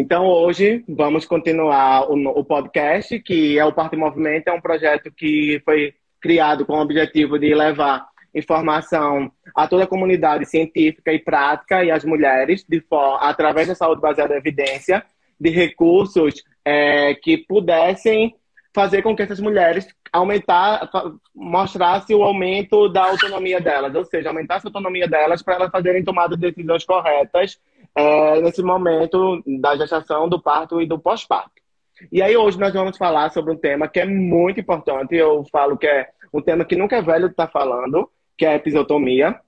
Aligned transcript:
Então, 0.00 0.26
hoje, 0.26 0.82
vamos 0.88 1.26
continuar 1.26 2.10
o, 2.10 2.14
o 2.14 2.42
podcast, 2.42 3.20
que 3.20 3.58
é 3.58 3.64
o 3.66 3.72
Parte 3.72 3.96
Movimento, 3.96 4.48
é 4.48 4.52
um 4.52 4.60
projeto 4.60 5.12
que 5.12 5.60
foi 5.62 5.92
criado 6.18 6.64
com 6.64 6.72
o 6.72 6.80
objetivo 6.80 7.38
de 7.38 7.54
levar 7.54 8.06
informação 8.34 9.30
a 9.54 9.68
toda 9.68 9.84
a 9.84 9.86
comunidade 9.86 10.46
científica 10.46 11.12
e 11.12 11.18
prática 11.18 11.84
e 11.84 11.90
as 11.90 12.02
mulheres, 12.02 12.64
de 12.66 12.82
através 13.20 13.68
da 13.68 13.74
saúde 13.74 14.00
baseada 14.00 14.32
em 14.32 14.38
evidência, 14.38 15.04
de 15.38 15.50
recursos 15.50 16.42
é, 16.64 17.14
que 17.16 17.36
pudessem 17.36 18.34
fazer 18.74 19.02
com 19.02 19.14
que 19.14 19.22
essas 19.22 19.38
mulheres 19.38 19.86
aumentar, 20.10 20.90
mostrasse 21.34 22.14
o 22.14 22.22
aumento 22.22 22.88
da 22.88 23.04
autonomia 23.04 23.60
delas, 23.60 23.94
ou 23.94 24.06
seja, 24.06 24.30
aumentasse 24.30 24.66
a 24.66 24.70
autonomia 24.70 25.06
delas 25.06 25.42
para 25.42 25.56
elas 25.56 25.70
fazerem 25.70 26.02
tomadas 26.02 26.38
de 26.38 26.50
decisões 26.50 26.86
corretas 26.86 27.60
é, 27.94 28.40
nesse 28.40 28.62
momento 28.62 29.42
da 29.60 29.76
gestação, 29.76 30.28
do 30.28 30.40
parto 30.40 30.80
e 30.80 30.86
do 30.86 30.98
pós-parto. 30.98 31.60
E 32.10 32.22
aí 32.22 32.36
hoje 32.36 32.58
nós 32.58 32.72
vamos 32.72 32.96
falar 32.96 33.30
sobre 33.30 33.52
um 33.52 33.56
tema 33.56 33.88
que 33.88 34.00
é 34.00 34.06
muito 34.06 34.60
importante, 34.60 35.14
eu 35.14 35.44
falo 35.50 35.76
que 35.76 35.86
é 35.86 36.08
um 36.32 36.40
tema 36.40 36.64
que 36.64 36.76
nunca 36.76 36.96
é 36.96 37.02
velho 37.02 37.26
estar 37.26 37.46
tá 37.46 37.52
falando, 37.52 38.08
que 38.36 38.46
é 38.46 38.50
a 38.50 38.56
episiotomia. 38.56 39.38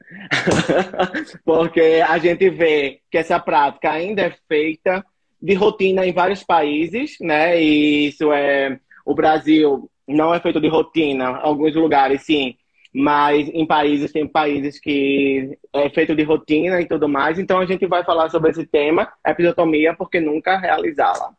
Porque 1.44 2.02
a 2.06 2.18
gente 2.18 2.48
vê 2.50 3.00
que 3.10 3.18
essa 3.18 3.38
prática 3.38 3.90
ainda 3.90 4.22
é 4.22 4.34
feita 4.48 5.04
de 5.40 5.54
rotina 5.54 6.06
em 6.06 6.12
vários 6.12 6.42
países, 6.42 7.16
né? 7.20 7.60
E 7.60 8.08
isso 8.08 8.32
é 8.32 8.80
o 9.04 9.14
Brasil 9.14 9.88
não 10.06 10.34
é 10.34 10.40
feito 10.40 10.60
de 10.60 10.68
rotina, 10.68 11.36
alguns 11.38 11.74
lugares 11.74 12.22
sim, 12.22 12.56
mas 12.98 13.46
em 13.52 13.66
países 13.66 14.10
tem 14.10 14.26
países 14.26 14.80
que 14.80 15.58
é 15.70 15.90
feito 15.90 16.16
de 16.16 16.22
rotina 16.22 16.80
e 16.80 16.86
tudo 16.86 17.06
mais. 17.06 17.38
Então 17.38 17.58
a 17.58 17.66
gente 17.66 17.86
vai 17.86 18.02
falar 18.02 18.30
sobre 18.30 18.50
esse 18.50 18.64
tema, 18.64 19.12
episiotomia, 19.26 19.94
porque 19.94 20.18
nunca 20.18 20.56
realizá-la. 20.56 21.34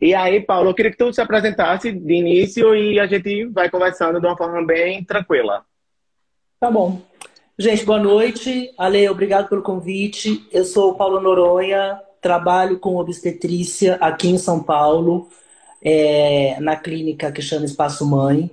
E 0.00 0.12
aí, 0.12 0.40
Paulo, 0.40 0.70
eu 0.70 0.74
queria 0.74 0.90
que 0.90 0.96
tu 0.96 1.12
se 1.12 1.20
apresentasse 1.20 1.92
de 1.92 2.14
início 2.14 2.74
e 2.74 2.98
a 2.98 3.06
gente 3.06 3.44
vai 3.46 3.70
conversando 3.70 4.20
de 4.20 4.26
uma 4.26 4.36
forma 4.36 4.66
bem 4.66 5.04
tranquila. 5.04 5.64
Tá 6.58 6.68
bom. 6.68 7.00
Gente, 7.56 7.84
boa 7.84 8.00
noite. 8.00 8.74
Ale, 8.76 9.08
obrigado 9.08 9.48
pelo 9.48 9.62
convite. 9.62 10.48
Eu 10.50 10.64
sou 10.64 10.96
Paulo 10.96 11.20
Noronha, 11.20 12.00
trabalho 12.20 12.76
com 12.76 12.96
obstetrícia 12.96 13.94
aqui 14.00 14.30
em 14.30 14.38
São 14.38 14.64
Paulo, 14.64 15.28
é, 15.80 16.58
na 16.58 16.74
clínica 16.74 17.30
que 17.30 17.40
chama 17.40 17.66
Espaço 17.66 18.04
Mãe. 18.04 18.50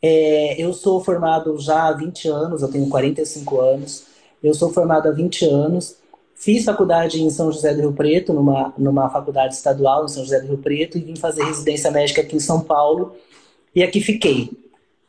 É, 0.00 0.60
eu 0.60 0.72
sou 0.72 1.02
formado 1.02 1.58
já 1.58 1.88
há 1.88 1.92
20 1.92 2.28
anos, 2.28 2.62
eu 2.62 2.70
tenho 2.70 2.88
45 2.88 3.60
anos. 3.60 4.04
Eu 4.42 4.54
sou 4.54 4.72
formado 4.72 5.08
há 5.08 5.12
20 5.12 5.44
anos. 5.46 5.96
Fiz 6.34 6.64
faculdade 6.64 7.20
em 7.20 7.30
São 7.30 7.50
José 7.50 7.74
do 7.74 7.80
Rio 7.80 7.92
Preto, 7.92 8.32
numa, 8.32 8.72
numa 8.78 9.10
faculdade 9.10 9.54
estadual 9.54 10.04
em 10.04 10.08
São 10.08 10.22
José 10.22 10.40
do 10.40 10.46
Rio 10.46 10.58
Preto, 10.58 10.96
e 10.96 11.00
vim 11.00 11.16
fazer 11.16 11.42
residência 11.42 11.90
médica 11.90 12.20
aqui 12.20 12.36
em 12.36 12.40
São 12.40 12.60
Paulo. 12.60 13.16
E 13.74 13.82
aqui 13.82 14.00
fiquei. 14.00 14.50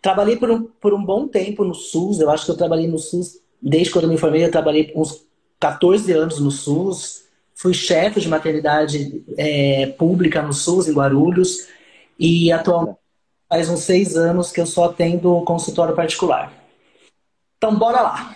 Trabalhei 0.02 0.38
por 0.38 0.50
um, 0.50 0.64
por 0.64 0.94
um 0.94 1.04
bom 1.04 1.28
tempo 1.28 1.64
no 1.64 1.73
SUS, 1.76 2.20
eu 2.20 2.30
acho 2.30 2.45
que 2.45 2.52
eu 2.52 2.58
trabalhei 2.58 2.88
no 2.88 2.98
SUS 2.98 3.40
desde 3.62 3.92
quando 3.92 4.06
eu 4.06 4.10
me 4.10 4.17
formei, 4.17 4.45
eu 4.45 4.52
trabalhei 4.52 4.92
uns 4.95 5.26
14 5.60 6.12
anos 6.14 6.40
no 6.40 6.50
SUS, 6.50 7.26
fui 7.54 7.73
chefe 7.73 8.22
de 8.22 8.30
maternidade 8.30 9.23
é, 9.38 9.88
pública 9.88 10.42
no 10.42 10.54
SUS, 10.54 10.88
em 10.88 10.94
Guarulhos, 10.94 11.67
e 12.17 12.52
atualmente 12.52 12.98
faz 13.50 13.67
uns 13.67 13.81
seis 13.81 14.16
anos 14.16 14.52
que 14.52 14.61
eu 14.61 14.66
só 14.66 14.86
atendo 14.86 15.44
consultório 15.44 15.95
particular. 15.95 16.53
Então, 17.58 17.75
bora 17.75 18.02
lá! 18.02 18.36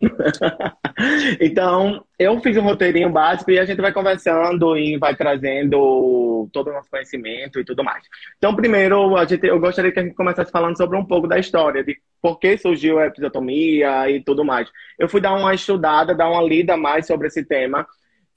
então, 1.40 2.04
eu 2.18 2.38
fiz 2.40 2.56
um 2.56 2.62
roteirinho 2.62 3.10
básico 3.10 3.50
e 3.50 3.58
a 3.58 3.64
gente 3.64 3.80
vai 3.80 3.92
conversando 3.92 4.76
e 4.76 4.98
vai 4.98 5.16
trazendo 5.16 6.48
todo 6.52 6.68
o 6.68 6.72
nosso 6.72 6.90
conhecimento 6.90 7.58
e 7.58 7.64
tudo 7.64 7.82
mais. 7.82 8.04
Então, 8.36 8.54
primeiro, 8.54 9.16
a 9.16 9.24
gente, 9.24 9.46
eu 9.46 9.58
gostaria 9.58 9.90
que 9.90 9.98
a 9.98 10.02
gente 10.02 10.14
começasse 10.14 10.52
falando 10.52 10.76
sobre 10.76 10.98
um 10.98 11.04
pouco 11.04 11.26
da 11.26 11.38
história, 11.38 11.82
de 11.82 11.96
por 12.20 12.38
que 12.38 12.58
surgiu 12.58 12.98
a 12.98 13.06
episiotomia 13.06 14.10
e 14.10 14.22
tudo 14.22 14.44
mais. 14.44 14.68
Eu 14.98 15.08
fui 15.08 15.20
dar 15.20 15.34
uma 15.34 15.54
estudada, 15.54 16.14
dar 16.14 16.30
uma 16.30 16.42
lida 16.42 16.76
mais 16.76 17.06
sobre 17.06 17.28
esse 17.28 17.44
tema. 17.44 17.86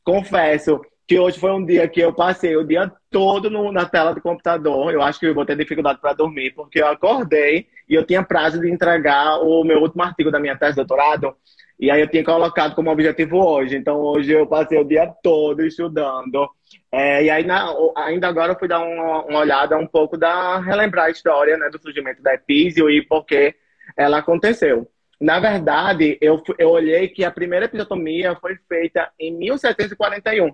Confesso 0.04 0.82
que 1.08 1.18
hoje 1.18 1.40
foi 1.40 1.52
um 1.52 1.66
dia 1.66 1.88
que 1.88 2.02
eu 2.02 2.14
passei 2.14 2.58
o 2.58 2.66
dia 2.66 2.92
todo 3.10 3.50
no, 3.50 3.72
na 3.72 3.86
tela 3.86 4.14
do 4.14 4.22
computador. 4.22 4.94
Eu 4.94 5.02
acho 5.02 5.20
que 5.20 5.26
eu 5.26 5.34
vou 5.34 5.46
ter 5.46 5.56
dificuldade 5.56 6.02
para 6.02 6.12
dormir, 6.12 6.52
porque 6.54 6.82
eu 6.82 6.88
acordei 6.88 7.68
e 7.90 7.96
eu 7.96 8.06
tinha 8.06 8.22
prazo 8.22 8.60
de 8.60 8.70
entregar 8.70 9.40
o 9.40 9.64
meu 9.64 9.80
último 9.80 10.04
artigo 10.04 10.30
da 10.30 10.40
minha 10.40 10.58
tese 10.58 10.74
de 10.74 10.86
doutorado. 10.86 11.34
E 11.80 11.90
aí 11.90 12.02
eu 12.02 12.10
tinha 12.10 12.26
colocado 12.26 12.76
como 12.76 12.92
objetivo 12.92 13.38
hoje. 13.38 13.78
Então 13.78 14.02
hoje 14.02 14.34
eu 14.34 14.46
passei 14.46 14.78
o 14.78 14.84
dia 14.84 15.08
todo 15.24 15.66
estudando. 15.66 16.50
É, 16.92 17.24
e 17.24 17.30
aí 17.30 17.46
na, 17.46 17.74
ainda 17.96 18.28
agora 18.28 18.52
eu 18.52 18.60
fui 18.60 18.68
dar 18.68 18.80
uma, 18.80 19.24
uma, 19.24 19.40
olhada 19.40 19.78
um 19.78 19.88
pouco 19.88 20.18
da 20.18 20.60
relembrar 20.60 21.06
a 21.06 21.10
história 21.10 21.58
né, 21.58 21.70
do 21.70 21.80
surgimento 21.82 22.22
da 22.22 22.34
Epísio 22.34 22.90
e 22.90 23.02
por 23.02 23.24
que 23.26 23.56
ela 23.96 24.18
aconteceu. 24.18 24.92
Na 25.22 25.40
verdade, 25.40 26.18
eu, 26.20 26.44
eu 26.60 26.70
olhei 26.70 27.08
que 27.08 27.24
a 27.24 27.32
primeira 27.32 27.66
episiotomia 27.66 28.36
foi 28.36 28.58
feita 28.68 29.10
em 29.18 29.34
1741 29.38 30.54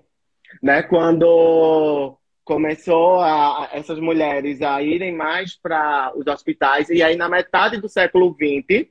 né? 0.62 0.84
Quando 0.84 2.18
começou 2.44 3.20
a, 3.22 3.70
essas 3.72 4.00
mulheres 4.00 4.62
a 4.62 4.82
irem 4.82 5.16
mais 5.16 5.56
para 5.56 6.12
os 6.16 6.28
hospitais 6.28 6.90
e 6.90 7.02
aí 7.02 7.16
na 7.16 7.30
metade 7.30 7.78
do 7.78 7.88
século 7.88 8.36
XX 8.36 8.90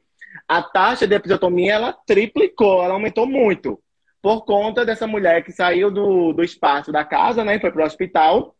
a 0.49 0.63
taxa 0.63 1.07
de 1.07 1.15
episiotomia 1.15 1.75
ela 1.75 1.93
triplicou, 1.93 2.83
ela 2.83 2.95
aumentou 2.95 3.27
muito 3.27 3.79
por 4.23 4.45
conta 4.45 4.87
dessa 4.87 5.07
mulher 5.07 5.45
que 5.45 5.53
saiu 5.53 5.91
do, 5.91 6.33
do 6.33 6.43
espaço 6.45 6.93
da 6.93 7.05
casa, 7.05 7.45
né, 7.45 7.59
foi 7.59 7.73
para 7.73 7.83
o 7.83 7.87
hospital 7.87 8.55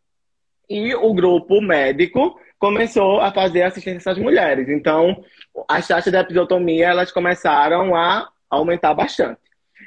e 0.69 0.93
o 0.93 1.13
grupo 1.13 1.61
médico 1.61 2.39
começou 2.59 3.19
a 3.19 3.31
fazer 3.31 3.63
assistência 3.63 4.09
a 4.09 4.11
essas 4.11 4.23
mulheres. 4.23 4.69
Então, 4.69 5.23
as 5.67 5.87
taxas 5.87 6.11
de 6.11 6.19
episiotomia 6.19 6.87
elas 6.87 7.11
começaram 7.11 7.95
a 7.95 8.29
aumentar 8.49 8.93
bastante. 8.93 9.41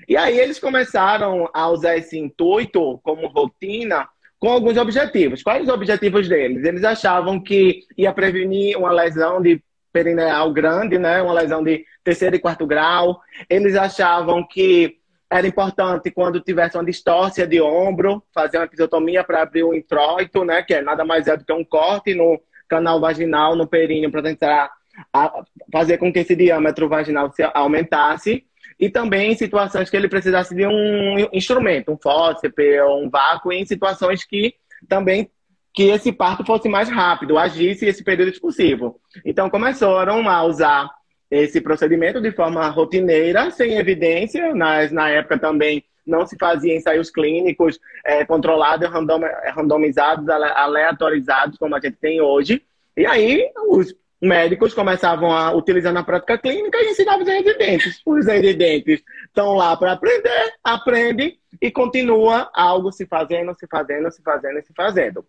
E 0.09 0.17
aí 0.17 0.39
eles 0.39 0.59
começaram 0.59 1.50
a 1.53 1.69
usar 1.69 1.97
esse 1.97 2.19
intuito 2.19 2.99
como 3.03 3.27
rotina 3.27 4.09
com 4.39 4.49
alguns 4.49 4.77
objetivos. 4.77 5.43
Quais 5.43 5.65
os 5.65 5.69
objetivos 5.69 6.28
deles? 6.28 6.65
Eles 6.65 6.84
achavam 6.84 7.41
que 7.41 7.81
ia 7.97 8.12
prevenir 8.12 8.78
uma 8.78 8.93
lesão 8.93 9.41
de 9.41 9.62
perineal 9.93 10.53
grande, 10.53 10.99
né? 10.99 11.21
uma 11.22 11.33
lesão 11.33 11.65
de 11.65 11.84
terceiro 12.05 12.37
e 12.37 12.39
quarto 12.39 12.66
grau. 12.66 13.21
Eles 13.49 13.75
achavam 13.75 14.47
que 14.47 14.99
era 15.28 15.47
importante 15.47 16.11
quando 16.11 16.41
tivesse 16.41 16.77
uma 16.77 16.84
distócia 16.84 17.47
de 17.47 17.61
ombro, 17.61 18.22
fazer 18.33 18.59
uma 18.59 18.66
episiotomia 18.66 19.25
para 19.25 19.43
abrir 19.43 19.65
o 19.65 19.75
introito, 19.75 20.45
né? 20.45 20.62
que 20.62 20.75
é 20.75 20.83
nada 20.83 21.05
mais 21.05 21.27
é 21.27 21.37
do 21.37 21.45
que 21.45 21.53
um 21.53 21.65
corte 21.65 22.15
no 22.15 22.41
canal 22.69 23.00
vaginal, 23.00 23.56
no 23.56 23.66
períneo, 23.66 24.11
para 24.11 24.22
tentar 24.22 24.71
fazer 25.72 25.99
com 25.99 26.12
que 26.12 26.21
esse 26.21 26.37
diâmetro 26.37 26.89
vaginal 26.89 27.33
se 27.33 27.43
aumentasse 27.55 28.46
e 28.78 28.91
também 28.91 29.32
em 29.32 29.37
situações 29.37 29.88
que 29.88 29.97
ele 29.97 30.09
precisasse 30.09 30.54
de 30.54 30.66
um 30.66 31.28
instrumento, 31.32 31.92
um 31.92 31.97
fósseis 31.97 32.53
ou 32.87 33.04
um 33.04 33.10
vácuo, 33.10 33.53
em 33.53 33.64
situações 33.64 34.25
que 34.25 34.54
também 34.88 35.31
que 35.72 35.84
esse 35.84 36.10
parto 36.10 36.44
fosse 36.44 36.70
mais 36.70 36.88
rápido, 36.88 37.36
agisse 37.36 37.84
esse 37.84 38.03
período 38.03 38.31
expulsivo. 38.31 38.98
Então 39.25 39.50
começaram 39.50 40.26
a 40.28 40.42
usar 40.44 40.91
esse 41.31 41.60
procedimento 41.60 42.20
de 42.20 42.32
forma 42.32 42.66
rotineira, 42.69 43.50
sem 43.50 43.76
evidência, 43.76 44.54
mas 44.54 44.91
na 44.91 45.10
época 45.10 45.38
também 45.38 45.84
não 46.06 46.25
se 46.25 46.36
fazia 46.38 46.75
ensaios 46.75 47.10
clínicos 47.10 47.78
é, 48.04 48.25
controlados, 48.25 48.88
random, 48.88 49.20
randomizados, 49.54 50.26
aleatorizados, 50.28 51.59
como 51.59 51.75
a 51.75 51.81
gente 51.81 51.97
tem 51.97 52.20
hoje. 52.20 52.62
E 52.97 53.04
aí 53.04 53.50
os 53.69 53.94
médicos 54.26 54.75
começavam 54.75 55.31
a 55.31 55.53
utilizar 55.53 55.92
na 55.92 56.03
prática 56.03 56.37
clínica 56.37 56.78
e 56.78 56.91
ensinavam 56.91 57.22
os 57.22 57.28
residentes. 57.28 58.03
Os 58.04 58.26
residentes 58.26 59.03
estão 59.26 59.54
lá 59.54 59.76
para 59.76 59.92
aprender, 59.92 60.54
aprendem 60.62 61.38
e 61.60 61.70
continua 61.70 62.50
algo 62.54 62.92
se 62.92 63.06
fazendo, 63.06 63.54
se 63.54 63.66
fazendo, 63.66 64.10
se 64.10 64.22
fazendo 64.22 64.62
se 64.62 64.72
fazendo. 64.74 65.24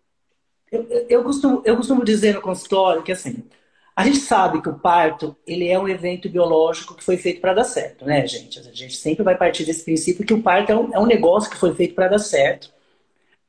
Eu, 0.71 0.85
eu, 1.09 1.23
costumo, 1.23 1.61
eu 1.63 1.77
costumo 1.77 2.03
dizer 2.03 2.33
no 2.33 2.41
consultório 2.41 3.01
que 3.01 3.11
assim, 3.11 3.45
a 3.95 4.03
gente 4.03 4.17
sabe 4.17 4.61
que 4.61 4.69
o 4.69 4.77
parto 4.77 5.35
ele 5.45 5.67
é 5.67 5.79
um 5.79 5.87
evento 5.87 6.29
biológico 6.29 6.93
que 6.95 7.03
foi 7.03 7.17
feito 7.17 7.41
para 7.41 7.53
dar 7.53 7.63
certo, 7.63 8.05
né, 8.05 8.27
gente? 8.27 8.59
A 8.59 8.63
gente 8.63 8.95
sempre 8.95 9.23
vai 9.23 9.37
partir 9.37 9.65
desse 9.65 9.83
princípio 9.83 10.25
que 10.25 10.33
o 10.33 10.41
parto 10.41 10.71
é 10.71 10.75
um, 10.75 10.93
é 10.93 10.99
um 10.99 11.05
negócio 11.05 11.49
que 11.49 11.57
foi 11.57 11.73
feito 11.73 11.95
para 11.95 12.09
dar 12.09 12.19
certo. 12.19 12.71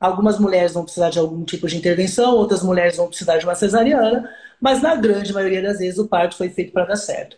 Algumas 0.00 0.38
mulheres 0.38 0.72
vão 0.72 0.84
precisar 0.84 1.10
de 1.10 1.18
algum 1.18 1.44
tipo 1.44 1.66
de 1.66 1.76
intervenção, 1.76 2.36
outras 2.36 2.62
mulheres 2.62 2.96
vão 2.96 3.08
precisar 3.08 3.36
de 3.36 3.44
uma 3.44 3.56
cesariana, 3.56 4.30
mas 4.60 4.82
na 4.82 4.94
grande 4.96 5.32
maioria 5.32 5.62
das 5.62 5.78
vezes 5.78 5.98
o 5.98 6.08
parto 6.08 6.36
foi 6.36 6.48
feito 6.50 6.72
para 6.72 6.86
dar 6.86 6.96
certo. 6.96 7.36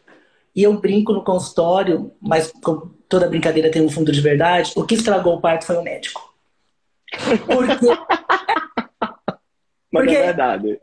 E 0.55 0.63
eu 0.63 0.79
brinco 0.81 1.13
no 1.13 1.23
consultório, 1.23 2.13
mas 2.21 2.53
toda 3.09 3.29
brincadeira 3.29 3.71
tem 3.71 3.83
um 3.83 3.89
fundo 3.89 4.11
de 4.11 4.21
verdade, 4.21 4.73
o 4.77 4.85
que 4.85 4.95
estragou 4.95 5.37
o 5.37 5.41
parto 5.41 5.65
foi 5.65 5.77
o 5.77 5.83
médico. 5.83 6.35
Porque. 7.47 7.87
mas 9.93 10.05
Porque 10.05 10.17
é 10.17 10.27
verdade. 10.27 10.81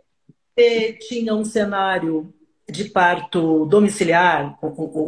Tinha 1.07 1.36
um 1.36 1.45
cenário 1.45 2.34
de 2.69 2.86
parto 2.86 3.66
domiciliar, 3.66 4.57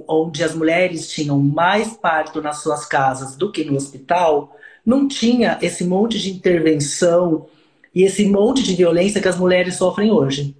onde 0.08 0.44
as 0.44 0.56
mulheres 0.56 1.10
tinham 1.10 1.38
mais 1.40 1.94
parto 1.98 2.42
nas 2.42 2.62
suas 2.62 2.86
casas 2.86 3.36
do 3.36 3.52
que 3.52 3.66
no 3.66 3.76
hospital, 3.76 4.56
não 4.86 5.08
tinha 5.08 5.60
esse 5.62 5.84
monte 5.84 6.18
de 6.18 6.32
intervenção 6.32 7.48
e 7.94 8.04
esse 8.04 8.26
monte 8.26 8.64
de 8.64 8.76
violência 8.76 9.22
que 9.22 9.28
as 9.28 9.38
mulheres 9.38 9.76
sofrem 9.76 10.10
hoje. 10.10 10.56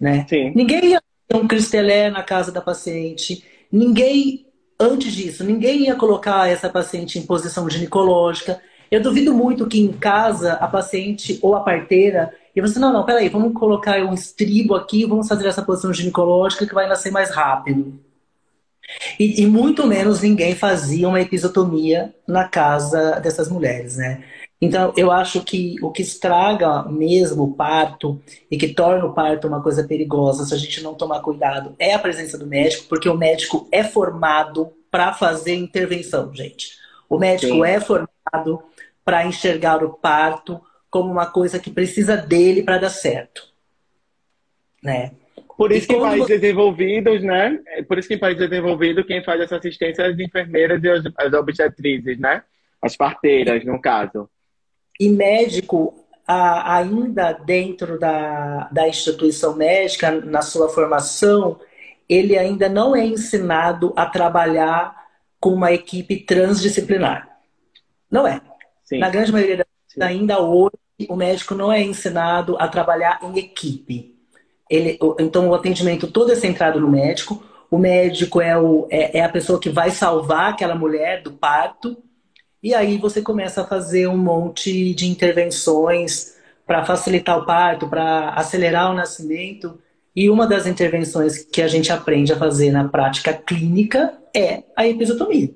Né? 0.00 0.26
Sim. 0.28 0.52
Ninguém 0.54 0.86
ia 0.86 1.02
ter 1.26 1.36
um 1.36 1.46
cristelé 1.46 2.10
na 2.10 2.22
casa 2.22 2.50
da 2.52 2.60
paciente, 2.60 3.44
ninguém, 3.70 4.46
antes 4.78 5.12
disso, 5.12 5.44
ninguém 5.44 5.86
ia 5.86 5.94
colocar 5.94 6.48
essa 6.48 6.68
paciente 6.68 7.18
em 7.18 7.26
posição 7.26 7.68
ginecológica. 7.68 8.60
Eu 8.90 9.02
duvido 9.02 9.34
muito 9.34 9.66
que 9.66 9.80
em 9.80 9.92
casa 9.92 10.54
a 10.54 10.66
paciente 10.66 11.38
ou 11.42 11.54
a 11.54 11.60
parteira 11.60 12.32
e 12.58 12.60
você, 12.60 12.80
não, 12.80 12.92
não, 12.92 13.04
peraí, 13.04 13.28
vamos 13.28 13.52
colocar 13.52 14.00
um 14.02 14.12
estribo 14.12 14.74
aqui, 14.74 15.06
vamos 15.06 15.28
fazer 15.28 15.46
essa 15.46 15.62
posição 15.62 15.92
ginecológica 15.92 16.66
que 16.66 16.74
vai 16.74 16.88
nascer 16.88 17.12
mais 17.12 17.30
rápido. 17.30 18.00
E, 19.18 19.42
e, 19.42 19.46
muito 19.46 19.86
menos 19.86 20.22
ninguém 20.22 20.54
fazia 20.54 21.08
uma 21.08 21.20
episiotomia 21.20 22.14
na 22.26 22.48
casa 22.48 23.20
dessas 23.20 23.48
mulheres, 23.48 23.96
né? 23.96 24.24
Então, 24.60 24.92
eu 24.96 25.12
acho 25.12 25.44
que 25.44 25.76
o 25.82 25.90
que 25.90 26.02
estraga 26.02 26.82
mesmo 26.84 27.44
o 27.44 27.54
parto 27.54 28.20
e 28.50 28.56
que 28.56 28.68
torna 28.68 29.04
o 29.04 29.12
parto 29.12 29.46
uma 29.46 29.62
coisa 29.62 29.84
perigosa 29.84 30.44
se 30.44 30.52
a 30.52 30.56
gente 30.56 30.82
não 30.82 30.94
tomar 30.94 31.20
cuidado 31.20 31.76
é 31.78 31.94
a 31.94 31.98
presença 31.98 32.36
do 32.36 32.46
médico, 32.46 32.86
porque 32.88 33.08
o 33.08 33.16
médico 33.16 33.68
é 33.70 33.84
formado 33.84 34.72
para 34.90 35.12
fazer 35.12 35.54
intervenção, 35.54 36.34
gente. 36.34 36.76
O 37.08 37.18
médico 37.18 37.54
Sim. 37.54 37.64
é 37.64 37.80
formado 37.80 38.62
para 39.04 39.24
enxergar 39.24 39.84
o 39.84 39.90
parto 39.90 40.60
como 40.90 41.10
uma 41.10 41.26
coisa 41.26 41.58
que 41.58 41.70
precisa 41.70 42.16
dele 42.16 42.62
para 42.62 42.78
dar 42.78 42.90
certo, 42.90 43.42
né? 44.82 45.12
Por 45.58 45.72
isso 45.72 45.86
e 45.86 45.88
que 45.88 45.96
em 45.96 46.00
países 46.00 46.28
você... 46.28 46.38
desenvolvidos, 46.38 47.20
né? 47.20 47.58
É 47.66 47.82
por 47.82 47.98
isso 47.98 48.06
que 48.06 48.14
em 48.14 48.18
países 48.18 48.48
desenvolvidos 48.48 49.04
quem 49.04 49.24
faz 49.24 49.40
essa 49.40 49.56
assistência 49.56 50.02
é 50.02 50.06
as 50.06 50.18
enfermeiras 50.20 50.80
e 50.84 50.88
as 50.88 51.32
obstetrizes, 51.32 52.16
né? 52.20 52.44
As 52.80 52.96
parteiras, 52.96 53.64
no 53.64 53.80
caso. 53.80 54.30
E 55.00 55.08
médico, 55.08 56.06
ainda 56.28 57.32
dentro 57.32 57.98
da, 57.98 58.68
da 58.70 58.88
instituição 58.88 59.56
médica, 59.56 60.12
na 60.12 60.42
sua 60.42 60.68
formação, 60.68 61.58
ele 62.08 62.38
ainda 62.38 62.68
não 62.68 62.94
é 62.94 63.04
ensinado 63.04 63.92
a 63.96 64.06
trabalhar 64.06 64.94
com 65.40 65.50
uma 65.50 65.72
equipe 65.72 66.18
transdisciplinar. 66.20 67.28
Não 68.08 68.24
é. 68.24 68.40
Sim. 68.84 68.98
Na 68.98 69.10
grande 69.10 69.32
maioria 69.32 69.56
das 69.56 69.66
ainda 70.00 70.40
hoje, 70.40 70.76
o 71.08 71.16
médico 71.16 71.56
não 71.56 71.72
é 71.72 71.82
ensinado 71.82 72.56
a 72.60 72.68
trabalhar 72.68 73.18
em 73.24 73.36
equipe. 73.38 74.17
Ele, 74.70 74.98
então, 75.18 75.48
o 75.48 75.54
atendimento 75.54 76.06
todo 76.06 76.32
é 76.32 76.34
centrado 76.34 76.80
no 76.80 76.90
médico. 76.90 77.42
O 77.70 77.78
médico 77.78 78.40
é, 78.40 78.56
o, 78.58 78.86
é, 78.90 79.18
é 79.18 79.24
a 79.24 79.28
pessoa 79.28 79.60
que 79.60 79.70
vai 79.70 79.90
salvar 79.90 80.50
aquela 80.50 80.74
mulher 80.74 81.22
do 81.22 81.32
parto. 81.32 81.96
E 82.62 82.74
aí 82.74 82.98
você 82.98 83.22
começa 83.22 83.62
a 83.62 83.66
fazer 83.66 84.08
um 84.08 84.16
monte 84.16 84.94
de 84.94 85.06
intervenções 85.06 86.36
para 86.66 86.84
facilitar 86.84 87.38
o 87.38 87.46
parto, 87.46 87.88
para 87.88 88.30
acelerar 88.30 88.90
o 88.90 88.94
nascimento. 88.94 89.78
E 90.14 90.28
uma 90.28 90.46
das 90.46 90.66
intervenções 90.66 91.38
que 91.44 91.62
a 91.62 91.68
gente 91.68 91.92
aprende 91.92 92.32
a 92.32 92.36
fazer 92.36 92.72
na 92.72 92.88
prática 92.88 93.32
clínica 93.32 94.18
é 94.34 94.64
a 94.76 94.86
episiotomia. 94.86 95.50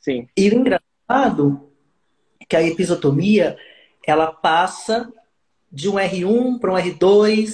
Sim. 0.00 0.28
E 0.36 0.50
o 0.50 0.54
engraçado 0.54 1.68
é 2.40 2.44
que 2.44 2.56
a 2.56 2.62
episiotomia 2.62 3.56
ela 4.06 4.30
passa 4.30 5.12
de 5.74 5.88
um 5.88 5.94
R1 5.94 6.60
para 6.60 6.72
um 6.72 6.76
R2, 6.76 7.52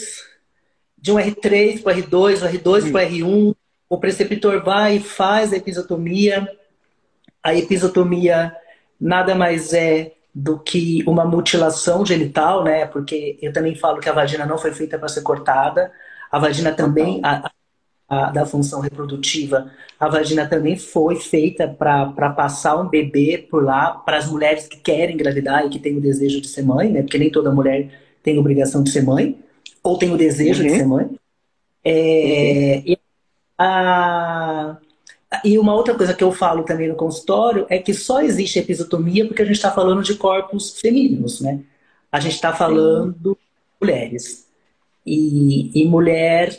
de 0.99 1.11
um 1.11 1.17
R3 1.17 1.82
para 1.82 1.96
o 1.96 2.02
R2, 2.02 2.43
o 2.43 2.46
R2 2.46 2.93
para 2.93 3.06
o 3.06 3.11
R1. 3.11 3.56
O 3.88 3.99
preceptor 3.99 4.62
vai 4.62 4.96
e 4.96 5.00
faz 5.00 5.55
a 5.55 5.56
episiotomia. 5.56 6.46
A 7.43 7.55
episiotomia 7.55 8.55
nada 9.00 9.34
mais 9.34 9.72
é 9.72 10.12
do 10.34 10.58
que 10.58 11.02
uma 11.06 11.25
mutilação 11.25 12.05
genital, 12.05 12.62
né? 12.62 12.87
Porque 12.87 13.38
eu 13.40 13.55
também 13.55 13.75
falo 13.75 14.00
que 14.00 14.08
a 14.08 14.12
vagina 14.12 14.44
não 14.44 14.58
foi 14.58 14.73
feita 14.73 14.99
para 14.99 15.08
ser 15.08 15.23
cortada. 15.23 15.90
A 16.31 16.38
vagina 16.38 16.73
também, 16.73 17.20
a, 17.25 17.50
a, 18.06 18.31
da 18.31 18.44
função 18.44 18.81
reprodutiva, 18.81 19.73
a 19.99 20.08
vagina 20.08 20.46
também 20.46 20.76
foi 20.76 21.16
feita 21.16 21.66
para 21.66 22.31
passar 22.31 22.76
um 22.76 22.87
bebê 22.87 23.38
por 23.50 23.64
lá 23.64 23.93
para 23.93 24.19
as 24.19 24.31
mulheres 24.31 24.69
que 24.69 24.76
querem 24.76 25.14
engravidar 25.14 25.64
e 25.64 25.70
que 25.70 25.78
têm 25.78 25.96
o 25.96 26.00
desejo 26.02 26.40
de 26.40 26.49
ser 26.49 26.62
mãe, 26.62 26.93
né? 26.93 27.00
Porque 27.00 27.19
nem 27.19 27.31
toda 27.31 27.50
mulher 27.50 28.10
tem 28.22 28.38
obrigação 28.38 28.82
de 28.82 28.90
ser 28.90 29.02
mãe, 29.02 29.38
ou 29.82 29.99
tem 29.99 30.12
o 30.12 30.17
desejo 30.17 30.62
uhum. 30.62 30.69
de 30.69 30.76
ser 30.76 30.87
mãe. 30.87 31.11
É, 31.84 31.90
uhum. 32.76 32.93
e, 32.93 32.99
a, 33.58 34.76
e 35.44 35.58
uma 35.58 35.75
outra 35.75 35.94
coisa 35.94 36.14
que 36.14 36.25
eu 36.25 36.32
falo 36.32 36.64
também 36.64 36.88
no 36.88 36.94
consultório 36.94 37.67
é 37.69 37.78
que 37.78 37.94
só 37.94 38.20
existe 38.20 38.58
episiotomia 38.58 39.26
porque 39.26 39.43
a 39.43 39.44
gente 39.44 39.56
está 39.56 39.70
falando 39.70 40.02
de 40.02 40.14
corpos 40.14 40.78
femininos, 40.78 41.40
né? 41.40 41.61
A 42.11 42.20
gente 42.20 42.34
está 42.34 42.52
falando 42.52 43.14
de 43.19 43.37
mulheres. 43.81 44.46
E, 45.06 45.70
e 45.81 45.87
mulher 45.87 46.58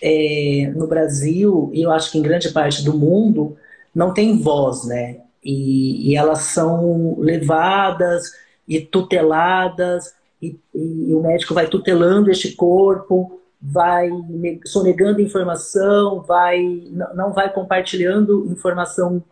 é, 0.00 0.72
no 0.74 0.86
Brasil, 0.86 1.70
e 1.72 1.82
eu 1.82 1.90
acho 1.90 2.12
que 2.12 2.18
em 2.18 2.22
grande 2.22 2.50
parte 2.50 2.84
do 2.84 2.96
mundo, 2.96 3.56
não 3.94 4.12
tem 4.12 4.38
voz, 4.38 4.84
né? 4.84 5.18
E, 5.42 6.10
e 6.10 6.16
elas 6.16 6.40
são 6.40 7.18
levadas 7.18 8.32
e 8.68 8.80
tuteladas 8.80 10.14
e, 10.42 10.58
e, 10.74 11.14
o 11.14 11.22
médico 11.22 11.54
vai 11.54 11.68
tutelando 11.68 12.30
este 12.30 12.52
corpo, 12.56 13.40
vai 13.60 14.10
sonegando 14.64 15.20
informação, 15.20 16.20
vai 16.22 16.88
não 17.14 17.32
vai 17.32 17.52
compartilhando 17.52 18.46
informação 18.50 19.22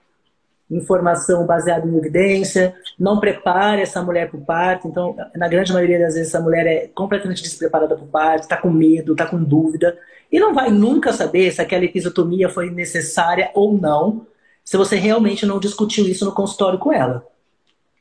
informação 0.71 1.45
baseada 1.45 1.85
em 1.85 1.97
evidência, 1.97 2.73
não 2.97 3.19
prepara 3.19 3.81
essa 3.81 4.01
mulher 4.03 4.31
para 4.31 4.39
o 4.39 4.45
parto. 4.45 4.87
Então, 4.87 5.17
na 5.35 5.49
grande 5.49 5.73
maioria 5.73 5.99
das 5.99 6.15
vezes, 6.15 6.29
essa 6.29 6.41
mulher 6.41 6.65
é 6.65 6.87
completamente 6.95 7.43
despreparada 7.43 7.97
para 7.97 8.05
o 8.05 8.09
parto, 8.09 8.43
está 8.43 8.57
com 8.57 8.71
medo, 8.71 9.13
está 9.13 9.27
com 9.27 9.43
dúvida, 9.43 9.99
e 10.31 10.39
não 10.39 10.55
vai 10.55 10.71
nunca 10.71 11.13
saber 11.13 11.51
se 11.51 11.61
aquela 11.61 11.85
episiotomia 11.85 12.49
foi 12.49 12.71
necessária 12.71 13.51
ou 13.53 13.77
não, 13.77 14.27
se 14.65 14.77
você 14.77 14.95
realmente 14.95 15.45
não 15.45 15.59
discutiu 15.59 16.07
isso 16.07 16.25
no 16.25 16.33
consultório 16.33 16.79
com 16.79 16.93
ela. 16.93 17.27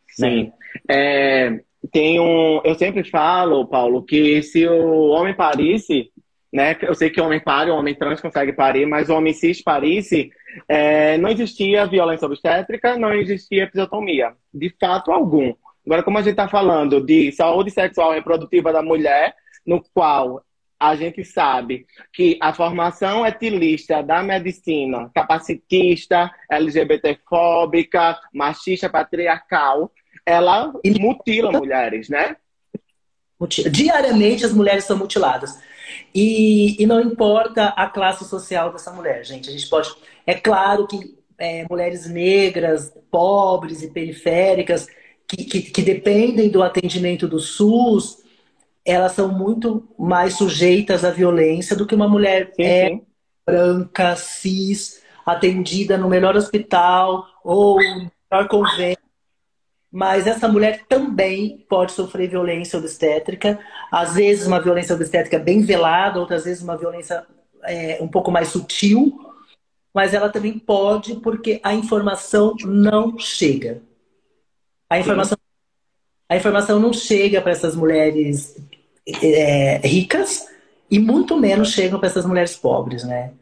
Sim. 0.10 0.52
É, 0.88 1.62
tem 1.92 2.20
um, 2.20 2.62
eu 2.64 2.76
sempre 2.76 3.04
falo, 3.04 3.66
Paulo, 3.68 4.04
que 4.04 4.42
se 4.44 4.68
o 4.68 5.10
homem 5.10 5.34
parisse, 5.34 6.12
né? 6.52 6.76
Eu 6.82 6.96
sei 6.96 7.10
que 7.10 7.22
o 7.22 7.26
homem 7.26 7.40
pare, 7.40 7.70
o 7.70 7.76
homem 7.76 7.96
trans 7.96 8.20
consegue 8.20 8.54
parir, 8.54 8.86
mas 8.86 9.10
o 9.10 9.16
homem 9.16 9.34
cis 9.34 9.62
parisse, 9.62 10.32
é, 10.68 11.18
não 11.18 11.30
existia 11.30 11.86
violência 11.86 12.26
obstétrica, 12.26 12.98
não 12.98 13.14
existia 13.14 13.64
episiotomia, 13.64 14.34
de 14.54 14.74
fato 14.80 15.12
algum. 15.12 15.54
Agora, 15.86 16.04
como 16.04 16.18
a 16.18 16.22
gente 16.22 16.32
está 16.32 16.48
falando 16.48 17.00
de 17.02 17.32
saúde 17.32 17.72
sexual 17.72 18.14
e 18.14 18.16
reprodutiva 18.16 18.74
da 18.74 18.82
mulher, 18.82 19.36
no 19.66 19.84
qual 19.94 20.44
a 20.80 20.96
gente 20.96 21.24
sabe 21.26 21.86
que 22.14 22.38
a 22.42 22.54
formação 22.54 23.26
etilista 23.26 24.02
da 24.02 24.24
medicina, 24.24 25.12
capacitista, 25.14 26.32
LGBTfóbica, 26.50 28.18
machista, 28.34 28.90
patriarcal, 28.90 29.92
ela 30.30 30.72
mutila 31.00 31.52
mulheres, 31.52 32.08
né? 32.08 32.36
Diariamente 33.72 34.46
as 34.46 34.54
mulheres 34.54 34.84
são 34.84 34.98
mutiladas. 34.98 35.58
E, 36.14 36.82
e 36.82 36.86
não 36.86 37.02
importa 37.02 37.70
a 37.70 37.88
classe 37.88 38.26
social 38.26 38.72
dessa 38.72 38.92
mulher, 38.92 39.26
gente. 39.26 39.50
A 39.50 39.52
gente 39.52 39.68
pode. 39.68 39.90
É 40.26 40.36
claro 40.36 40.86
que 40.86 41.18
é, 41.38 41.66
mulheres 41.70 42.08
negras, 42.08 42.94
pobres 43.10 43.82
e 43.82 43.90
periféricas, 43.90 44.88
que, 45.28 45.46
que, 45.46 45.62
que, 45.62 45.82
dependem 45.82 46.50
do 46.50 46.62
atendimento 46.62 47.28
do 47.28 47.40
SUS, 47.40 48.18
elas 48.86 49.14
são 49.14 49.30
muito 49.30 49.88
mais 49.98 50.36
sujeitas 50.36 51.06
à 51.06 51.12
violência 51.12 51.76
do 51.76 51.88
que 51.88 51.96
uma 51.96 52.08
mulher 52.08 52.52
sim, 52.56 52.64
é, 52.64 52.90
sim. 52.90 53.02
branca, 53.46 54.16
cis, 54.16 55.02
atendida 55.26 55.98
no 55.98 56.10
melhor 56.10 56.36
hospital 56.36 57.26
ou 57.44 57.78
no 57.78 58.12
melhor 58.32 58.48
convênio 58.48 59.09
mas 59.92 60.28
essa 60.28 60.48
mulher 60.48 60.86
também 60.88 61.66
pode 61.68 61.94
sofrer 61.94 62.30
violência 62.30 62.78
obstétrica, 62.78 63.60
às 63.92 64.16
vezes 64.16 64.46
uma 64.46 64.62
violência 64.62 64.96
obstétrica 64.96 65.40
bem 65.40 65.62
velada, 65.62 66.20
outras 66.20 66.46
vezes 66.46 66.62
uma 66.62 66.78
violência 66.78 67.26
é, 67.64 67.98
um 68.02 68.08
pouco 68.08 68.32
mais 68.32 68.50
sutil, 68.50 69.18
mas 69.94 70.14
ela 70.14 70.30
também 70.30 70.58
pode 70.60 71.16
porque 71.16 71.60
a 71.64 71.74
informação 71.74 72.56
não 72.64 73.18
chega. 73.18 73.82
A 74.90 75.00
informação, 75.00 75.38
a 76.28 76.36
informação 76.36 76.80
não 76.80 76.94
chega 76.94 77.42
para 77.42 77.52
essas 77.52 77.76
mulheres 77.76 78.56
é, 79.22 79.78
ricas 79.78 80.48
e 80.90 81.00
muito 81.00 81.36
menos 81.38 81.72
chegam 81.72 82.00
para 82.00 82.10
essas 82.10 82.26
mulheres 82.26 82.56
pobres, 82.56 83.04
né? 83.04 83.34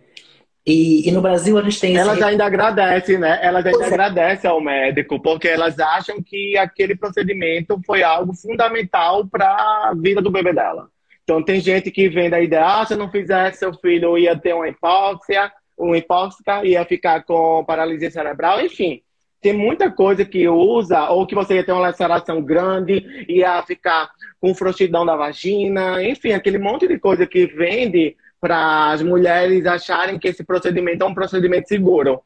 E, 0.67 1.07
e, 1.07 1.11
no 1.13 1.21
Brasil 1.21 1.57
a 1.57 1.61
gente 1.61 1.79
tem. 1.79 1.95
Elas 1.95 2.21
ainda 2.21 2.45
agradecem, 2.45 3.17
né? 3.17 3.39
Elas 3.41 3.65
ainda 3.65 3.85
é. 3.85 3.87
agradecem 3.87 4.49
ao 4.49 4.59
médico, 4.59 5.17
porque 5.17 5.47
elas 5.47 5.79
acham 5.79 6.21
que 6.21 6.57
aquele 6.57 6.93
procedimento 6.93 7.79
foi 7.85 8.03
algo 8.03 8.33
fundamental 8.33 9.25
para 9.25 9.47
a 9.47 9.93
vida 9.95 10.21
do 10.21 10.29
bebê 10.29 10.51
dela. 10.51 10.89
Então 11.23 11.41
tem 11.41 11.61
gente 11.61 11.89
que 11.89 12.09
vem 12.09 12.29
da 12.29 12.41
ideia, 12.41 12.65
ah, 12.65 12.85
se 12.85 12.95
eu 12.95 12.97
não 12.97 13.09
fizesse, 13.09 13.59
seu 13.59 13.73
filho 13.75 14.17
ia 14.17 14.37
ter 14.37 14.53
uma 14.53 14.67
hipóxia, 14.67 15.49
uma 15.77 15.97
hipóxica, 15.97 16.65
ia 16.65 16.83
ficar 16.83 17.23
com 17.23 17.63
paralisia 17.65 18.11
cerebral, 18.11 18.59
enfim. 18.59 19.01
tem 19.41 19.53
muita 19.53 19.89
coisa 19.89 20.25
que 20.25 20.49
usa, 20.49 21.09
ou 21.09 21.25
que 21.25 21.35
você 21.35 21.55
ia 21.55 21.63
ter 21.63 21.71
uma 21.71 21.81
laceração 21.81 22.41
grande, 22.41 23.25
ia 23.29 23.63
ficar 23.63 24.09
com 24.41 24.53
frouxidão 24.53 25.05
da 25.05 25.15
vagina, 25.15 26.03
enfim, 26.03 26.33
aquele 26.33 26.57
monte 26.57 26.87
de 26.87 26.99
coisa 26.99 27.25
que 27.25 27.45
vende 27.45 28.17
para 28.39 28.91
as 28.91 29.01
mulheres 29.01 29.65
acharem 29.65 30.19
que 30.19 30.27
esse 30.27 30.43
procedimento 30.43 31.03
é 31.03 31.07
um 31.07 31.13
procedimento 31.13 31.67
seguro. 31.67 32.21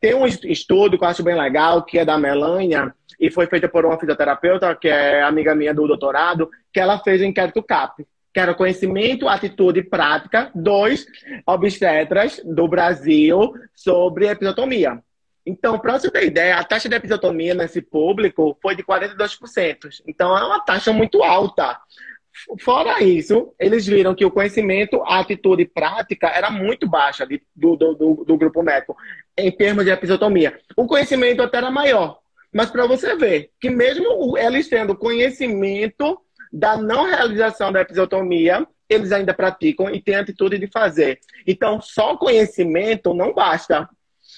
Tem 0.00 0.14
um 0.14 0.26
estudo 0.26 0.98
que 0.98 1.04
eu 1.04 1.08
acho 1.08 1.22
bem 1.22 1.34
legal, 1.34 1.84
que 1.84 1.98
é 1.98 2.04
da 2.04 2.18
Melania, 2.18 2.94
e 3.20 3.30
foi 3.30 3.46
feito 3.46 3.68
por 3.68 3.84
uma 3.84 3.98
fisioterapeuta, 3.98 4.74
que 4.74 4.88
é 4.88 5.22
amiga 5.22 5.54
minha 5.54 5.74
do 5.74 5.86
doutorado, 5.86 6.50
que 6.72 6.80
ela 6.80 6.98
fez 6.98 7.20
o 7.20 7.24
inquérito 7.24 7.62
CAP, 7.62 8.06
que 8.32 8.40
era 8.40 8.54
conhecimento, 8.54 9.28
atitude 9.28 9.80
e 9.80 9.84
prática 9.84 10.50
dos 10.54 11.06
obstetras 11.46 12.40
do 12.44 12.68
Brasil 12.68 13.54
sobre 13.74 14.28
episiotomia. 14.28 15.00
Então, 15.46 15.78
para 15.78 15.98
você 15.98 16.10
ter 16.10 16.24
ideia, 16.24 16.56
a 16.56 16.64
taxa 16.64 16.88
de 16.88 16.96
episiotomia 16.96 17.54
nesse 17.54 17.80
público 17.80 18.58
foi 18.60 18.74
de 18.74 18.82
42%. 18.82 20.02
Então, 20.06 20.36
é 20.36 20.44
uma 20.44 20.58
taxa 20.58 20.92
muito 20.92 21.22
alta. 21.22 21.78
Fora 22.60 23.02
isso, 23.02 23.54
eles 23.58 23.86
viram 23.86 24.14
que 24.14 24.24
o 24.24 24.30
conhecimento, 24.30 25.02
a 25.04 25.20
atitude 25.20 25.64
prática 25.64 26.28
era 26.28 26.50
muito 26.50 26.88
baixa 26.88 27.26
de, 27.26 27.42
do, 27.54 27.76
do, 27.76 27.94
do, 27.94 28.24
do, 28.24 28.36
grupo 28.36 28.62
médico 28.62 28.96
em 29.36 29.50
termos 29.50 29.84
de 29.84 29.90
episiotomia. 29.90 30.58
O 30.76 30.86
conhecimento 30.86 31.42
até 31.42 31.58
era 31.58 31.70
maior. 31.70 32.18
Mas 32.52 32.70
para 32.70 32.86
você 32.86 33.16
ver 33.16 33.50
que 33.60 33.70
mesmo 33.70 34.36
eles 34.38 34.68
tendo 34.68 34.96
conhecimento 34.96 36.18
da 36.52 36.76
não 36.76 37.04
realização 37.04 37.72
da 37.72 37.80
episiotomia, 37.80 38.66
eles 38.88 39.12
ainda 39.12 39.34
praticam 39.34 39.90
e 39.90 40.00
têm 40.00 40.16
a 40.16 40.20
atitude 40.20 40.58
de 40.58 40.66
fazer. 40.66 41.18
Então, 41.46 41.80
só 41.80 42.16
conhecimento 42.16 43.12
não 43.12 43.34
basta. 43.34 43.88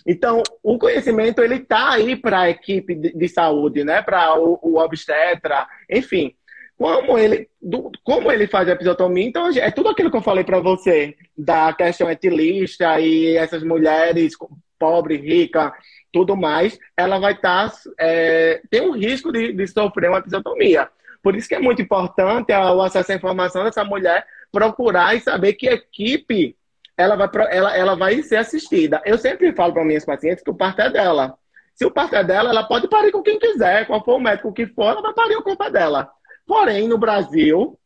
Então, 0.06 0.42
o 0.62 0.78
conhecimento 0.78 1.42
ele 1.42 1.56
está 1.56 1.92
aí 1.92 2.16
para 2.16 2.40
a 2.40 2.50
equipe 2.50 2.94
de, 2.94 3.12
de, 3.12 3.28
saúde, 3.28 3.84
né? 3.84 4.02
Para 4.02 4.38
o, 4.38 4.58
o, 4.62 4.78
obstetra, 4.78 5.66
enfim. 5.90 6.34
Como 6.78 7.18
ele, 7.18 7.48
do, 7.60 7.90
como 8.04 8.30
ele 8.30 8.46
faz 8.46 8.68
a 8.68 8.72
episiotomia, 8.72 9.26
então 9.26 9.48
é 9.48 9.70
tudo 9.70 9.88
aquilo 9.88 10.12
que 10.12 10.16
eu 10.16 10.22
falei 10.22 10.44
para 10.44 10.60
você, 10.60 11.16
da 11.36 11.72
questão 11.72 12.08
etilista 12.08 13.00
e 13.00 13.36
essas 13.36 13.64
mulheres 13.64 14.34
pobre, 14.78 15.16
rica, 15.16 15.74
tudo 16.12 16.36
mais, 16.36 16.78
ela 16.96 17.18
vai 17.18 17.32
estar, 17.32 17.68
tá, 17.68 17.76
é, 17.98 18.62
tem 18.70 18.80
um 18.80 18.92
risco 18.92 19.32
de, 19.32 19.52
de 19.52 19.66
sofrer 19.66 20.08
uma 20.08 20.20
episiotomia. 20.20 20.88
Por 21.20 21.34
isso 21.34 21.48
que 21.48 21.56
é 21.56 21.58
muito 21.58 21.82
importante 21.82 22.52
o 22.52 22.80
acesso 22.80 23.10
à 23.10 23.16
informação 23.16 23.64
dessa 23.64 23.82
mulher 23.82 24.24
procurar 24.52 25.16
e 25.16 25.20
saber 25.20 25.54
que 25.54 25.68
equipe 25.68 26.56
ela 26.96 27.16
vai, 27.16 27.28
ela, 27.50 27.76
ela 27.76 27.96
vai 27.96 28.22
ser 28.22 28.36
assistida. 28.36 29.02
Eu 29.04 29.18
sempre 29.18 29.52
falo 29.52 29.72
para 29.72 29.84
minhas 29.84 30.04
pacientes 30.04 30.44
que 30.44 30.50
o 30.50 30.54
parto 30.54 30.80
é 30.80 30.90
dela. 30.90 31.36
Se 31.74 31.84
o 31.84 31.90
parto 31.90 32.16
é 32.16 32.24
dela, 32.24 32.50
ela 32.50 32.64
pode 32.64 32.88
parir 32.88 33.12
com 33.12 33.22
quem 33.22 33.38
quiser, 33.38 33.86
qual 33.86 34.04
for 34.04 34.16
o 34.16 34.20
médico 34.20 34.52
que 34.52 34.66
for, 34.66 34.86
ela 34.86 35.02
vai 35.02 35.14
parir 35.14 35.36
o 35.36 35.42
corpo 35.42 35.70
dela. 35.70 36.10
Porém, 36.48 36.88
no 36.88 36.96
Brasil, 36.96 37.78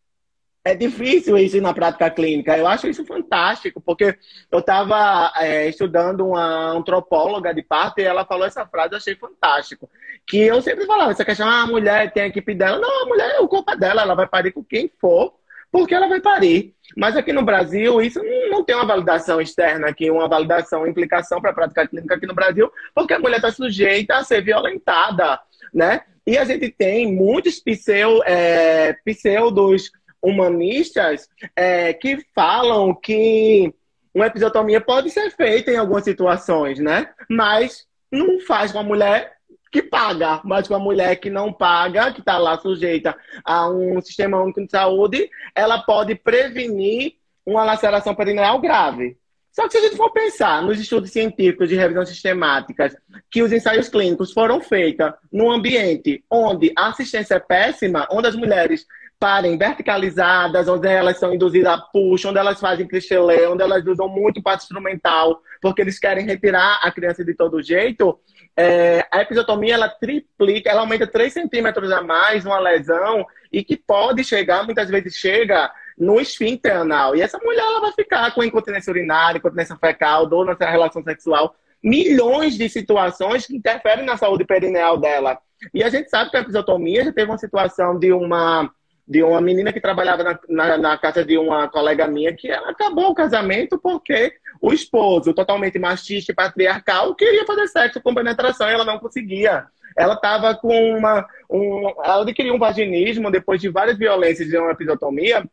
é 0.64 0.73
difícil 0.76 1.37
isso 1.37 1.61
na 1.61 1.75
prática 1.75 2.09
clínica. 2.09 2.57
Eu 2.57 2.69
acho 2.69 2.87
isso 2.87 3.04
fantástico, 3.04 3.81
porque 3.81 4.16
eu 4.52 4.61
estava 4.61 5.33
é, 5.37 5.69
estudando 5.69 6.25
uma 6.28 6.71
antropóloga 6.71 7.52
de 7.52 7.61
parto 7.61 7.99
e 7.99 8.04
ela 8.04 8.25
falou 8.25 8.47
essa 8.47 8.64
frase, 8.64 8.95
eu 8.95 8.99
achei 8.99 9.16
fantástico. 9.16 9.90
Que 10.25 10.38
eu 10.38 10.62
sempre 10.62 10.87
falava, 10.87 11.11
essa 11.11 11.25
questão, 11.25 11.49
ah, 11.49 11.62
a 11.62 11.66
mulher 11.66 12.12
tem 12.12 12.23
a 12.23 12.28
equipe 12.28 12.54
dela. 12.54 12.78
Não, 12.78 13.02
a 13.02 13.07
mulher, 13.07 13.40
o 13.40 13.49
corpo 13.49 13.73
é 13.73 13.76
dela, 13.76 14.02
ela 14.02 14.14
vai 14.14 14.28
parir 14.28 14.52
com 14.52 14.62
quem 14.62 14.88
for, 15.00 15.35
porque 15.73 15.92
ela 15.92 16.09
vai 16.09 16.21
parir. 16.21 16.73
Mas 16.97 17.16
aqui 17.16 17.33
no 17.33 17.42
Brasil, 17.42 18.00
isso 18.00 18.23
não 18.49 18.62
tem 18.62 18.76
uma 18.76 18.87
validação 18.87 19.40
externa 19.40 19.88
aqui, 19.88 20.09
uma 20.09 20.28
validação, 20.28 20.87
implicação 20.87 21.40
para 21.40 21.50
a 21.50 21.54
prática 21.54 21.88
clínica 21.88 22.14
aqui 22.14 22.26
no 22.26 22.35
Brasil, 22.35 22.71
porque 22.95 23.14
a 23.14 23.19
mulher 23.19 23.37
está 23.37 23.50
sujeita 23.50 24.14
a 24.14 24.23
ser 24.23 24.40
violentada, 24.42 25.40
né? 25.75 26.02
E 26.26 26.38
a 26.38 26.45
gente 26.45 26.71
tem 26.71 27.12
muitos 27.12 27.59
pseu, 27.59 28.23
é, 28.25 28.93
pseudos 29.05 29.91
humanistas 30.23 31.29
é, 31.57 31.93
que 31.93 32.25
falam 32.35 32.95
que 32.95 33.75
uma 34.14 34.26
episiotomia 34.26 34.81
pode 34.81 35.11
ser 35.11 35.31
feita 35.31 35.71
em 35.71 35.76
algumas 35.76 36.05
situações, 36.05 36.79
né? 36.79 37.09
Mas 37.29 37.87
não 38.11 38.41
faz 38.41 38.71
com 38.71 38.79
a 38.79 38.85
mulher 38.85 39.33
que 39.73 39.83
paga, 39.83 40.41
mas 40.45 40.69
com 40.69 40.75
a 40.75 40.79
mulher 40.79 41.17
que 41.17 41.31
não 41.31 41.50
paga, 41.50 42.12
que 42.12 42.21
está 42.21 42.37
lá 42.37 42.59
sujeita 42.59 43.17
a 43.43 43.69
um 43.71 44.00
sistema 44.02 44.41
único 44.41 44.62
de 44.62 44.71
saúde, 44.71 45.31
ela 45.55 45.83
pode 45.83 46.14
prevenir 46.14 47.14
uma 47.45 47.64
laceração 47.64 48.14
perineal 48.14 48.61
grave. 48.61 49.17
Só 49.52 49.66
que 49.66 49.73
se 49.73 49.78
a 49.78 49.80
gente 49.82 49.97
for 49.97 50.11
pensar 50.11 50.62
nos 50.62 50.80
estudos 50.80 51.11
científicos 51.11 51.68
de 51.68 51.76
revisão 51.76 52.06
sistemáticas, 52.06 52.97
que 53.30 53.42
os 53.42 53.52
ensaios 53.52 53.88
clínicos 53.88 54.32
foram 54.32 54.61
feitos 54.61 55.12
num 55.30 55.50
ambiente 55.50 56.25
onde 56.30 56.73
a 56.76 56.88
assistência 56.88 57.35
é 57.35 57.38
péssima, 57.38 58.09
onde 58.11 58.28
as 58.28 58.35
mulheres 58.35 58.87
parem 59.21 59.56
verticalizadas, 59.56 60.66
onde 60.66 60.88
elas 60.88 61.18
são 61.18 61.32
induzidas 61.32 61.75
a 61.75 61.78
push, 61.78 62.25
onde 62.25 62.38
elas 62.38 62.59
fazem 62.59 62.88
cristelê, 62.88 63.47
onde 63.47 63.62
elas 63.62 63.87
usam 63.87 64.09
muito 64.09 64.42
parte 64.42 64.62
instrumental, 64.62 65.40
porque 65.61 65.80
eles 65.80 65.99
querem 65.99 66.26
retirar 66.26 66.80
a 66.82 66.90
criança 66.90 67.25
de 67.25 67.32
todo 67.32 67.62
jeito, 67.62 68.18
é, 68.56 69.06
a 69.12 69.23
episiotomia 69.23 69.75
ela 69.75 69.88
triplica, 69.88 70.71
ela 70.71 70.80
aumenta 70.80 71.06
3 71.06 71.32
centímetros 71.32 71.92
a 71.92 72.02
mais 72.02 72.44
uma 72.44 72.59
lesão 72.59 73.25
e 73.52 73.62
que 73.62 73.76
pode 73.76 74.25
chegar, 74.25 74.64
muitas 74.64 74.90
vezes 74.90 75.14
chega 75.14 75.71
no 76.02 76.21
esfíncter 76.21 76.76
anal. 76.76 77.14
E 77.14 77.23
essa 77.23 77.38
mulher 77.38 77.62
ela 77.62 77.80
vai 77.80 77.92
ficar 77.92 78.35
com 78.35 78.42
incontinência 78.42 78.90
urinária, 78.90 79.38
incontinência 79.38 79.76
fecal, 79.76 80.26
dor 80.26 80.44
na 80.59 80.71
relação 80.71 81.00
sexual, 81.02 81.54
milhões 81.82 82.56
de 82.56 82.68
situações 82.68 83.47
que 83.47 83.56
interferem 83.56 84.04
na 84.04 84.16
saúde 84.16 84.44
perineal 84.44 84.99
dela. 84.99 85.38
E 85.73 85.82
a 85.85 85.88
gente 85.88 86.11
sabe 86.11 86.30
que 86.30 86.37
a 86.37 86.40
episiotomia 86.40 87.04
já 87.04 87.12
teve 87.12 87.30
uma 87.30 87.38
situação 87.38 87.97
de 87.99 88.12
uma 88.12 88.68
de 89.06 89.21
uma 89.23 89.40
menina 89.40 89.73
que 89.73 89.80
trabalhava 89.80 90.23
na, 90.23 90.38
na, 90.49 90.78
na, 90.78 90.97
casa 90.97 91.25
de 91.25 91.37
uma 91.37 91.68
colega 91.68 92.06
minha 92.06 92.35
que 92.35 92.49
ela 92.49 92.71
acabou 92.71 93.11
o 93.11 93.14
casamento 93.14 93.76
porque 93.76 94.32
o 94.61 94.73
esposo, 94.73 95.35
totalmente 95.35 95.76
machista 95.76 96.30
e 96.30 96.35
patriarcal, 96.35 97.14
queria 97.14 97.44
fazer 97.44 97.66
sexo 97.66 98.00
com 98.00 98.14
penetração 98.14 98.68
e 98.68 98.73
ela 98.73 98.85
não 98.85 99.00
conseguia. 99.00 99.66
Ela 99.97 100.14
estava 100.14 100.54
com 100.54 100.97
uma. 100.97 101.26
Um, 101.50 101.88
ela 102.02 102.23
adquiriu 102.23 102.54
um 102.54 102.59
vaginismo 102.59 103.30
depois 103.30 103.61
de 103.61 103.68
várias 103.68 103.99
violências 103.99 104.49
de 104.49 104.56
uma 104.56 104.71
episiotomia, 104.71 105.44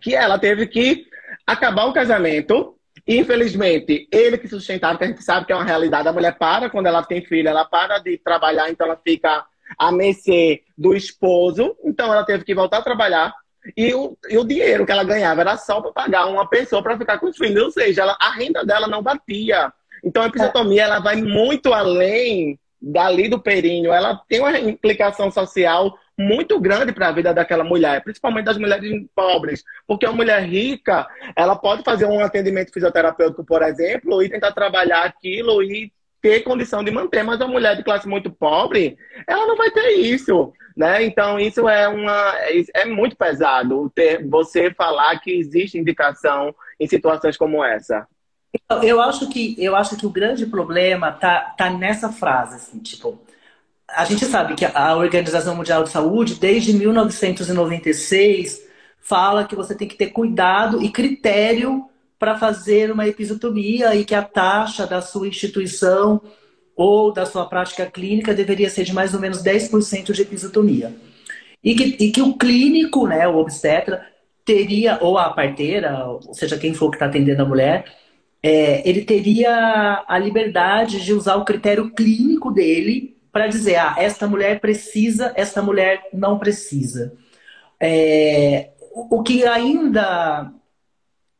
que 0.00 0.14
ela 0.14 0.38
teve 0.38 0.66
que 0.66 1.06
acabar 1.46 1.86
o 1.86 1.92
casamento. 1.92 2.76
E, 3.06 3.18
infelizmente, 3.18 4.08
ele 4.12 4.38
que 4.38 4.46
sustentava, 4.46 4.98
que 4.98 5.04
a 5.04 5.06
gente 5.06 5.24
sabe 5.24 5.46
que 5.46 5.52
é 5.52 5.56
uma 5.56 5.64
realidade, 5.64 6.06
a 6.06 6.12
mulher 6.12 6.36
para 6.36 6.68
quando 6.68 6.86
ela 6.86 7.02
tem 7.02 7.24
filho, 7.24 7.48
ela 7.48 7.64
para 7.64 7.98
de 7.98 8.18
trabalhar, 8.18 8.70
então 8.70 8.86
ela 8.86 9.00
fica 9.02 9.44
a 9.78 9.92
mercê 9.92 10.62
do 10.76 10.94
esposo, 10.94 11.76
então 11.84 12.12
ela 12.12 12.24
teve 12.24 12.44
que 12.44 12.54
voltar 12.54 12.78
a 12.78 12.82
trabalhar. 12.82 13.34
E 13.76 13.92
o, 13.94 14.16
e 14.28 14.38
o 14.38 14.44
dinheiro 14.44 14.86
que 14.86 14.92
ela 14.92 15.04
ganhava 15.04 15.42
era 15.42 15.56
só 15.56 15.80
para 15.80 15.92
pagar 15.92 16.26
uma 16.26 16.48
pessoa 16.48 16.82
para 16.82 16.96
ficar 16.96 17.18
com 17.18 17.26
os 17.26 17.36
filhos. 17.36 17.62
Ou 17.62 17.70
seja, 17.70 18.02
ela, 18.02 18.16
a 18.20 18.30
renda 18.30 18.64
dela 18.64 18.86
não 18.86 19.02
batia. 19.02 19.72
Então 20.02 20.22
a 20.22 20.26
episiotomia 20.26 20.84
ela 20.84 20.98
vai 20.98 21.16
muito 21.16 21.72
além 21.72 22.58
dali 22.80 23.28
do 23.28 23.38
períneo. 23.38 23.92
Ela 23.92 24.20
tem 24.28 24.40
uma 24.40 24.58
implicação 24.58 25.30
social 25.30 25.94
muito 26.20 26.60
grande 26.60 26.92
para 26.92 27.08
a 27.08 27.12
vida 27.12 27.32
daquela 27.32 27.64
mulher, 27.64 28.02
principalmente 28.04 28.44
das 28.44 28.58
mulheres 28.58 29.06
pobres, 29.14 29.64
porque 29.86 30.04
a 30.04 30.12
mulher 30.12 30.42
rica, 30.42 31.06
ela 31.34 31.56
pode 31.56 31.82
fazer 31.82 32.04
um 32.04 32.20
atendimento 32.20 32.72
fisioterapêutico, 32.72 33.44
por 33.44 33.62
exemplo, 33.62 34.22
e 34.22 34.28
tentar 34.28 34.52
trabalhar 34.52 35.04
aquilo 35.04 35.62
e 35.62 35.90
ter 36.20 36.40
condição 36.40 36.84
de 36.84 36.90
manter, 36.90 37.22
mas 37.22 37.40
a 37.40 37.46
mulher 37.46 37.74
de 37.76 37.82
classe 37.82 38.06
muito 38.06 38.30
pobre, 38.30 38.98
ela 39.26 39.46
não 39.46 39.56
vai 39.56 39.70
ter 39.70 39.92
isso, 39.92 40.52
né? 40.76 41.02
Então 41.02 41.40
isso 41.40 41.66
é 41.66 41.88
uma 41.88 42.34
é 42.74 42.84
muito 42.84 43.16
pesado 43.16 43.90
ter 43.94 44.22
você 44.28 44.70
falar 44.74 45.18
que 45.20 45.32
existe 45.32 45.78
indicação 45.78 46.54
em 46.78 46.86
situações 46.86 47.38
como 47.38 47.64
essa. 47.64 48.06
Eu 48.82 49.00
acho 49.00 49.30
que 49.30 49.56
eu 49.58 49.74
acho 49.74 49.96
que 49.96 50.04
o 50.04 50.10
grande 50.10 50.44
problema 50.44 51.12
tá 51.12 51.54
tá 51.56 51.70
nessa 51.70 52.12
frase 52.12 52.56
assim, 52.56 52.78
tipo, 52.80 53.18
a 53.94 54.04
gente 54.04 54.24
sabe 54.24 54.54
que 54.54 54.64
a 54.64 54.96
Organização 54.96 55.56
Mundial 55.56 55.82
de 55.82 55.90
Saúde 55.90 56.34
desde 56.34 56.72
1996 56.72 58.62
fala 59.00 59.44
que 59.44 59.56
você 59.56 59.74
tem 59.74 59.88
que 59.88 59.96
ter 59.96 60.08
cuidado 60.08 60.82
e 60.82 60.90
critério 60.90 61.86
para 62.18 62.38
fazer 62.38 62.90
uma 62.90 63.08
episiotomia 63.08 63.94
e 63.94 64.04
que 64.04 64.14
a 64.14 64.22
taxa 64.22 64.86
da 64.86 65.00
sua 65.00 65.26
instituição 65.26 66.20
ou 66.76 67.12
da 67.12 67.26
sua 67.26 67.46
prática 67.46 67.86
clínica 67.86 68.34
deveria 68.34 68.70
ser 68.70 68.84
de 68.84 68.92
mais 68.92 69.14
ou 69.14 69.20
menos 69.20 69.42
10% 69.42 70.12
de 70.12 70.22
episiotomia. 70.22 70.94
E 71.62 71.74
que, 71.74 72.04
e 72.04 72.10
que 72.10 72.22
o 72.22 72.34
clínico, 72.34 73.06
né, 73.06 73.26
o 73.28 73.36
obstetra, 73.36 74.06
teria, 74.44 74.98
ou 75.00 75.18
a 75.18 75.30
parteira, 75.30 76.06
ou 76.06 76.34
seja, 76.34 76.58
quem 76.58 76.72
for 76.72 76.90
que 76.90 76.96
está 76.96 77.06
atendendo 77.06 77.42
a 77.42 77.46
mulher, 77.46 77.84
é, 78.42 78.88
ele 78.88 79.02
teria 79.02 80.04
a 80.06 80.18
liberdade 80.18 81.04
de 81.04 81.12
usar 81.12 81.36
o 81.36 81.44
critério 81.44 81.90
clínico 81.90 82.50
dele 82.50 83.19
para 83.32 83.46
dizer, 83.46 83.76
ah, 83.76 83.94
esta 83.98 84.26
mulher 84.26 84.60
precisa, 84.60 85.32
esta 85.36 85.62
mulher 85.62 86.08
não 86.12 86.38
precisa. 86.38 87.12
É, 87.80 88.70
o 88.92 89.22
que 89.22 89.44
ainda 89.44 90.52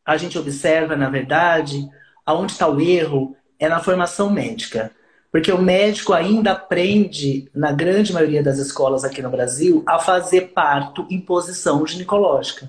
a 0.04 0.16
gente 0.16 0.38
observa, 0.38 0.96
na 0.96 1.10
verdade, 1.10 1.88
aonde 2.24 2.52
está 2.52 2.68
o 2.68 2.80
erro 2.80 3.36
é 3.58 3.68
na 3.68 3.80
formação 3.80 4.30
médica. 4.30 4.90
Porque 5.30 5.52
o 5.52 5.62
médico 5.62 6.12
ainda 6.12 6.52
aprende, 6.52 7.48
na 7.54 7.70
grande 7.70 8.12
maioria 8.12 8.42
das 8.42 8.58
escolas 8.58 9.04
aqui 9.04 9.22
no 9.22 9.30
Brasil, 9.30 9.84
a 9.86 9.98
fazer 9.98 10.48
parto 10.52 11.06
em 11.08 11.20
posição 11.20 11.86
ginecológica. 11.86 12.68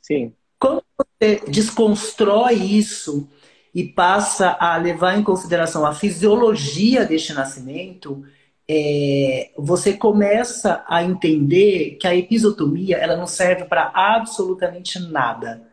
Sim. 0.00 0.32
Quando 0.58 0.82
você 0.96 1.40
desconstrói 1.48 2.54
isso 2.54 3.28
e 3.74 3.82
passa 3.82 4.56
a 4.60 4.76
levar 4.76 5.18
em 5.18 5.24
consideração 5.24 5.84
a 5.84 5.92
fisiologia 5.92 7.04
deste 7.04 7.32
nascimento, 7.32 8.24
é, 8.68 9.50
você 9.58 9.94
começa 9.94 10.84
a 10.88 11.02
entender 11.02 11.96
que 12.00 12.06
a 12.06 12.14
episotomia 12.14 12.96
ela 12.96 13.16
não 13.16 13.26
serve 13.26 13.64
para 13.64 13.90
absolutamente 13.92 14.98
nada. 15.00 15.68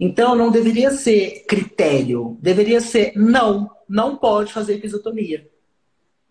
Então 0.00 0.34
não 0.34 0.50
deveria 0.50 0.90
ser 0.90 1.44
critério, 1.46 2.38
deveria 2.40 2.80
ser 2.80 3.12
não, 3.14 3.70
não 3.88 4.16
pode 4.16 4.52
fazer 4.52 4.74
episotomia. 4.74 5.46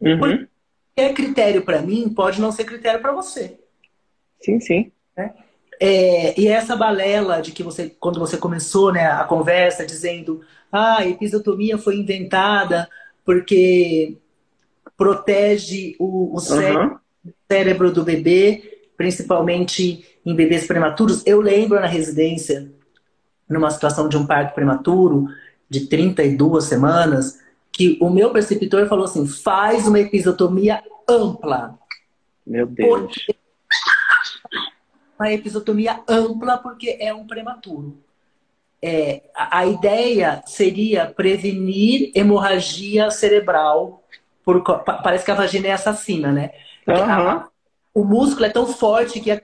Uhum. 0.01 0.19
Porque 0.19 0.47
é 0.97 1.13
critério 1.13 1.61
para 1.61 1.81
mim, 1.81 2.09
pode 2.09 2.41
não 2.41 2.51
ser 2.51 2.65
critério 2.65 3.01
para 3.01 3.13
você. 3.13 3.59
Sim, 4.41 4.59
sim. 4.59 4.91
Né? 5.15 5.33
É, 5.79 6.39
e 6.39 6.47
essa 6.47 6.75
balela 6.75 7.41
de 7.41 7.51
que 7.51 7.63
você, 7.63 7.89
quando 7.99 8.19
você 8.19 8.37
começou 8.37 8.93
né, 8.93 9.07
a 9.07 9.23
conversa 9.23 9.85
dizendo 9.85 10.41
ah, 10.75 10.97
a 10.99 11.07
episotomia 11.07 11.77
foi 11.77 11.97
inventada 11.97 12.89
porque 13.23 14.17
protege 14.97 15.95
o, 15.97 16.35
o 16.35 16.39
cérebro, 16.39 16.99
uhum. 17.25 17.33
cérebro 17.49 17.91
do 17.91 18.03
bebê, 18.03 18.87
principalmente 18.97 20.05
em 20.25 20.35
bebês 20.35 20.67
prematuros. 20.67 21.25
Eu 21.25 21.41
lembro 21.41 21.79
na 21.79 21.87
residência, 21.87 22.71
numa 23.49 23.71
situação 23.71 24.09
de 24.09 24.17
um 24.17 24.25
parto 24.25 24.53
prematuro, 24.53 25.27
de 25.69 25.87
32 25.87 26.65
semanas, 26.65 27.39
que 27.71 27.97
o 28.01 28.09
meu 28.09 28.31
preceptor 28.31 28.87
falou 28.87 29.05
assim: 29.05 29.25
faz 29.27 29.87
uma 29.87 29.99
episotomia 29.99 30.83
ampla. 31.07 31.77
Meu 32.45 32.65
Deus. 32.65 33.13
Uma 35.17 35.31
episotomia 35.31 36.01
ampla 36.07 36.57
porque 36.57 36.97
é 36.99 37.13
um 37.13 37.25
prematuro. 37.25 38.04
É, 38.87 39.23
a, 39.33 39.65
ideia 39.65 40.43
seria 40.45 41.07
prevenir 41.07 42.11
hemorragia 42.13 43.09
cerebral 43.09 44.03
por, 44.43 44.61
parece 44.61 45.25
que 45.25 45.31
a 45.31 45.35
vagina 45.35 45.69
é 45.69 45.71
assassina, 45.71 46.31
né? 46.31 46.51
Uhum. 46.87 46.95
A, 46.95 47.49
o 47.95 48.03
músculo 48.03 48.45
é 48.45 48.49
tão 48.49 48.67
forte 48.67 49.19
que 49.19 49.31
é, 49.31 49.41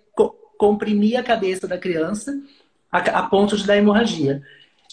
comprimir 0.60 1.20
a 1.20 1.24
cabeça 1.24 1.68
da 1.68 1.76
criança 1.76 2.32
a, 2.92 3.00
a 3.00 3.24
ponto 3.24 3.58
de 3.58 3.66
dar 3.66 3.78
hemorragia. 3.78 4.44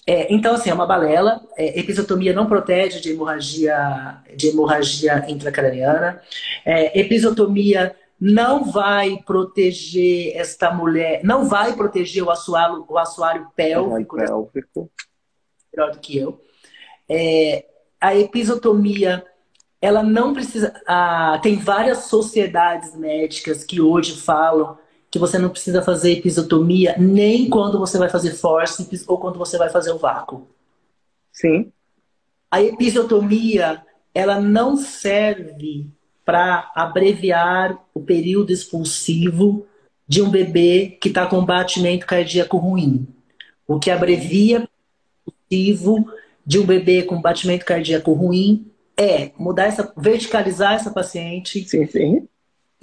É, 0.07 0.33
então, 0.33 0.55
assim, 0.55 0.71
é 0.71 0.75
uma 0.75 0.87
balela. 0.87 1.43
É, 1.55 1.79
episotomia 1.79 2.33
não 2.33 2.47
protege 2.47 3.01
de 3.01 3.11
hemorragia, 3.11 4.17
de 4.35 4.49
hemorragia 4.49 5.27
intracraniana. 5.29 6.23
É, 6.65 6.99
episotomia 6.99 7.95
não 8.21 8.65
vai 8.65 9.23
proteger 9.25 10.37
esta 10.37 10.73
mulher, 10.73 11.21
não 11.23 11.49
vai 11.49 11.75
proteger 11.75 12.23
o 12.23 12.31
assoalho, 12.31 12.85
o 12.89 12.99
assoalho 12.99 13.49
pélvico. 13.55 14.17
pélvico. 14.17 14.91
Melhor 15.73 15.93
do 15.93 15.99
que 16.01 16.19
eu. 16.19 16.41
É, 17.09 17.65
a 18.01 18.17
episotomia 18.17 19.25
ela 19.81 20.03
não 20.03 20.35
precisa. 20.35 20.75
Ah, 20.87 21.39
tem 21.43 21.57
várias 21.57 22.05
sociedades 22.05 22.95
médicas 22.97 23.65
que 23.65 23.81
hoje 23.81 24.21
falam 24.21 24.77
que 25.11 25.19
você 25.19 25.39
não 25.39 25.49
precisa 25.49 25.81
fazer 25.81 26.13
episotomia 26.13 26.97
nem 26.99 27.49
quando 27.49 27.79
você 27.79 27.97
vai 27.97 28.09
fazer 28.09 28.33
forceps 28.33 29.05
ou 29.09 29.19
quando 29.19 29.39
você 29.39 29.57
vai 29.57 29.71
fazer 29.71 29.93
o 29.93 29.99
vácuo. 29.99 30.49
Sim. 31.33 31.73
A 32.51 32.61
episiotomia 32.61 33.85
ela 34.15 34.41
não 34.41 34.77
serve 34.77 35.87
para 36.29 36.71
abreviar 36.75 37.83
o 37.95 38.03
período 38.03 38.53
expulsivo 38.53 39.67
de 40.07 40.21
um 40.21 40.29
bebê 40.29 40.99
que 41.01 41.09
está 41.09 41.25
com 41.25 41.43
batimento 41.43 42.05
cardíaco 42.05 42.59
ruim. 42.59 43.09
O 43.67 43.79
que 43.79 43.91
abrevia 43.91 44.69
o 45.27 45.31
expulsivo 45.31 46.13
de 46.45 46.59
um 46.59 46.67
bebê 46.67 47.03
com 47.03 47.19
batimento 47.19 47.65
cardíaco 47.65 48.13
ruim 48.13 48.71
é 48.95 49.33
mudar 49.39 49.69
essa, 49.69 49.91
verticalizar 49.97 50.75
essa 50.75 50.91
paciente. 50.91 51.67
Sim, 51.67 51.87
sim. 51.87 52.29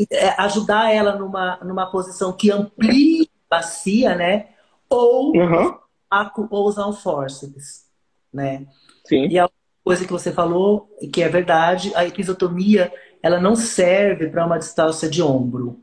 É, 0.10 0.30
ajudar 0.41 0.91
ela 0.91 1.15
numa, 1.15 1.60
numa 1.63 1.86
posição 1.86 2.34
que 2.34 2.50
amplie 2.50 3.30
a 3.52 3.58
bacia, 3.58 4.15
né? 4.15 4.48
Ou, 4.89 5.38
uhum. 5.38 5.78
ou 6.50 6.67
usar 6.67 6.88
um 6.88 6.93
forceps, 6.93 7.86
né? 8.34 8.65
Sim. 9.08 9.28
E 9.28 9.38
a 9.38 9.48
coisa 9.84 10.04
que 10.04 10.12
você 10.12 10.32
falou, 10.32 10.89
que 11.13 11.22
é 11.22 11.30
verdade, 11.30 11.91
a 11.93 12.08
episotomia, 12.08 12.91
ela 13.26 13.42
não 13.42 13.56
serve 13.56 14.28
para 14.28 14.46
uma 14.46 14.60
distância 14.60 15.10
de 15.10 15.20
ombro. 15.20 15.80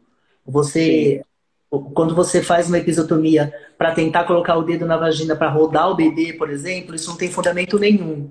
Você, 0.47 1.25
Sim. 1.73 1.85
quando 1.93 2.15
você 2.15 2.41
faz 2.41 2.69
uma 2.69 2.79
episotomia 2.79 3.53
para 3.77 3.91
tentar 3.91 4.23
colocar 4.23 4.55
o 4.55 4.63
dedo 4.63 4.87
na 4.87 4.97
vagina 4.97 5.35
para 5.35 5.51
rodar 5.51 5.91
o 5.91 5.97
bebê, 5.97 6.35
por 6.35 6.49
exemplo, 6.49 6.95
isso 6.95 7.11
não 7.11 7.17
tem 7.17 7.33
fundamento 7.33 7.81
nenhum. 7.81 8.31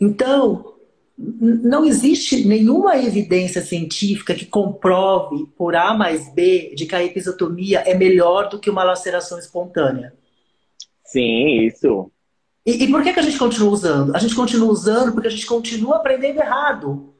Então, 0.00 0.72
não 1.18 1.84
existe 1.84 2.46
nenhuma 2.46 2.96
evidência 2.96 3.60
científica 3.60 4.32
que 4.32 4.46
comprove 4.46 5.48
por 5.58 5.74
A 5.74 5.92
mais 5.92 6.32
B 6.32 6.74
de 6.76 6.86
que 6.86 6.94
a 6.94 7.02
episotomia 7.02 7.80
é 7.80 7.94
melhor 7.94 8.48
do 8.48 8.60
que 8.60 8.70
uma 8.70 8.84
laceração 8.84 9.36
espontânea. 9.36 10.14
Sim, 11.02 11.58
isso. 11.66 12.08
E, 12.64 12.84
e 12.84 12.88
por 12.88 13.02
que, 13.02 13.12
que 13.12 13.18
a 13.18 13.24
gente 13.24 13.36
continua 13.36 13.72
usando? 13.72 14.14
A 14.14 14.20
gente 14.20 14.36
continua 14.36 14.70
usando 14.70 15.12
porque 15.12 15.26
a 15.26 15.30
gente 15.32 15.44
continua 15.44 15.96
aprendendo 15.96 16.38
errado. 16.38 17.13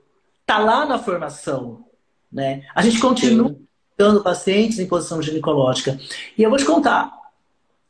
Está 0.44 0.59
lá 0.59 0.85
na 0.85 0.98
formação. 0.98 1.87
Né? 2.30 2.64
A 2.74 2.83
gente 2.83 3.00
continua 3.00 3.57
dando 3.96 4.22
pacientes 4.22 4.78
em 4.78 4.87
posição 4.87 5.22
ginecológica. 5.22 5.98
E 6.37 6.42
eu 6.42 6.50
vou 6.50 6.59
te 6.59 6.64
contar. 6.64 7.12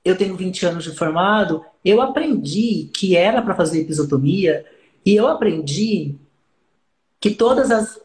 Eu 0.04 0.16
tenho 0.16 0.36
20 0.36 0.66
anos 0.66 0.84
de 0.84 0.94
formado, 0.94 1.64
eu 1.84 2.00
aprendi 2.00 2.90
que 2.94 3.16
era 3.16 3.40
para 3.42 3.54
fazer 3.54 3.80
episotomia 3.80 4.64
e 5.04 5.16
eu 5.16 5.26
aprendi 5.26 6.14
que 7.18 7.30
todas 7.30 7.70
as 7.70 7.98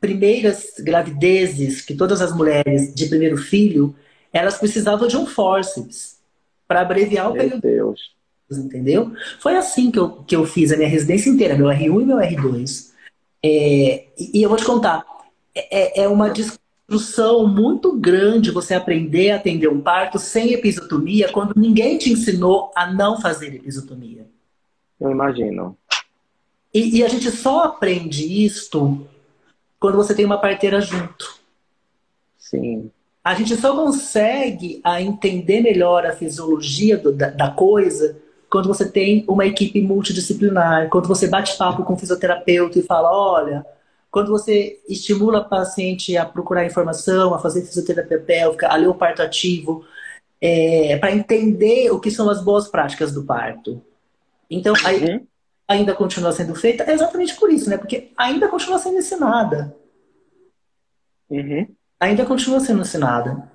primeiras 0.00 0.74
gravidezes, 0.80 1.80
que 1.80 1.94
todas 1.94 2.20
as 2.20 2.34
mulheres 2.34 2.92
de 2.92 3.06
primeiro 3.06 3.36
filho, 3.36 3.94
elas 4.32 4.58
precisavam 4.58 5.06
de 5.06 5.16
um 5.16 5.26
forceps 5.26 6.18
para 6.66 6.80
abreviar 6.80 7.30
o 7.30 7.34
meu 7.34 7.42
período. 7.42 7.62
Deus. 7.62 8.00
Entendeu? 8.50 9.12
Foi 9.40 9.56
assim 9.56 9.90
que 9.90 9.98
eu, 9.98 10.10
que 10.24 10.34
eu 10.34 10.44
fiz 10.44 10.72
a 10.72 10.76
minha 10.76 10.88
residência 10.88 11.30
inteira, 11.30 11.56
meu 11.56 11.66
R1 11.66 12.02
e 12.02 12.04
meu 12.04 12.16
R2. 12.16 12.87
É, 13.42 14.06
e 14.18 14.42
eu 14.42 14.48
vou 14.48 14.58
te 14.58 14.64
contar, 14.64 15.04
é, 15.54 16.02
é 16.02 16.08
uma 16.08 16.28
discussão 16.28 17.46
muito 17.46 17.96
grande 17.96 18.50
você 18.50 18.74
aprender 18.74 19.30
a 19.30 19.36
atender 19.36 19.68
um 19.68 19.80
parto 19.80 20.18
sem 20.18 20.52
episotomia 20.52 21.30
quando 21.30 21.54
ninguém 21.56 21.98
te 21.98 22.10
ensinou 22.10 22.72
a 22.74 22.90
não 22.92 23.20
fazer 23.20 23.54
episotomia. 23.54 24.26
Eu 25.00 25.10
imagino. 25.10 25.76
E, 26.72 26.98
e, 26.98 27.04
a 27.04 27.08
gente 27.08 27.30
só 27.30 27.64
aprende 27.64 28.44
isto 28.44 29.06
quando 29.80 29.96
você 29.96 30.14
tem 30.14 30.24
uma 30.24 30.38
parteira 30.38 30.80
junto. 30.80 31.38
Sim. 32.36 32.90
A 33.22 33.34
gente 33.34 33.56
só 33.56 33.74
consegue 33.74 34.80
a 34.82 35.00
entender 35.00 35.60
melhor 35.60 36.06
a 36.06 36.16
fisiologia 36.16 36.96
do, 36.96 37.12
da, 37.12 37.30
da, 37.30 37.50
coisa 37.50 38.18
quando 38.50 38.66
você 38.66 38.90
tem 38.90 39.24
uma 39.28 39.46
equipe 39.46 39.80
multidisciplinar, 39.80 40.88
quando 40.88 41.08
você 41.08 41.26
bate 41.26 41.56
papo 41.56 41.84
com 41.84 41.94
o 41.94 41.98
fisioterapeuta 41.98 42.78
e 42.78 42.82
fala, 42.82 43.10
olha, 43.10 43.64
quando 44.10 44.30
você 44.30 44.80
estimula 44.88 45.38
a 45.38 45.44
paciente 45.44 46.16
a 46.16 46.24
procurar 46.24 46.64
informação, 46.64 47.34
a 47.34 47.38
fazer 47.38 47.62
fisioterapia 47.62 48.18
pélvica, 48.18 48.68
a 48.68 48.76
ler 48.76 48.88
o 48.88 48.94
parto 48.94 49.22
ativo, 49.22 49.84
é, 50.40 50.96
para 50.96 51.12
entender 51.12 51.90
o 51.90 52.00
que 52.00 52.10
são 52.10 52.30
as 52.30 52.42
boas 52.42 52.68
práticas 52.68 53.12
do 53.12 53.24
parto. 53.24 53.82
Então, 54.50 54.72
aí, 54.84 55.04
uhum 55.04 55.26
ainda 55.68 55.94
continua 55.94 56.32
sendo 56.32 56.54
feita 56.54 56.84
é 56.84 56.94
exatamente 56.94 57.36
por 57.36 57.52
isso, 57.52 57.68
né? 57.68 57.76
Porque 57.76 58.10
ainda 58.16 58.48
continua 58.48 58.78
sendo 58.78 58.96
ensinada. 58.96 59.76
Uhum. 61.28 61.68
Ainda 62.00 62.24
continua 62.24 62.58
sendo 62.58 62.80
ensinada. 62.80 63.50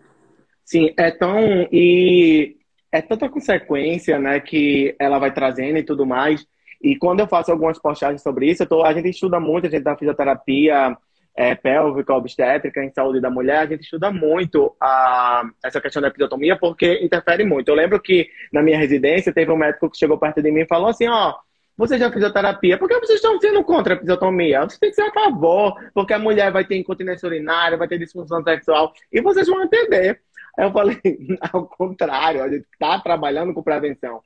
Sim, 0.63 0.93
é 0.95 1.09
tão. 1.09 1.35
E 1.71 2.55
é 2.93 3.01
tanta 3.01 3.27
consequência, 3.27 4.19
né, 4.19 4.39
que 4.39 4.95
ela 4.99 5.17
vai 5.17 5.33
trazendo 5.33 5.79
e 5.79 5.83
tudo 5.83 6.05
mais. 6.05 6.45
E 6.79 6.95
quando 6.95 7.21
eu 7.21 7.27
faço 7.27 7.51
algumas 7.51 7.79
postagens 7.79 8.21
sobre 8.21 8.51
isso, 8.51 8.65
tô, 8.67 8.83
a 8.83 8.93
gente 8.93 9.09
estuda 9.09 9.39
muito, 9.39 9.65
a 9.65 9.69
gente 9.69 9.81
dá 9.81 9.97
fisioterapia 9.97 10.95
é, 11.35 11.55
pélvica, 11.55 12.13
obstétrica, 12.13 12.83
em 12.83 12.91
saúde 12.91 13.19
da 13.19 13.31
mulher, 13.31 13.57
a 13.57 13.65
gente 13.65 13.81
estuda 13.81 14.11
muito 14.11 14.75
a, 14.79 15.43
essa 15.65 15.81
questão 15.81 16.03
da 16.03 16.09
episiotomia 16.09 16.55
porque 16.55 16.99
interfere 17.03 17.43
muito. 17.43 17.69
Eu 17.69 17.75
lembro 17.75 17.99
que 17.99 18.29
na 18.51 18.61
minha 18.61 18.77
residência 18.77 19.33
teve 19.33 19.51
um 19.51 19.57
médico 19.57 19.89
que 19.89 19.97
chegou 19.97 20.19
perto 20.19 20.39
de 20.39 20.51
mim 20.51 20.61
e 20.61 20.67
falou 20.67 20.89
assim, 20.89 21.07
ó, 21.07 21.33
você 21.75 21.97
já 21.97 22.11
fez 22.11 22.23
a 22.23 22.31
terapia? 22.31 22.77
Por 22.77 22.87
que 22.87 22.99
vocês 22.99 23.15
estão 23.15 23.39
sendo 23.41 23.63
contra 23.63 23.95
a 23.95 23.97
episiotomia? 23.97 24.61
Você 24.61 24.79
tem 24.79 24.91
que 24.91 24.95
ser 24.95 25.01
a 25.01 25.11
favor, 25.11 25.73
porque 25.95 26.13
a 26.13 26.19
mulher 26.19 26.51
vai 26.51 26.63
ter 26.63 26.77
incontinência 26.77 27.25
urinária, 27.25 27.75
vai 27.75 27.87
ter 27.87 27.97
disfunção 27.97 28.43
sexual, 28.43 28.93
e 29.11 29.19
vocês 29.19 29.47
vão 29.47 29.63
entender. 29.63 30.21
Aí 30.57 30.65
eu 30.65 30.71
falei, 30.71 30.97
ao 31.51 31.65
contrário, 31.65 32.43
a 32.43 32.49
gente 32.49 32.65
está 32.71 32.99
trabalhando 32.99 33.53
com 33.53 33.63
prevenção. 33.63 34.21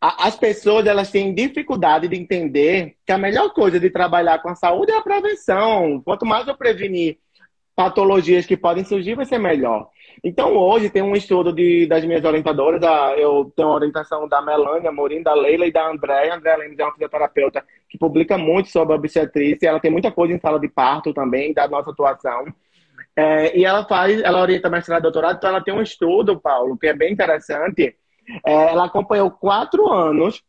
as 0.00 0.36
pessoas 0.36 0.86
elas 0.86 1.10
têm 1.10 1.34
dificuldade 1.34 2.08
de 2.08 2.16
entender 2.16 2.96
que 3.06 3.12
a 3.12 3.18
melhor 3.18 3.52
coisa 3.52 3.78
de 3.80 3.90
trabalhar 3.90 4.40
com 4.40 4.48
a 4.48 4.54
saúde 4.54 4.92
é 4.92 4.96
a 4.96 5.02
prevenção. 5.02 6.00
Quanto 6.04 6.26
mais 6.26 6.46
eu 6.46 6.56
prevenir 6.56 7.18
patologias 7.74 8.46
que 8.46 8.56
podem 8.56 8.84
surgir, 8.84 9.14
vai 9.14 9.24
ser 9.24 9.38
melhor. 9.38 9.88
Então, 10.22 10.56
hoje 10.56 10.88
tem 10.88 11.02
um 11.02 11.16
estudo 11.16 11.52
de, 11.52 11.86
das 11.86 12.04
minhas 12.04 12.24
orientadoras, 12.24 12.82
a, 12.82 13.14
eu 13.16 13.52
tenho 13.56 13.68
a 13.68 13.74
orientação 13.74 14.28
da 14.28 14.40
Melânia 14.40 14.92
Morim, 14.92 15.22
da 15.22 15.34
Leila 15.34 15.66
e 15.66 15.72
da 15.72 15.90
Andréia. 15.90 16.34
Andréia 16.34 16.58
Lemos 16.58 16.78
é 16.78 16.84
uma 16.84 16.92
fisioterapeuta 16.92 17.64
que 17.88 17.98
publica 17.98 18.38
muito 18.38 18.68
sobre 18.68 18.94
obstetrícia, 18.94 19.68
ela 19.68 19.80
tem 19.80 19.90
muita 19.90 20.12
coisa 20.12 20.32
em 20.32 20.38
sala 20.38 20.58
de 20.60 20.68
parto 20.68 21.12
também, 21.12 21.52
da 21.52 21.66
nossa 21.66 21.90
atuação. 21.90 22.46
É, 23.16 23.56
e 23.56 23.64
ela 23.64 23.84
faz, 23.84 24.20
ela 24.22 24.40
orienta 24.40 24.68
mestrado 24.68 25.00
e 25.00 25.02
doutorado, 25.02 25.36
então 25.36 25.50
ela 25.50 25.62
tem 25.62 25.72
um 25.72 25.82
estudo, 25.82 26.40
Paulo, 26.40 26.76
que 26.76 26.88
é 26.88 26.92
bem 26.92 27.12
interessante. 27.12 27.96
É, 28.44 28.52
ela 28.70 28.86
acompanhou 28.86 29.30
quatro 29.30 29.90
anos 29.92 30.42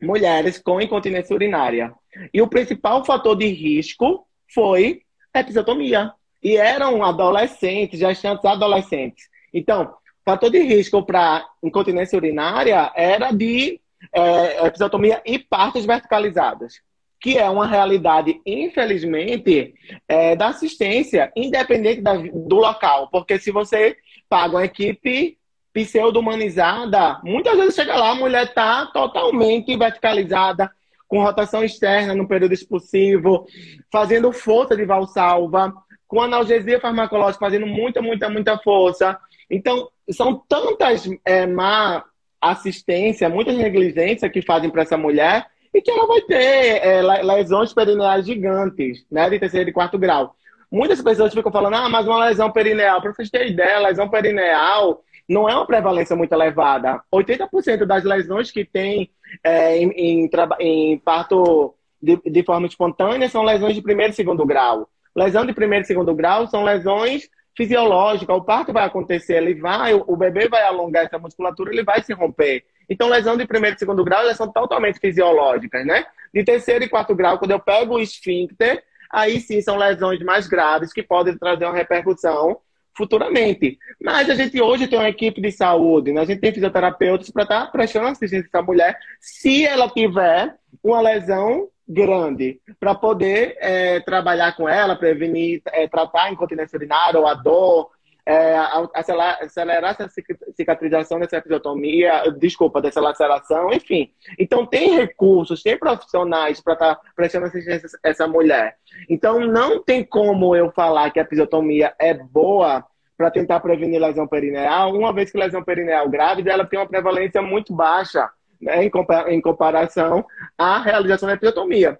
mulheres 0.00 0.58
com 0.58 0.80
incontinência 0.80 1.34
urinária. 1.34 1.92
E 2.32 2.40
o 2.40 2.48
principal 2.48 3.04
fator 3.04 3.36
de 3.36 3.46
risco 3.46 4.26
foi 4.52 5.02
episiotomia 5.34 6.12
e 6.42 6.56
eram 6.56 7.02
adolescentes, 7.02 7.98
gestantes 7.98 8.44
adolescentes. 8.44 9.28
Então, 9.52 9.94
fator 10.24 10.50
de 10.50 10.60
risco 10.60 11.04
para 11.04 11.44
incontinência 11.62 12.16
urinária 12.16 12.92
era 12.94 13.32
de 13.32 13.80
é, 14.12 14.66
episiotomia 14.66 15.20
e 15.26 15.38
partes 15.38 15.84
verticalizadas, 15.84 16.80
que 17.20 17.36
é 17.36 17.48
uma 17.48 17.66
realidade, 17.66 18.40
infelizmente, 18.46 19.74
é, 20.06 20.36
da 20.36 20.48
assistência, 20.48 21.32
independente 21.34 22.00
da, 22.00 22.14
do 22.16 22.56
local. 22.56 23.08
Porque 23.10 23.38
se 23.38 23.50
você 23.50 23.96
paga 24.28 24.56
uma 24.56 24.64
equipe 24.64 25.36
pseudo-humanizada, 25.72 27.20
muitas 27.24 27.56
vezes 27.56 27.74
chega 27.74 27.96
lá, 27.96 28.10
a 28.10 28.14
mulher 28.14 28.44
está 28.44 28.86
totalmente 28.86 29.76
verticalizada, 29.76 30.70
com 31.06 31.22
rotação 31.22 31.64
externa 31.64 32.14
no 32.14 32.28
período 32.28 32.52
expulsivo, 32.52 33.46
fazendo 33.90 34.30
força 34.30 34.76
de 34.76 34.84
valsalva, 34.84 35.72
com 36.06 36.20
analgesia 36.20 36.80
farmacológica 36.80 37.44
fazendo 37.44 37.66
muita, 37.66 38.02
muita, 38.02 38.28
muita 38.28 38.58
força. 38.58 39.18
Então, 39.50 39.88
são 40.10 40.42
tantas 40.48 41.08
é, 41.24 41.46
má 41.46 42.04
assistência, 42.40 43.28
muitas 43.28 43.56
negligências 43.56 44.30
que 44.30 44.42
fazem 44.42 44.70
para 44.70 44.82
essa 44.82 44.96
mulher 44.96 45.46
e 45.78 45.82
que 45.82 45.90
ela 45.90 46.06
vai 46.06 46.20
ter 46.22 46.84
é, 46.84 47.00
lesões 47.22 47.72
perineais 47.72 48.26
gigantes, 48.26 49.06
né, 49.10 49.30
de 49.30 49.38
terceiro 49.38 49.70
e 49.70 49.72
quarto 49.72 49.96
grau. 49.96 50.34
Muitas 50.70 51.00
pessoas 51.00 51.32
ficam 51.32 51.52
falando, 51.52 51.74
ah, 51.74 51.88
mas 51.88 52.06
uma 52.06 52.26
lesão 52.26 52.50
perineal. 52.50 53.00
Para 53.00 53.12
vocês 53.12 53.30
terem 53.30 53.52
ideia, 53.52 53.78
lesão 53.78 54.08
perineal 54.08 55.02
não 55.28 55.48
é 55.48 55.54
uma 55.54 55.66
prevalência 55.66 56.16
muito 56.16 56.32
elevada. 56.32 57.00
80% 57.14 57.84
das 57.86 58.02
lesões 58.02 58.50
que 58.50 58.64
tem 58.64 59.08
é, 59.42 59.78
em, 59.78 59.90
em, 59.92 60.30
em, 60.58 60.98
parto 60.98 61.74
de, 62.02 62.16
de 62.26 62.42
forma 62.42 62.66
espontânea 62.66 63.28
são 63.28 63.44
lesões 63.44 63.74
de 63.74 63.82
primeiro 63.82 64.12
e 64.12 64.16
segundo 64.16 64.44
grau. 64.44 64.88
Lesão 65.14 65.46
de 65.46 65.52
primeiro 65.52 65.84
e 65.84 65.86
segundo 65.86 66.14
grau 66.14 66.48
são 66.48 66.64
lesões 66.64 67.28
fisiológicas. 67.56 68.36
O 68.36 68.44
parto 68.44 68.72
vai 68.72 68.84
acontecer, 68.84 69.36
ele 69.36 69.54
vai, 69.54 69.94
o 69.94 70.16
bebê 70.16 70.48
vai 70.48 70.64
alongar 70.64 71.04
essa 71.04 71.18
musculatura, 71.18 71.72
ele 71.72 71.84
vai 71.84 72.02
se 72.02 72.12
romper. 72.12 72.64
Então, 72.88 73.08
lesão 73.08 73.36
de 73.36 73.46
primeiro 73.46 73.76
e 73.76 73.78
segundo 73.78 74.04
grau, 74.04 74.22
elas 74.22 74.36
são 74.36 74.50
totalmente 74.50 74.98
fisiológicas, 74.98 75.84
né? 75.84 76.06
De 76.32 76.44
terceiro 76.44 76.84
e 76.84 76.88
quarto 76.88 77.14
grau, 77.14 77.38
quando 77.38 77.50
eu 77.50 77.60
pego 77.60 77.94
o 77.94 78.00
esfíncter, 78.00 78.82
aí 79.10 79.40
sim 79.40 79.60
são 79.60 79.76
lesões 79.76 80.20
mais 80.20 80.46
graves 80.46 80.92
que 80.92 81.02
podem 81.02 81.36
trazer 81.36 81.64
uma 81.64 81.74
repercussão 81.74 82.60
futuramente. 82.96 83.78
Mas 84.02 84.28
a 84.28 84.34
gente 84.34 84.60
hoje 84.60 84.88
tem 84.88 84.98
uma 84.98 85.08
equipe 85.08 85.40
de 85.40 85.52
saúde, 85.52 86.12
né? 86.12 86.22
a 86.22 86.24
gente 86.24 86.40
tem 86.40 86.52
fisioterapeutas 86.52 87.30
para 87.30 87.44
estar 87.44 87.66
tá 87.66 87.70
prestando 87.70 88.08
assistência 88.08 88.48
essa 88.52 88.62
mulher 88.62 88.98
se 89.20 89.64
ela 89.64 89.88
tiver 89.88 90.56
uma 90.82 91.00
lesão 91.00 91.68
grande 91.88 92.60
para 92.78 92.94
poder 92.94 93.56
é, 93.60 94.00
trabalhar 94.00 94.54
com 94.56 94.68
ela, 94.68 94.96
prevenir, 94.96 95.62
é, 95.66 95.86
tratar 95.88 96.24
a 96.24 96.32
incontinência 96.32 96.76
urinária 96.76 97.18
ou 97.18 97.26
a 97.26 97.34
dor, 97.34 97.90
é, 98.28 98.58
acelerar, 98.94 99.96
essa 99.98 100.06
cicatrização 100.54 101.18
dessa 101.18 101.38
episiotomia, 101.38 102.24
desculpa, 102.38 102.82
dessa 102.82 103.00
laceração, 103.00 103.72
enfim. 103.72 104.12
Então, 104.38 104.66
tem 104.66 104.94
recursos, 104.94 105.62
tem 105.62 105.78
profissionais 105.78 106.60
para 106.60 106.74
estar 106.74 106.94
tá 106.96 107.00
prestando 107.16 107.46
assistência 107.46 107.88
a 108.04 108.08
essa 108.10 108.28
mulher. 108.28 108.76
Então, 109.08 109.40
não 109.40 109.82
tem 109.82 110.04
como 110.04 110.54
eu 110.54 110.70
falar 110.72 111.10
que 111.10 111.18
a 111.18 111.22
episiotomia 111.22 111.94
é 111.98 112.12
boa 112.12 112.84
para 113.16 113.30
tentar 113.30 113.60
prevenir 113.60 113.98
lesão 113.98 114.28
perineal, 114.28 114.94
uma 114.94 115.10
vez 115.10 115.32
que 115.32 115.38
lesão 115.38 115.64
perineal 115.64 116.06
grávida, 116.10 116.52
ela 116.52 116.66
tem 116.66 116.78
uma 116.78 116.86
prevalência 116.86 117.40
muito 117.40 117.74
baixa 117.74 118.28
né, 118.60 118.84
em, 118.84 119.40
comparação 119.40 120.22
à 120.58 120.78
realização 120.78 121.26
da 121.26 121.34
episiotomia. 121.34 121.98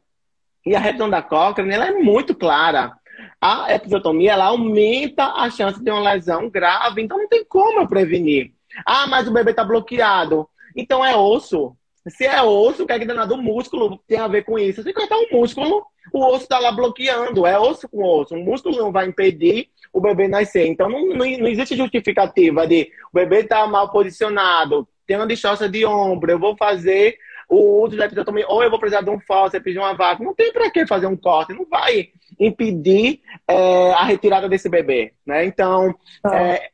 E 0.66 0.76
a 0.76 0.78
redução 0.78 1.08
da 1.08 1.22
Cochrane 1.22 1.72
ela 1.72 1.88
é 1.88 1.92
muito 1.92 2.34
clara. 2.34 2.92
A 3.40 3.74
episiotomia 3.74 4.32
ela 4.32 4.46
aumenta 4.46 5.24
a 5.32 5.50
chance 5.50 5.82
de 5.82 5.90
uma 5.90 6.12
lesão 6.12 6.48
grave, 6.48 7.02
então 7.02 7.18
não 7.18 7.28
tem 7.28 7.44
como 7.44 7.80
eu 7.80 7.88
prevenir. 7.88 8.52
Ah, 8.86 9.06
mas 9.06 9.26
o 9.26 9.32
bebê 9.32 9.50
está 9.50 9.64
bloqueado. 9.64 10.48
Então 10.76 11.04
é 11.04 11.16
osso. 11.16 11.76
Se 12.08 12.24
é 12.24 12.42
osso, 12.42 12.84
o 12.84 12.86
que 12.86 12.92
é 12.92 12.98
que 12.98 13.04
danado? 13.04 13.34
O 13.34 13.42
músculo 13.42 13.98
tem 14.06 14.18
a 14.18 14.28
ver 14.28 14.44
com 14.44 14.58
isso. 14.58 14.82
Se 14.82 14.92
cortar 14.92 15.16
um 15.16 15.38
músculo, 15.38 15.84
o 16.12 16.24
osso 16.24 16.44
está 16.44 16.58
lá 16.58 16.72
bloqueando. 16.72 17.46
É 17.46 17.58
osso 17.58 17.88
com 17.88 18.02
osso. 18.02 18.34
O 18.34 18.44
músculo 18.44 18.78
não 18.78 18.92
vai 18.92 19.06
impedir 19.06 19.68
o 19.92 20.00
bebê 20.00 20.28
nascer. 20.28 20.66
Então 20.66 20.88
não, 20.88 21.06
não, 21.06 21.16
não 21.16 21.48
existe 21.48 21.76
justificativa 21.76 22.66
de 22.66 22.90
o 23.12 23.14
bebê 23.14 23.40
estar 23.40 23.62
tá 23.62 23.66
mal 23.66 23.90
posicionado, 23.90 24.88
tem 25.06 25.16
uma 25.16 25.26
distócia 25.26 25.68
de 25.68 25.86
ombro, 25.86 26.30
eu 26.30 26.38
vou 26.38 26.56
fazer 26.56 27.16
o 27.48 27.82
uso 27.82 27.96
da 27.96 28.04
episiotomia, 28.04 28.46
ou 28.48 28.62
eu 28.62 28.70
vou 28.70 28.78
precisar 28.78 29.02
de 29.02 29.10
um 29.10 29.18
fórceps, 29.20 29.72
de 29.72 29.78
uma 29.78 29.94
vaca. 29.94 30.22
Não 30.22 30.34
tem 30.34 30.52
para 30.52 30.70
que 30.70 30.86
fazer 30.86 31.06
um 31.06 31.16
corte, 31.16 31.54
não 31.54 31.64
vai 31.64 32.10
impedir 32.38 33.20
é, 33.46 33.92
a 33.92 34.04
retirada 34.04 34.48
desse 34.48 34.68
bebê, 34.68 35.14
né? 35.26 35.44
Então, 35.44 35.94
ah. 36.22 36.36
é, 36.36 36.70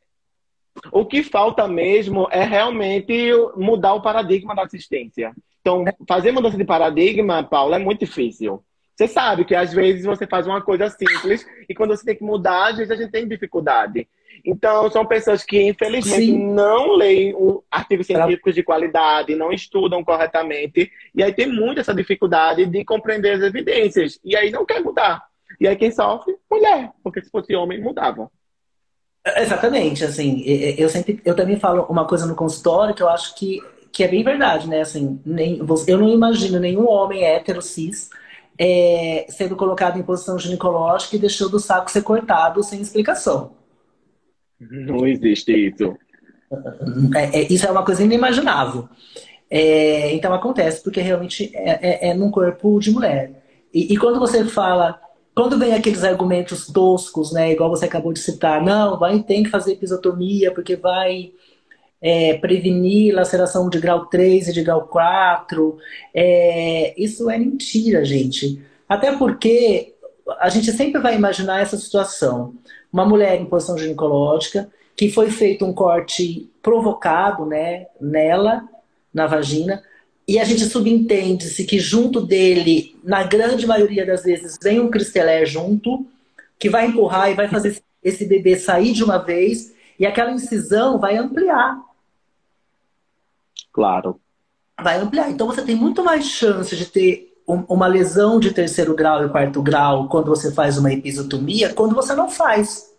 o 0.90 1.06
que 1.06 1.22
falta 1.22 1.68
mesmo 1.68 2.26
é 2.30 2.42
realmente 2.42 3.30
mudar 3.56 3.94
o 3.94 4.02
paradigma 4.02 4.54
da 4.54 4.64
assistência. 4.64 5.32
Então, 5.60 5.84
fazer 6.06 6.32
mudança 6.32 6.58
de 6.58 6.64
paradigma, 6.64 7.42
Paulo, 7.42 7.74
é 7.74 7.78
muito 7.78 8.00
difícil. 8.00 8.62
Você 8.94 9.08
sabe 9.08 9.44
que 9.44 9.54
às 9.54 9.72
vezes 9.72 10.04
você 10.04 10.26
faz 10.26 10.46
uma 10.46 10.60
coisa 10.60 10.88
simples 10.88 11.46
e 11.68 11.74
quando 11.74 11.96
você 11.96 12.04
tem 12.04 12.16
que 12.16 12.22
mudar, 12.22 12.70
às 12.70 12.76
vezes 12.76 12.90
a 12.90 12.96
gente 12.96 13.10
tem 13.10 13.26
dificuldade. 13.26 14.06
Então, 14.44 14.90
são 14.90 15.06
pessoas 15.06 15.42
que, 15.42 15.62
infelizmente, 15.62 16.26
Sim. 16.26 16.52
não 16.52 16.94
leem 16.96 17.34
artigos 17.70 18.06
científicos 18.06 18.54
de 18.54 18.62
qualidade, 18.62 19.34
não 19.34 19.50
estudam 19.50 20.04
corretamente, 20.04 20.90
e 21.14 21.22
aí 21.22 21.32
tem 21.32 21.46
muito 21.46 21.80
essa 21.80 21.94
dificuldade 21.94 22.66
de 22.66 22.84
compreender 22.84 23.32
as 23.32 23.42
evidências, 23.42 24.20
e 24.22 24.36
aí 24.36 24.50
não 24.50 24.66
quer 24.66 24.82
mudar. 24.82 25.24
E 25.58 25.66
aí 25.66 25.74
quem 25.76 25.90
sofre? 25.90 26.36
Mulher, 26.50 26.90
porque 27.02 27.22
se 27.22 27.30
fosse 27.30 27.54
homem, 27.54 27.80
mudavam. 27.80 28.30
Exatamente, 29.38 30.04
assim, 30.04 30.42
eu 30.44 30.90
sempre, 30.90 31.22
eu 31.24 31.34
também 31.34 31.58
falo 31.58 31.84
uma 31.88 32.06
coisa 32.06 32.26
no 32.26 32.34
consultório 32.34 32.94
que 32.94 33.02
eu 33.02 33.08
acho 33.08 33.34
que, 33.34 33.62
que 33.90 34.04
é 34.04 34.08
bem 34.08 34.22
verdade, 34.22 34.68
né, 34.68 34.82
assim, 34.82 35.18
nem, 35.24 35.58
eu 35.86 35.96
não 35.96 36.10
imagino 36.10 36.60
nenhum 36.60 36.86
homem 36.86 37.24
hétero, 37.24 37.62
cis, 37.62 38.10
é, 38.58 39.24
sendo 39.30 39.56
colocado 39.56 39.98
em 39.98 40.02
posição 40.02 40.38
ginecológica 40.38 41.16
e 41.16 41.18
deixando 41.18 41.54
o 41.54 41.60
saco 41.60 41.90
ser 41.90 42.02
cortado 42.02 42.62
sem 42.62 42.82
explicação. 42.82 43.63
Não 44.70 45.06
existe 45.06 45.52
isso. 45.52 45.96
É, 47.14 47.40
é, 47.40 47.52
isso 47.52 47.66
é 47.66 47.70
uma 47.70 47.84
coisa 47.84 48.02
inimaginável. 48.02 48.88
É, 49.50 50.12
então 50.14 50.32
acontece, 50.32 50.82
porque 50.82 51.00
realmente 51.00 51.50
é, 51.54 52.08
é, 52.08 52.10
é 52.10 52.14
num 52.14 52.30
corpo 52.30 52.78
de 52.78 52.90
mulher. 52.90 53.42
E, 53.72 53.92
e, 53.92 53.96
quando 53.96 54.18
você 54.18 54.44
fala, 54.44 55.00
quando 55.34 55.58
vem 55.58 55.74
aqueles 55.74 56.04
argumentos 56.04 56.66
toscos, 56.66 57.32
né, 57.32 57.52
igual 57.52 57.70
você 57.70 57.84
acabou 57.84 58.12
de 58.12 58.20
citar, 58.20 58.62
não, 58.62 58.98
vai 58.98 59.22
tem 59.22 59.42
que 59.42 59.50
fazer 59.50 59.72
episiotomia 59.72 60.52
porque 60.52 60.76
vai 60.76 61.32
é, 62.00 62.34
prevenir 62.34 63.14
laceração 63.14 63.68
de 63.68 63.80
grau 63.80 64.06
3 64.06 64.48
e 64.48 64.52
de 64.52 64.62
grau 64.62 64.86
4, 64.86 65.76
é, 66.14 66.94
isso 66.96 67.30
é 67.30 67.38
mentira, 67.38 68.04
gente. 68.04 68.62
Até 68.88 69.16
porque 69.16 69.94
a 70.38 70.48
gente 70.48 70.70
sempre 70.72 71.00
vai 71.00 71.16
imaginar 71.16 71.60
essa 71.60 71.76
situação 71.76 72.54
uma 72.94 73.04
mulher 73.04 73.40
em 73.40 73.44
posição 73.44 73.76
ginecológica, 73.76 74.70
que 74.94 75.10
foi 75.10 75.28
feito 75.28 75.64
um 75.64 75.72
corte 75.74 76.48
provocado 76.62 77.44
né, 77.44 77.88
nela, 78.00 78.62
na 79.12 79.26
vagina, 79.26 79.82
e 80.28 80.38
a 80.38 80.44
gente 80.44 80.64
subentende-se 80.64 81.64
que 81.64 81.80
junto 81.80 82.20
dele, 82.20 82.96
na 83.02 83.24
grande 83.24 83.66
maioria 83.66 84.06
das 84.06 84.22
vezes, 84.22 84.56
vem 84.62 84.78
um 84.78 84.92
cristelé 84.92 85.44
junto, 85.44 86.06
que 86.56 86.70
vai 86.70 86.86
empurrar 86.86 87.32
e 87.32 87.34
vai 87.34 87.48
fazer 87.48 87.82
esse 88.00 88.26
bebê 88.26 88.56
sair 88.56 88.92
de 88.92 89.02
uma 89.02 89.18
vez, 89.18 89.74
e 89.98 90.06
aquela 90.06 90.30
incisão 90.30 90.96
vai 90.96 91.16
ampliar. 91.16 91.76
Claro. 93.72 94.20
Vai 94.80 95.00
ampliar. 95.00 95.32
Então 95.32 95.48
você 95.48 95.62
tem 95.62 95.74
muito 95.74 96.04
mais 96.04 96.26
chance 96.26 96.76
de 96.76 96.86
ter 96.86 97.33
uma 97.46 97.86
lesão 97.86 98.40
de 98.40 98.52
terceiro 98.52 98.94
grau 98.94 99.24
e 99.24 99.28
quarto 99.28 99.62
grau 99.62 100.08
quando 100.08 100.28
você 100.28 100.52
faz 100.52 100.78
uma 100.78 100.92
episiotomia, 100.92 101.72
quando 101.74 101.94
você 101.94 102.14
não 102.14 102.30
faz. 102.30 102.90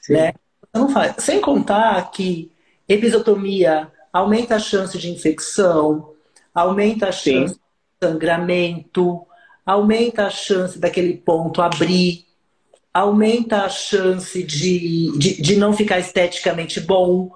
Sim. 0.00 0.14
Né? 0.14 0.32
Você 0.60 0.78
não 0.78 0.88
faz. 0.90 1.14
Sem 1.18 1.40
contar 1.40 2.10
que 2.10 2.52
episiotomia 2.86 3.90
aumenta 4.12 4.56
a 4.56 4.58
chance 4.58 4.98
de 4.98 5.10
infecção, 5.10 6.12
aumenta 6.54 7.08
a 7.08 7.12
chance 7.12 7.54
Sim. 7.54 7.60
de 7.60 8.06
sangramento, 8.06 9.26
aumenta 9.64 10.26
a 10.26 10.30
chance 10.30 10.78
daquele 10.78 11.16
ponto 11.16 11.62
abrir, 11.62 12.26
aumenta 12.92 13.62
a 13.64 13.68
chance 13.68 14.42
de, 14.42 15.18
de, 15.18 15.42
de 15.42 15.56
não 15.56 15.72
ficar 15.72 15.98
esteticamente 15.98 16.80
bom, 16.80 17.32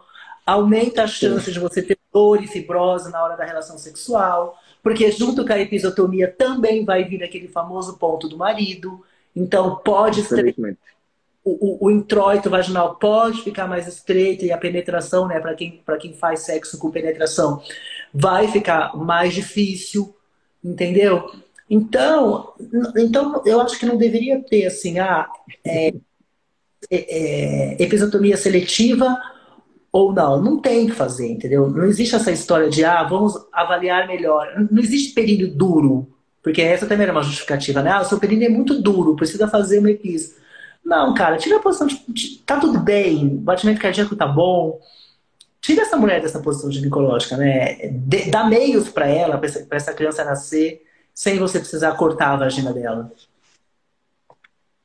aumenta 0.46 1.04
a 1.04 1.06
chance 1.08 1.46
Sim. 1.46 1.52
de 1.52 1.58
você 1.58 1.82
ter 1.82 1.98
dor 2.12 2.42
e 2.42 2.46
fibrose 2.46 3.10
na 3.10 3.22
hora 3.22 3.36
da 3.36 3.44
relação 3.44 3.78
sexual, 3.78 4.58
porque 4.88 5.12
junto 5.12 5.44
com 5.44 5.52
a 5.52 5.60
episiotomia 5.60 6.26
também 6.26 6.82
vai 6.82 7.04
vir 7.04 7.22
aquele 7.22 7.46
famoso 7.46 7.98
ponto 7.98 8.26
do 8.26 8.38
marido. 8.38 9.04
Então 9.36 9.76
pode 9.84 10.22
ser 10.22 10.56
o, 11.44 11.84
o, 11.84 11.86
o, 11.86 11.90
introito 11.90 12.48
vaginal 12.48 12.94
pode 12.94 13.42
ficar 13.42 13.66
mais 13.66 13.86
estreito 13.86 14.46
e 14.46 14.50
a 14.50 14.56
penetração, 14.56 15.28
né, 15.28 15.40
para 15.40 15.54
quem, 15.54 15.82
quem 16.00 16.14
faz 16.14 16.40
sexo 16.40 16.78
com 16.78 16.90
penetração, 16.90 17.62
vai 18.14 18.48
ficar 18.48 18.96
mais 18.96 19.34
difícil, 19.34 20.16
entendeu? 20.64 21.30
Então, 21.68 22.54
então 22.96 23.42
eu 23.44 23.60
acho 23.60 23.78
que 23.78 23.84
não 23.84 23.98
deveria 23.98 24.42
ter 24.42 24.64
assim, 24.64 24.98
ah, 24.98 25.28
é, 25.66 25.88
é, 26.90 27.74
é, 27.76 27.82
episiotomia 27.82 28.38
seletiva 28.38 29.18
ou 29.98 30.12
não. 30.12 30.40
Não 30.40 30.60
tem 30.60 30.86
que 30.86 30.92
fazer, 30.92 31.28
entendeu? 31.28 31.68
Não 31.68 31.84
existe 31.84 32.14
essa 32.14 32.30
história 32.30 32.68
de, 32.70 32.84
ah, 32.84 33.02
vamos 33.04 33.34
avaliar 33.52 34.06
melhor. 34.06 34.46
Não 34.70 34.80
existe 34.80 35.14
período 35.14 35.54
duro, 35.54 36.08
porque 36.42 36.62
essa 36.62 36.86
também 36.86 37.04
era 37.04 37.12
uma 37.12 37.22
justificativa, 37.22 37.82
né? 37.82 37.90
Ah, 37.90 38.02
o 38.02 38.04
seu 38.04 38.18
período 38.18 38.44
é 38.44 38.48
muito 38.48 38.80
duro, 38.80 39.16
precisa 39.16 39.48
fazer 39.48 39.78
uma 39.78 39.90
epis. 39.90 40.36
Não, 40.84 41.12
cara, 41.14 41.36
tira 41.36 41.56
a 41.56 41.60
posição 41.60 41.86
de, 41.86 42.38
tá 42.46 42.58
tudo 42.58 42.78
bem, 42.78 43.26
o 43.26 43.40
batimento 43.40 43.80
cardíaco 43.80 44.16
tá 44.16 44.26
bom. 44.26 44.80
Tira 45.60 45.82
essa 45.82 45.96
mulher 45.96 46.22
dessa 46.22 46.40
posição 46.40 46.70
ginecológica, 46.70 47.36
né? 47.36 47.88
De, 47.90 48.30
dá 48.30 48.44
meios 48.44 48.88
para 48.88 49.06
ela, 49.06 49.36
para 49.36 49.48
essa, 49.48 49.66
essa 49.70 49.94
criança 49.94 50.24
nascer, 50.24 50.82
sem 51.12 51.38
você 51.38 51.58
precisar 51.58 51.92
cortar 51.96 52.32
a 52.32 52.36
vagina 52.36 52.72
dela. 52.72 53.10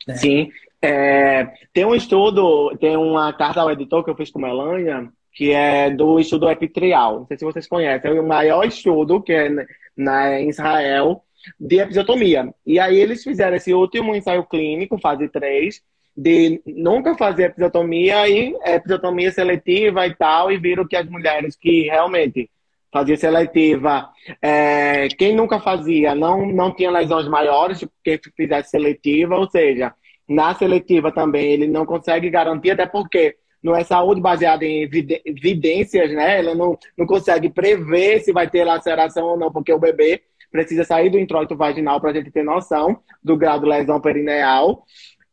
Né? 0.07 0.15
Sim. 0.15 0.51
É, 0.85 1.47
tem 1.71 1.85
um 1.85 1.95
estudo, 1.95 2.75
tem 2.77 2.97
uma 2.97 3.31
carta 3.31 3.61
ao 3.61 3.71
editor 3.71 4.03
que 4.03 4.09
eu 4.09 4.15
fiz 4.17 4.29
com 4.29 4.39
Melania, 4.39 5.09
que 5.31 5.49
é 5.51 5.89
do 5.89 6.19
estudo 6.19 6.49
epitrial. 6.49 7.19
Não 7.19 7.25
sei 7.25 7.37
se 7.37 7.45
vocês 7.45 7.67
conhecem, 7.67 8.11
é 8.11 8.19
o 8.19 8.27
maior 8.27 8.65
estudo 8.65 9.21
que 9.21 9.31
é 9.31 9.49
na, 9.95 10.41
em 10.41 10.49
Israel 10.49 11.23
de 11.57 11.79
episiotomia. 11.79 12.53
E 12.65 12.79
aí 12.79 12.97
eles 12.97 13.23
fizeram 13.23 13.55
esse 13.55 13.73
último 13.73 14.13
ensaio 14.13 14.43
clínico, 14.43 14.99
fase 14.99 15.29
3, 15.29 15.81
de 16.17 16.61
nunca 16.65 17.15
fazer 17.15 17.45
episiotomia 17.45 18.27
e 18.27 18.53
episiotomia 18.65 19.31
seletiva 19.31 20.05
e 20.05 20.13
tal, 20.13 20.51
e 20.51 20.57
viram 20.57 20.85
que 20.85 20.97
as 20.97 21.07
mulheres 21.07 21.55
que 21.55 21.83
realmente 21.83 22.49
fazia 22.91 23.15
seletiva, 23.15 24.09
é, 24.41 25.07
quem 25.17 25.33
nunca 25.33 25.59
fazia 25.61 26.13
não, 26.13 26.45
não 26.45 26.75
tinha 26.75 26.91
lesões 26.91 27.27
maiores, 27.27 27.83
quem 28.03 28.19
fizesse 28.35 28.69
seletiva, 28.69 29.35
ou 29.35 29.49
seja, 29.49 29.93
na 30.33 30.53
seletiva 30.55 31.11
também 31.11 31.51
ele 31.51 31.67
não 31.67 31.85
consegue 31.85 32.29
garantir, 32.29 32.71
até 32.71 32.85
porque 32.85 33.35
não 33.63 33.75
é 33.75 33.83
saúde 33.83 34.19
baseada 34.19 34.65
em 34.65 34.81
evidências, 35.25 36.11
né? 36.11 36.39
Ela 36.39 36.53
não, 36.53 36.77
não 36.97 37.05
consegue 37.05 37.49
prever 37.49 38.19
se 38.19 38.33
vai 38.33 38.49
ter 38.49 38.65
laceração 38.65 39.25
ou 39.25 39.37
não, 39.37 39.51
porque 39.51 39.71
o 39.71 39.79
bebê 39.79 40.21
precisa 40.51 40.83
sair 40.83 41.09
do 41.09 41.17
introito 41.17 41.55
vaginal 41.55 41.99
para 42.01 42.11
a 42.11 42.13
gente 42.13 42.29
ter 42.29 42.43
noção 42.43 42.99
do 43.23 43.37
grau 43.37 43.59
de 43.59 43.65
lesão 43.65 44.01
perineal. 44.01 44.83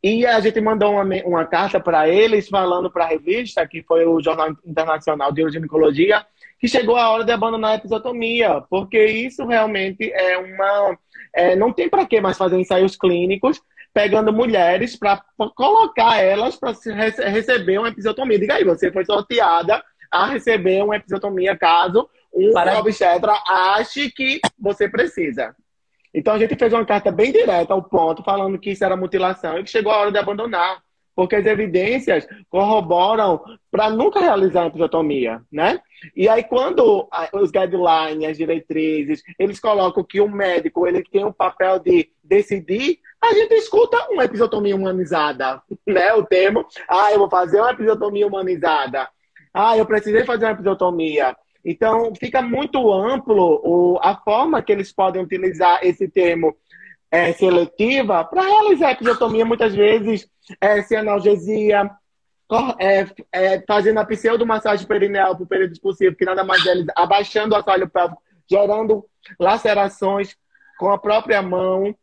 E 0.03 0.25
a 0.25 0.41
gente 0.41 0.61
mandou 0.61 0.93
uma, 0.93 1.05
uma 1.27 1.45
carta 1.45 1.79
para 1.79 2.09
eles 2.09 2.49
falando 2.49 2.91
para 2.91 3.05
a 3.05 3.09
revista, 3.09 3.67
que 3.67 3.83
foi 3.83 4.07
o 4.07 4.23
Jornal 4.23 4.57
Internacional 4.65 5.31
de 5.31 5.43
Urogicologia, 5.43 6.25
que 6.59 6.69
chegou 6.69 6.97
a 6.97 7.11
hora 7.11 7.25
de 7.25 7.33
abandonar 7.33 7.73
a 7.73 7.75
episiotomia, 7.77 8.63
porque 8.71 9.05
isso 9.05 9.47
realmente 9.47 10.11
é 10.13 10.39
uma. 10.39 10.99
É, 11.35 11.55
não 11.55 11.73
tem 11.73 11.89
para 11.89 12.07
que 12.07 12.21
mais 12.21 12.39
fazer 12.39 12.59
ensaios 12.59 12.97
clínicos 12.97 13.61
pegando 13.93 14.33
mulheres 14.33 14.97
para 14.97 15.23
colocar 15.55 16.19
elas 16.19 16.57
para 16.57 16.73
receber 17.31 17.79
uma 17.79 17.89
episiotomia. 17.89 18.39
Diga 18.39 18.55
aí, 18.55 18.65
você 18.65 18.91
foi 18.93 19.05
sorteada 19.05 19.83
a 20.11 20.27
receber 20.27 20.83
uma 20.83 20.97
episiotomia 20.97 21.57
caso 21.57 22.09
um 22.33 22.53
para... 22.53 22.79
obstetra 22.79 23.33
ache 23.47 24.11
que 24.11 24.41
você 24.59 24.89
precisa. 24.89 25.55
Então 26.13 26.35
a 26.35 26.39
gente 26.39 26.57
fez 26.57 26.73
uma 26.73 26.85
carta 26.85 27.11
bem 27.11 27.33
direta 27.33 27.73
ao 27.73 27.83
ponto, 27.83 28.23
falando 28.23 28.59
que 28.59 28.71
isso 28.71 28.85
era 28.85 28.97
mutilação 28.97 29.59
e 29.59 29.65
que 29.65 29.71
chegou 29.71 29.93
a 29.93 29.99
hora 29.99 30.13
de 30.13 30.19
abandonar. 30.19 30.83
Porque 31.15 31.37
as 31.37 31.45
evidências 31.45 32.27
corroboram 32.49 33.43
para 33.71 33.91
nunca 33.91 34.21
realizar 34.21 34.63
a 34.63 34.67
episiotomia, 34.69 35.43
né? 35.53 35.81
E 36.17 36.29
aí, 36.29 36.43
quando 36.43 37.09
os 37.35 37.51
guidelines, 37.51 38.31
as 38.31 38.39
diretrizes, 38.39 39.23
eles 39.39 39.61
colocam 39.61 40.03
que 40.03 40.21
o 40.21 40.29
médico 40.29 40.87
ele 40.87 41.03
tem 41.03 41.25
o 41.25 41.33
papel 41.33 41.79
de 41.79 42.09
decidir, 42.31 43.01
a 43.21 43.35
gente 43.35 43.53
escuta 43.55 44.09
uma 44.11 44.25
episiotomia 44.25 44.75
humanizada, 44.75 45.61
né? 45.87 46.15
O 46.15 46.25
termo, 46.25 46.65
ah, 46.89 47.13
eu 47.13 47.19
vou 47.19 47.29
fazer 47.29 47.61
uma 47.61 47.73
episiotomia 47.73 48.27
humanizada. 48.27 49.09
Ah, 49.53 49.77
eu 49.77 49.85
precisei 49.85 50.25
fazer 50.25 50.47
uma 50.47 50.53
episiotomia. 50.53 51.37
Então, 51.63 52.15
fica 52.19 52.41
muito 52.41 52.91
amplo 52.91 53.61
o, 53.63 53.99
a 54.01 54.17
forma 54.17 54.63
que 54.63 54.73
eles 54.73 54.93
podem 54.93 55.23
utilizar 55.23 55.81
esse 55.83 56.09
termo 56.09 56.57
é, 57.11 57.33
seletiva 57.33 58.25
para 58.25 58.43
realizar 58.43 58.89
a 58.89 58.93
episiotomia, 58.93 59.45
muitas 59.45 59.75
vezes, 59.75 60.27
é, 60.61 60.81
sem 60.83 60.97
analgesia, 60.97 61.91
é, 62.79 63.07
é, 63.33 63.65
fazendo 63.67 63.99
a 63.99 64.05
pseudomassagem 64.05 64.87
perineal 64.87 65.37
por 65.37 65.47
período 65.47 65.79
possível, 65.81 66.17
que 66.17 66.25
nada 66.25 66.43
mais 66.45 66.65
é 66.65 66.73
abaixando 66.97 67.55
o 67.55 67.59
assoalho 67.59 67.91
pélvico, 67.91 68.23
gerando 68.49 69.05
lacerações 69.39 70.37
com 70.79 70.91
a 70.91 70.99
própria 70.99 71.43
mão. 71.43 71.95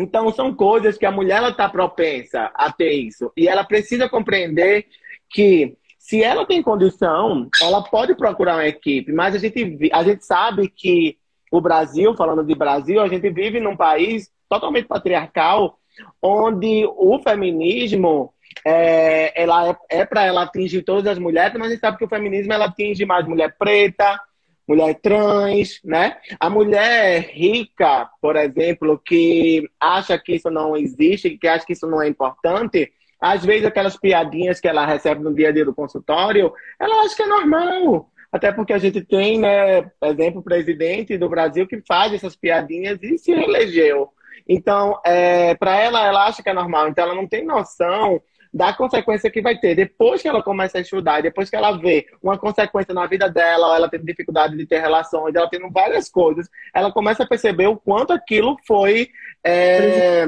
Então, 0.00 0.32
são 0.32 0.54
coisas 0.54 0.96
que 0.96 1.04
a 1.04 1.10
mulher 1.10 1.42
está 1.42 1.68
propensa 1.68 2.50
a 2.54 2.72
ter 2.72 2.92
isso. 2.92 3.30
E 3.36 3.46
ela 3.46 3.64
precisa 3.64 4.08
compreender 4.08 4.86
que 5.28 5.76
se 5.98 6.22
ela 6.22 6.46
tem 6.46 6.62
condição, 6.62 7.48
ela 7.60 7.82
pode 7.82 8.14
procurar 8.14 8.54
uma 8.54 8.66
equipe, 8.66 9.12
mas 9.12 9.34
a 9.34 9.38
gente, 9.38 9.90
a 9.92 10.02
gente 10.02 10.24
sabe 10.24 10.68
que 10.68 11.18
o 11.52 11.60
Brasil, 11.60 12.14
falando 12.16 12.42
de 12.42 12.54
Brasil, 12.54 13.00
a 13.00 13.08
gente 13.08 13.28
vive 13.28 13.60
num 13.60 13.76
país 13.76 14.30
totalmente 14.48 14.86
patriarcal, 14.86 15.78
onde 16.22 16.86
o 16.96 17.20
feminismo 17.22 18.32
é, 18.64 19.40
ela 19.40 19.68
é, 19.68 20.00
é 20.00 20.04
para 20.04 20.24
ela 20.24 20.42
atingir 20.42 20.82
todas 20.82 21.06
as 21.06 21.18
mulheres, 21.18 21.54
mas 21.58 21.68
a 21.68 21.70
gente 21.70 21.80
sabe 21.80 21.98
que 21.98 22.04
o 22.04 22.08
feminismo 22.08 22.52
ela 22.52 22.66
atinge 22.66 23.04
mais 23.04 23.26
mulher 23.26 23.54
preta, 23.58 24.18
mulher 24.70 24.94
trans, 25.00 25.80
né? 25.84 26.16
A 26.38 26.48
mulher 26.48 27.30
rica, 27.32 28.08
por 28.22 28.36
exemplo, 28.36 28.98
que 29.04 29.68
acha 29.80 30.16
que 30.18 30.34
isso 30.36 30.50
não 30.50 30.76
existe, 30.76 31.36
que 31.36 31.48
acha 31.48 31.66
que 31.66 31.72
isso 31.72 31.88
não 31.88 32.00
é 32.00 32.08
importante, 32.08 32.92
às 33.20 33.44
vezes, 33.44 33.66
aquelas 33.66 33.98
piadinhas 33.98 34.60
que 34.60 34.68
ela 34.68 34.86
recebe 34.86 35.22
no 35.22 35.34
dia 35.34 35.50
a 35.50 35.52
dia 35.52 35.64
do 35.64 35.74
consultório, 35.74 36.52
ela 36.78 37.02
acha 37.02 37.14
que 37.14 37.22
é 37.22 37.26
normal. 37.26 38.08
Até 38.32 38.50
porque 38.52 38.72
a 38.72 38.78
gente 38.78 39.02
tem, 39.02 39.38
né, 39.38 39.90
exemplo, 40.04 40.40
o 40.40 40.44
presidente 40.44 41.18
do 41.18 41.28
Brasil 41.28 41.66
que 41.66 41.82
faz 41.86 42.14
essas 42.14 42.36
piadinhas 42.36 43.02
e 43.02 43.18
se 43.18 43.32
elegeu. 43.32 44.08
Então, 44.48 44.98
é, 45.04 45.54
para 45.56 45.76
ela, 45.76 46.06
ela 46.06 46.26
acha 46.28 46.42
que 46.42 46.48
é 46.48 46.54
normal. 46.54 46.88
Então, 46.88 47.04
ela 47.04 47.14
não 47.14 47.26
tem 47.26 47.44
noção 47.44 48.22
da 48.52 48.72
consequência 48.72 49.30
que 49.30 49.40
vai 49.40 49.56
ter. 49.58 49.74
Depois 49.74 50.20
que 50.20 50.28
ela 50.28 50.42
começa 50.42 50.78
a 50.78 50.80
estudar, 50.80 51.22
depois 51.22 51.48
que 51.48 51.56
ela 51.56 51.72
vê 51.78 52.06
uma 52.22 52.36
consequência 52.36 52.92
na 52.92 53.06
vida 53.06 53.28
dela, 53.28 53.76
ela 53.76 53.88
tem 53.88 54.00
dificuldade 54.00 54.56
de 54.56 54.66
ter 54.66 54.80
relações, 54.80 55.34
ela 55.34 55.48
tendo 55.48 55.70
várias 55.70 56.08
coisas, 56.08 56.48
ela 56.74 56.92
começa 56.92 57.22
a 57.22 57.28
perceber 57.28 57.68
o 57.68 57.76
quanto 57.76 58.12
aquilo 58.12 58.56
foi. 58.66 59.08
É, 59.44 60.26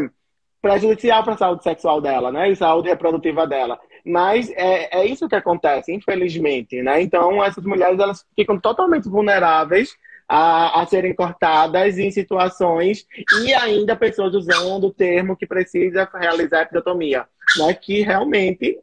prejudicial 0.63 1.25
para 1.25 1.35
a 1.35 1.37
saúde 1.37 1.65
sexual 1.65 2.01
dela, 2.01 2.31
né? 2.31 2.49
E 2.49 2.55
saúde 2.55 2.89
reprodutiva 2.89 3.47
dela. 3.49 3.81
Mas 4.07 4.49
é, 4.53 5.01
é 5.01 5.05
isso 5.05 5.29
que 5.29 5.35
acontece, 5.35 5.93
infelizmente, 5.93 6.81
né? 6.81 7.03
Então, 7.03 7.43
essas 7.43 7.65
mulheres, 7.65 7.99
elas 7.99 8.25
ficam 8.37 8.59
totalmente 8.59 9.09
vulneráveis 9.09 9.97
a, 10.35 10.81
a 10.81 10.87
serem 10.87 11.15
cortadas 11.15 11.99
em 11.99 12.11
situações 12.11 13.07
e 13.45 13.53
ainda 13.53 13.95
pessoas 13.95 14.35
usando 14.35 14.85
o 14.85 14.93
termo 14.93 15.37
que 15.37 15.47
precisa 15.47 16.09
realizar 16.15 16.61
a 16.61 16.63
episiotomia, 16.63 17.27
né? 17.59 17.75
Que 17.75 18.01
realmente, 18.01 18.79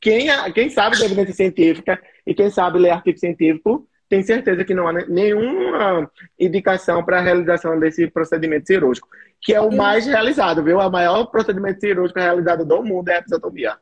quem, 0.00 0.28
quem 0.54 0.70
sabe 0.70 0.98
da 0.98 1.04
evidência 1.04 1.34
científica 1.34 2.00
e 2.26 2.32
quem 2.32 2.48
sabe 2.48 2.78
ler 2.78 2.92
artigo 2.92 3.18
científico 3.18 3.86
tem 4.08 4.22
certeza 4.22 4.64
que 4.64 4.72
não 4.72 4.88
há 4.88 4.92
nenhuma 5.06 6.10
indicação 6.38 7.04
para 7.04 7.18
a 7.18 7.22
realização 7.22 7.78
desse 7.78 8.06
procedimento 8.06 8.66
cirúrgico, 8.66 9.06
que 9.38 9.52
é 9.52 9.60
o 9.60 9.70
mais 9.70 10.06
realizado, 10.06 10.64
viu? 10.64 10.78
O 10.78 10.90
maior 10.90 11.26
procedimento 11.26 11.78
cirúrgico 11.78 12.18
realizado 12.18 12.64
do 12.64 12.82
mundo 12.82 13.10
é 13.10 13.16
a 13.16 13.18
episiotomia. 13.18 13.76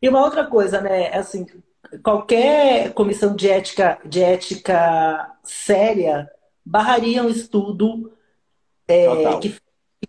E 0.00 0.08
uma 0.08 0.22
outra 0.22 0.46
coisa, 0.46 0.80
né? 0.80 1.12
Assim, 1.12 1.44
qualquer 2.02 2.92
comissão 2.92 3.34
de 3.34 3.48
ética, 3.48 3.98
de 4.04 4.22
ética 4.22 5.30
séria 5.42 6.28
barraria 6.64 7.22
um 7.22 7.28
estudo 7.28 8.12
é, 8.88 9.38
que, 9.40 9.50
que 9.50 9.58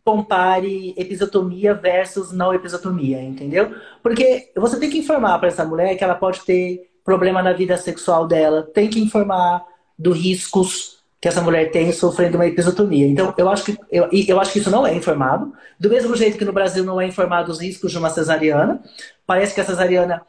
compare 0.03 0.93
episiotomia 0.97 1.73
versus 1.73 2.31
não 2.31 2.53
episiotomia, 2.53 3.21
entendeu? 3.21 3.75
Porque 4.01 4.51
você 4.55 4.79
tem 4.79 4.89
que 4.89 4.99
informar 4.99 5.37
para 5.39 5.49
essa 5.49 5.65
mulher 5.65 5.95
que 5.95 6.03
ela 6.03 6.15
pode 6.15 6.41
ter 6.41 6.89
problema 7.03 7.43
na 7.43 7.53
vida 7.53 7.77
sexual 7.77 8.27
dela, 8.27 8.63
tem 8.63 8.89
que 8.89 8.99
informar 8.99 9.63
dos 9.97 10.17
riscos 10.17 10.95
que 11.21 11.27
essa 11.27 11.41
mulher 11.41 11.71
tem 11.71 11.91
sofrendo 11.91 12.37
uma 12.37 12.45
episiotomia. 12.45 13.07
Então, 13.07 13.33
eu 13.37 13.49
acho 13.49 13.65
que 13.65 13.77
eu, 13.91 14.09
eu 14.11 14.39
acho 14.39 14.53
que 14.53 14.59
isso 14.59 14.69
não 14.69 14.85
é 14.85 14.93
informado. 14.93 15.53
Do 15.79 15.89
mesmo 15.89 16.15
jeito 16.15 16.37
que 16.37 16.45
no 16.45 16.53
Brasil 16.53 16.83
não 16.83 17.01
é 17.01 17.07
informado 17.07 17.51
os 17.51 17.59
riscos 17.59 17.91
de 17.91 17.97
uma 17.97 18.09
cesariana. 18.09 18.79
Parece 19.25 19.55
que 19.55 19.61
a 19.61 19.65
cesariana 19.65 20.21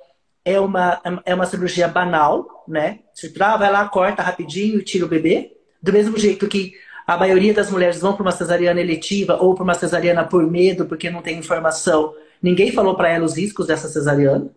é 0.46 0.61
uma, 0.61 1.02
é 1.24 1.35
uma 1.35 1.44
cirurgia 1.44 1.88
banal, 1.88 2.64
né? 2.68 3.00
Ah, 3.40 3.56
vai 3.56 3.72
lá, 3.72 3.88
corta 3.88 4.22
rapidinho 4.22 4.78
e 4.78 4.85
tira 4.85 5.04
o 5.04 5.09
bebê. 5.09 5.56
Do 5.82 5.92
mesmo 5.92 6.16
jeito 6.16 6.46
que 6.46 6.72
a 7.04 7.16
maioria 7.16 7.52
das 7.52 7.68
mulheres 7.68 8.00
vão 8.00 8.12
para 8.12 8.22
uma 8.22 8.30
cesariana 8.30 8.80
eletiva 8.80 9.37
ou 9.42 9.56
para 9.56 9.64
uma 9.64 9.74
cesariana 9.74 10.22
por 10.22 10.48
medo, 10.48 10.87
porque 10.87 11.11
não 11.11 11.20
tem 11.20 11.37
informação. 11.37 12.14
Ninguém 12.40 12.70
falou 12.70 12.94
para 12.94 13.09
ela 13.09 13.24
os 13.24 13.37
riscos 13.37 13.66
dessa 13.66 13.88
cesariana, 13.88 14.48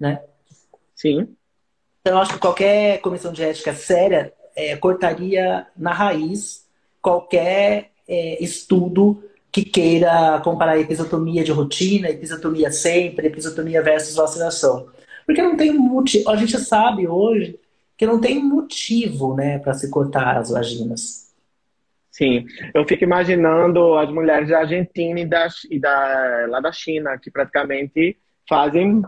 né? 0.00 0.20
Sim. 0.96 1.28
Então, 2.00 2.14
eu 2.14 2.18
acho 2.18 2.32
que 2.32 2.40
qualquer 2.40 3.00
comissão 3.00 3.32
de 3.32 3.44
ética 3.44 3.72
séria 3.72 4.32
é, 4.56 4.74
cortaria 4.76 5.64
na 5.76 5.92
raiz 5.92 6.66
qualquer 7.00 7.92
é, 8.08 8.42
estudo 8.42 9.22
que 9.52 9.64
queira 9.64 10.40
comparar 10.42 10.78
episiotomia 10.78 11.44
de 11.44 11.52
rotina, 11.52 12.10
episiotomia 12.10 12.72
sempre, 12.72 13.28
episiotomia 13.28 13.80
versus 13.80 14.16
vacinação. 14.16 14.88
Porque 15.30 15.42
não 15.42 15.56
tem 15.56 15.72
motivo. 15.72 16.28
A 16.28 16.34
gente 16.34 16.58
sabe 16.58 17.06
hoje 17.06 17.56
que 17.96 18.04
não 18.04 18.20
tem 18.20 18.42
motivo 18.42 19.36
né, 19.36 19.60
para 19.60 19.74
se 19.74 19.88
cortar 19.88 20.36
as 20.36 20.50
vaginas. 20.50 21.32
Sim, 22.10 22.46
eu 22.74 22.84
fico 22.84 23.04
imaginando 23.04 23.94
as 23.94 24.10
mulheres 24.10 24.48
da 24.48 24.58
Argentina 24.58 25.20
e 25.20 25.24
da, 25.24 25.46
e 25.70 25.78
da, 25.78 26.46
lá 26.48 26.58
da 26.58 26.72
China, 26.72 27.16
que 27.16 27.30
praticamente 27.30 28.18
fazem 28.48 29.02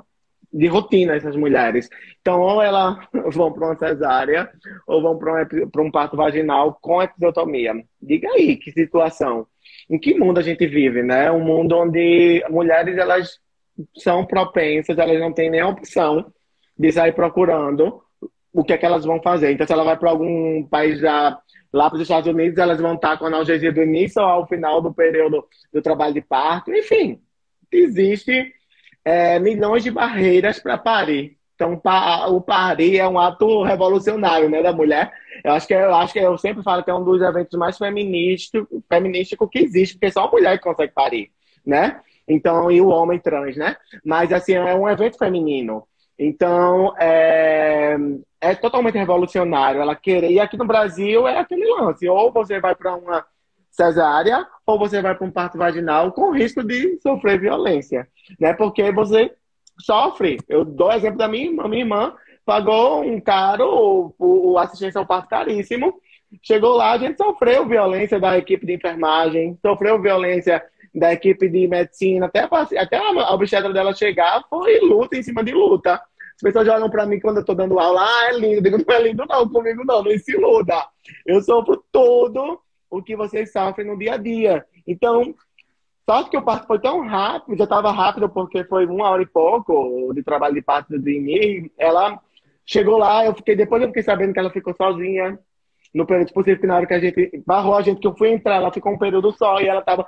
de 0.53 0.69
rotina 0.69 1.17
essas 1.17 1.35
mulheres. 1.35 1.89
Então, 2.21 2.41
ou 2.41 2.63
elas 2.63 3.05
vão 3.35 3.53
para 3.53 3.67
uma 3.67 3.77
cesárea, 3.77 4.49
ou 4.87 5.03
vão 5.03 5.19
para 5.19 5.49
um, 5.77 5.87
um 5.87 5.91
parto 5.91 6.17
vaginal 6.17 6.79
com 6.81 7.03
episiotomia. 7.03 7.75
Diga 8.01 8.29
aí, 8.31 8.57
que 8.57 8.71
situação. 8.71 9.45
Em 9.91 9.99
que 9.99 10.15
mundo 10.15 10.39
a 10.39 10.43
gente 10.43 10.65
vive, 10.69 11.03
né? 11.03 11.33
Um 11.33 11.41
mundo 11.41 11.77
onde 11.77 12.45
mulheres, 12.49 12.97
elas 12.97 13.41
são 13.97 14.25
propensas, 14.25 14.99
elas 14.99 15.19
não 15.21 15.33
têm 15.33 15.51
nem 15.51 15.61
a 15.61 15.69
opção 15.69 16.33
de 16.79 16.93
sair 16.93 17.13
procurando 17.13 18.03
o 18.53 18.63
que 18.63 18.73
é 18.73 18.79
que 18.79 18.85
elas 18.85 19.05
vão 19.05 19.21
fazer. 19.23 19.53
Então, 19.53 19.67
se 19.67 19.73
ela 19.73 19.85
vai 19.85 19.97
para 19.97 20.11
algum 20.11 20.65
país 20.65 20.99
já 20.99 21.39
lá 21.73 21.89
para 21.89 21.97
os 21.97 22.03
Estados 22.03 22.29
Unidos, 22.29 22.59
elas 22.59 22.81
vão 22.81 22.95
estar 22.95 23.17
com 23.17 23.27
analgesia 23.27 23.73
do 23.73 23.83
início 23.83 24.21
ao 24.21 24.47
final 24.47 24.81
do 24.83 24.93
período 24.93 25.47
do 25.73 25.81
trabalho 25.81 26.13
de 26.13 26.21
parto. 26.21 26.73
Enfim, 26.73 27.21
existe 27.71 28.53
é, 29.05 29.39
milhões 29.39 29.83
de 29.83 29.91
barreiras 29.91 30.59
para 30.59 30.77
parir. 30.77 31.39
Então, 31.55 31.81
o 32.31 32.41
parir 32.41 32.99
é 32.99 33.07
um 33.07 33.19
ato 33.19 33.63
revolucionário, 33.63 34.51
né, 34.51 34.63
da 34.63 34.73
mulher. 34.73 35.13
Eu 35.45 35.53
acho 35.53 35.67
que 35.67 35.75
eu 35.75 35.95
acho 35.95 36.13
que 36.13 36.19
eu 36.19 36.37
sempre 36.37 36.63
falo 36.63 36.83
que 36.83 36.91
é 36.91 36.95
um 36.95 37.05
dos 37.05 37.23
eventos 37.23 37.57
mais 37.59 37.79
feministas, 37.79 38.65
feminístico 38.89 39.49
que 39.49 39.61
existe, 39.61 39.95
porque 39.95 40.11
só 40.11 40.27
a 40.27 40.31
mulher 40.31 40.59
consegue 40.59 40.93
parir, 40.93 41.31
né? 41.65 42.01
Então, 42.27 42.71
e 42.71 42.81
o 42.81 42.89
homem 42.89 43.19
trans, 43.19 43.57
né? 43.57 43.77
Mas 44.05 44.33
assim, 44.33 44.55
é 44.55 44.75
um 44.75 44.89
evento 44.89 45.19
feminino. 45.19 45.87
Então, 46.19 46.95
é, 46.99 47.97
é 48.41 48.55
totalmente 48.55 48.99
revolucionário 48.99 49.81
ela 49.81 49.97
querer. 49.97 50.31
E 50.31 50.41
aqui 50.41 50.57
no 50.57 50.67
Brasil 50.67 51.27
é 51.27 51.39
aquele 51.39 51.67
lance: 51.67 52.09
ou 52.09 52.33
você 52.33 52.61
vai 52.61 52.75
para 52.75 52.95
uma 52.95 53.25
cesárea, 53.71 54.47
ou 54.67 54.79
você 54.79 55.01
vai 55.01 55.15
para 55.15 55.27
um 55.27 55.31
parto 55.31 55.59
vaginal 55.59 56.13
com 56.13 56.31
risco 56.31 56.63
de 56.63 56.99
sofrer 57.01 57.41
violência, 57.41 58.07
né? 58.39 58.53
Porque 58.53 58.93
você 58.93 59.33
sofre. 59.81 60.39
Eu 60.49 60.65
dou 60.65 60.93
exemplo 60.93 61.19
da 61.19 61.29
minha 61.29 61.47
irmã. 61.47 61.69
Minha 61.69 61.83
irmã 61.83 62.15
pagou 62.45 63.03
um 63.03 63.21
caro, 63.21 64.15
o, 64.19 64.59
assistência 64.59 64.99
ao 64.99 65.07
parto 65.07 65.29
caríssimo. 65.29 65.95
Chegou 66.43 66.77
lá, 66.77 66.93
a 66.93 66.99
gente 66.99 67.17
sofreu 67.17 67.67
violência 67.67 68.19
da 68.19 68.39
equipe 68.39 68.65
de 68.65 68.75
enfermagem, 68.75 69.59
sofreu 69.61 70.01
violência 70.01 70.63
da 70.95 71.13
equipe 71.13 71.49
de 71.49 71.67
medicina, 71.67 72.27
até, 72.27 72.41
até 72.79 72.97
a 72.97 73.35
obstetra 73.35 73.73
dela 73.73 73.95
chegar, 73.95 74.45
foi 74.49 74.79
luta 74.81 75.17
em 75.17 75.23
cima 75.23 75.43
de 75.43 75.53
luta. 75.53 75.95
As 75.95 76.43
pessoas 76.43 76.69
olham 76.69 76.91
para 76.91 77.07
mim 77.07 77.21
quando 77.21 77.39
eu 77.39 77.45
tô 77.45 77.55
dando 77.55 77.79
aula, 77.79 78.03
ah, 78.03 78.29
é 78.31 78.33
lindo. 78.39 78.57
Eu 78.57 78.63
digo, 78.63 78.79
não 78.87 78.95
é 78.95 79.03
lindo 79.03 79.25
não, 79.27 79.49
comigo 79.49 79.85
não, 79.85 80.03
não 80.03 80.19
se 80.19 80.33
iluda. 80.33 80.87
Eu 81.25 81.41
sofro 81.41 81.83
todo 81.91 82.61
o 82.91 83.03
que 83.03 83.17
vocês 83.17 83.51
sofrem 83.53 83.87
no 83.87 83.99
dia 83.99 84.15
a 84.15 84.17
dia. 84.17 84.67
Então, 84.87 85.35
só 86.09 86.25
que 86.25 86.37
o 86.37 86.43
parto 86.43 86.67
foi 86.67 86.79
tão 86.79 87.07
rápido, 87.07 87.57
já 87.57 87.65
estava 87.65 87.91
rápido 87.91 88.29
porque 88.29 88.65
foi 88.65 88.87
uma 88.87 89.09
hora 89.09 89.23
e 89.23 89.27
pouco 89.27 90.13
de 90.13 90.23
trabalho 90.23 90.55
de 90.55 90.63
parto 90.63 90.91
do 90.91 90.99
Dream. 90.99 91.71
Ela 91.79 92.21
chegou 92.67 92.99
lá, 92.99 93.25
eu 93.25 93.35
fiquei, 93.35 93.57
depois 93.57 93.81
eu 93.81 93.89
fiquei 93.89 94.03
sabendo 94.03 94.33
que 94.33 94.39
ela 94.39 94.51
ficou 94.51 94.75
sozinha 94.75 95.39
no 95.95 96.07
período 96.07 96.33
possível, 96.33 96.61
que 96.61 96.67
na 96.67 96.77
hora 96.77 96.87
que 96.87 96.95
a 96.95 97.01
gente 97.01 97.43
barrou 97.47 97.75
a 97.75 97.83
gente, 97.83 98.01
que 98.01 98.07
eu 98.07 98.17
fui 98.17 98.31
entrar, 98.31 98.57
ela 98.57 98.73
ficou 98.73 98.93
um 98.93 98.99
período 98.99 99.33
só 99.33 99.61
e 99.61 99.69
ela 99.69 99.81
estava 99.81 100.07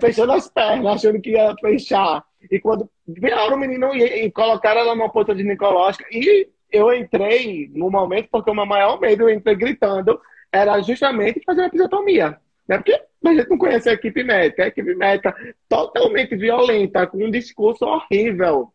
fechando 0.00 0.32
as 0.32 0.48
pernas, 0.48 0.96
achando 0.96 1.20
que 1.20 1.30
ia 1.30 1.54
fechar. 1.60 2.24
E 2.50 2.60
quando 2.60 2.88
viraram 3.06 3.56
o 3.56 3.58
menino 3.58 3.94
e, 3.94 4.26
e 4.26 4.30
colocaram 4.30 4.80
ela 4.80 4.94
numa 4.94 5.10
ponta 5.10 5.34
ginecológica, 5.34 6.04
e 6.10 6.48
eu 6.70 6.92
entrei 6.92 7.70
no 7.74 7.90
momento, 7.90 8.28
porque 8.30 8.50
o 8.50 8.54
meu 8.54 8.66
maior 8.66 9.00
medo, 9.00 9.28
eu 9.28 9.34
entrei 9.34 9.54
gritando, 9.54 10.20
era 10.52 10.80
justamente 10.82 11.42
fazer 11.44 11.62
uma 11.62 11.68
episiotomia. 11.68 12.38
Né? 12.68 12.76
Porque 12.76 12.92
a 12.92 13.34
gente 13.34 13.48
não 13.48 13.58
conhece 13.58 13.88
a 13.88 13.92
equipe 13.92 14.22
médica. 14.22 14.64
A 14.64 14.68
equipe 14.68 14.94
médica 14.94 15.34
totalmente 15.68 16.36
violenta, 16.36 17.06
com 17.06 17.24
um 17.24 17.30
discurso 17.30 17.84
horrível, 17.84 18.72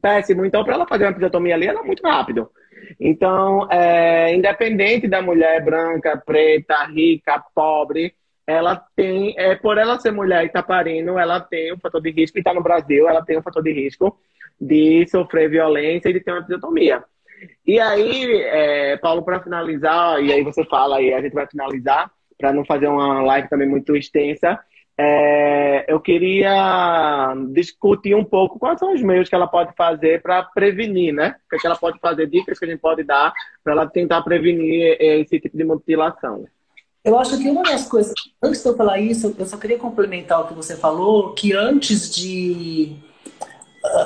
péssimo. 0.00 0.44
Então, 0.44 0.64
para 0.64 0.74
ela 0.74 0.86
fazer 0.86 1.04
uma 1.04 1.10
episiotomia 1.10 1.54
ali, 1.54 1.66
era 1.66 1.82
muito 1.82 2.02
rápido. 2.02 2.50
Então, 3.00 3.66
é, 3.70 4.34
independente 4.34 5.08
da 5.08 5.22
mulher 5.22 5.64
branca, 5.64 6.22
preta, 6.24 6.84
rica, 6.84 7.42
pobre, 7.54 8.14
ela 8.46 8.76
tem, 8.94 9.34
é, 9.38 9.54
por 9.54 9.78
ela 9.78 9.98
ser 9.98 10.10
mulher 10.10 10.42
e 10.42 10.46
estar 10.48 10.62
parindo, 10.62 11.18
ela 11.18 11.40
tem 11.40 11.72
o 11.72 11.76
um 11.76 11.80
fator 11.80 12.02
de 12.02 12.10
risco, 12.10 12.36
e 12.36 12.40
está 12.40 12.52
no 12.52 12.62
Brasil, 12.62 13.08
ela 13.08 13.24
tem 13.24 13.36
o 13.36 13.40
um 13.40 13.42
fator 13.42 13.62
de 13.62 13.72
risco 13.72 14.18
de 14.60 15.06
sofrer 15.08 15.48
violência 15.48 16.10
e 16.10 16.12
de 16.12 16.20
ter 16.20 16.32
uma 16.32 16.40
episiotomia. 16.40 17.02
E 17.66 17.80
aí, 17.80 18.42
é, 18.42 18.96
Paulo, 18.98 19.22
para 19.22 19.40
finalizar, 19.40 20.22
e 20.22 20.30
aí 20.30 20.42
você 20.42 20.62
fala 20.66 21.00
e 21.00 21.14
a 21.14 21.22
gente 21.22 21.32
vai 21.32 21.46
finalizar, 21.46 22.10
para 22.36 22.52
não 22.52 22.64
fazer 22.64 22.88
uma 22.88 23.22
live 23.22 23.48
também 23.48 23.68
muito 23.68 23.96
extensa, 23.96 24.58
é, 25.02 25.86
eu 25.88 25.98
queria 25.98 27.34
discutir 27.52 28.14
um 28.14 28.22
pouco 28.22 28.58
quais 28.58 28.78
são 28.78 28.92
os 28.92 29.00
meios 29.00 29.30
que 29.30 29.34
ela 29.34 29.46
pode 29.46 29.74
fazer 29.74 30.20
para 30.20 30.42
prevenir, 30.42 31.14
né? 31.14 31.36
O 31.46 31.48
que, 31.48 31.56
é 31.56 31.58
que 31.58 31.66
ela 31.66 31.76
pode 31.76 31.98
fazer, 31.98 32.26
dicas 32.26 32.58
que 32.58 32.66
a 32.66 32.68
gente 32.68 32.80
pode 32.80 33.02
dar 33.02 33.32
para 33.64 33.72
ela 33.72 33.86
tentar 33.86 34.20
prevenir 34.20 34.98
esse 35.00 35.40
tipo 35.40 35.56
de 35.56 35.64
mutilação. 35.64 36.44
Eu 37.02 37.18
acho 37.18 37.38
que 37.38 37.48
uma 37.48 37.62
das 37.62 37.88
coisas, 37.88 38.12
antes 38.42 38.62
de 38.62 38.68
eu 38.68 38.76
falar 38.76 38.98
isso, 38.98 39.34
eu 39.38 39.46
só 39.46 39.56
queria 39.56 39.78
complementar 39.78 40.42
o 40.42 40.48
que 40.48 40.52
você 40.52 40.76
falou, 40.76 41.32
que 41.32 41.54
antes 41.54 42.14
de 42.14 42.94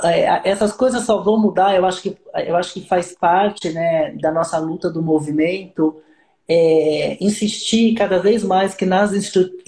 é, 0.05 0.21
é, 0.21 0.43
essas 0.45 0.73
coisas 0.73 1.03
só 1.03 1.21
vão 1.21 1.41
mudar, 1.41 1.75
eu 1.75 1.85
acho 1.85 2.01
que, 2.03 2.17
eu 2.47 2.55
acho 2.55 2.73
que 2.73 2.87
faz 2.87 3.17
parte 3.19 3.73
né, 3.73 4.13
da 4.21 4.31
nossa 4.31 4.59
luta 4.59 4.89
do 4.89 5.03
movimento 5.03 6.01
é, 6.49 7.17
insistir 7.21 7.95
cada 7.95 8.21
vez 8.21 8.45
mais 8.45 8.75
que 8.75 8.87
nas 8.87 9.13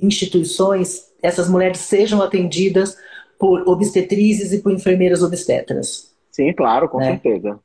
instituições 0.01 1.07
essas 1.27 1.49
mulheres 1.49 1.81
sejam 1.81 2.23
atendidas 2.23 2.97
por 3.39 3.69
obstetrizes 3.69 4.53
e 4.53 4.62
por 4.62 4.73
enfermeiras 4.73 5.23
obstetras. 5.23 6.15
Sim, 6.31 6.53
claro, 6.53 6.89
com 6.89 6.99
né? 6.99 7.12
certeza. 7.12 7.59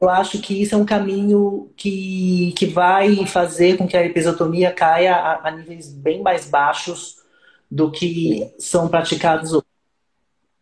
Eu 0.00 0.08
acho 0.08 0.40
que 0.40 0.62
isso 0.62 0.74
é 0.74 0.78
um 0.78 0.84
caminho 0.84 1.70
que, 1.76 2.52
que 2.56 2.66
vai 2.66 3.26
fazer 3.26 3.76
com 3.76 3.88
que 3.88 3.96
a 3.96 4.04
episiotomia 4.04 4.70
caia 4.70 5.16
a, 5.16 5.48
a 5.48 5.50
níveis 5.50 5.92
bem 5.92 6.22
mais 6.22 6.48
baixos 6.48 7.16
do 7.70 7.90
que 7.90 8.38
Sim. 8.38 8.54
são 8.58 8.88
praticados 8.88 9.52
hoje. 9.52 9.64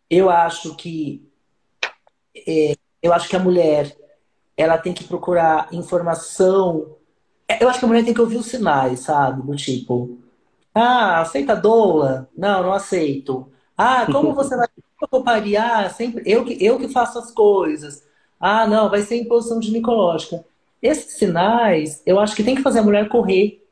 Eu 0.09 0.29
acho 0.29 0.75
que 0.75 1.29
é, 2.47 2.75
eu 3.03 3.13
acho 3.13 3.29
que 3.29 3.35
a 3.35 3.39
mulher 3.39 3.95
ela 4.57 4.77
tem 4.77 4.93
que 4.93 5.03
procurar 5.03 5.67
informação. 5.71 6.95
Eu 7.59 7.69
acho 7.69 7.79
que 7.79 7.85
a 7.85 7.87
mulher 7.87 8.03
tem 8.03 8.13
que 8.13 8.21
ouvir 8.21 8.37
os 8.37 8.47
sinais, 8.47 9.01
sabe? 9.01 9.41
Do 9.41 9.55
tipo, 9.55 10.17
ah, 10.75 11.21
aceita 11.21 11.55
doula? 11.55 12.29
Não, 12.37 12.63
não 12.63 12.73
aceito. 12.73 13.49
Ah, 13.77 14.05
como 14.11 14.33
você 14.35 14.55
vai 14.55 14.67
pariar? 15.23 15.93
Sempre 15.93 16.23
eu 16.25 16.43
que 16.43 16.63
eu 16.63 16.77
que 16.77 16.89
faço 16.89 17.17
as 17.17 17.31
coisas. 17.31 18.03
Ah, 18.39 18.67
não, 18.67 18.89
vai 18.89 19.01
ser 19.01 19.15
imposição 19.15 19.61
ginecológica. 19.61 20.45
Esses 20.81 21.13
sinais, 21.17 22.03
eu 22.05 22.19
acho 22.19 22.35
que 22.35 22.43
tem 22.43 22.55
que 22.55 22.61
fazer 22.61 22.79
a 22.79 22.83
mulher 22.83 23.09
correr. 23.09 23.65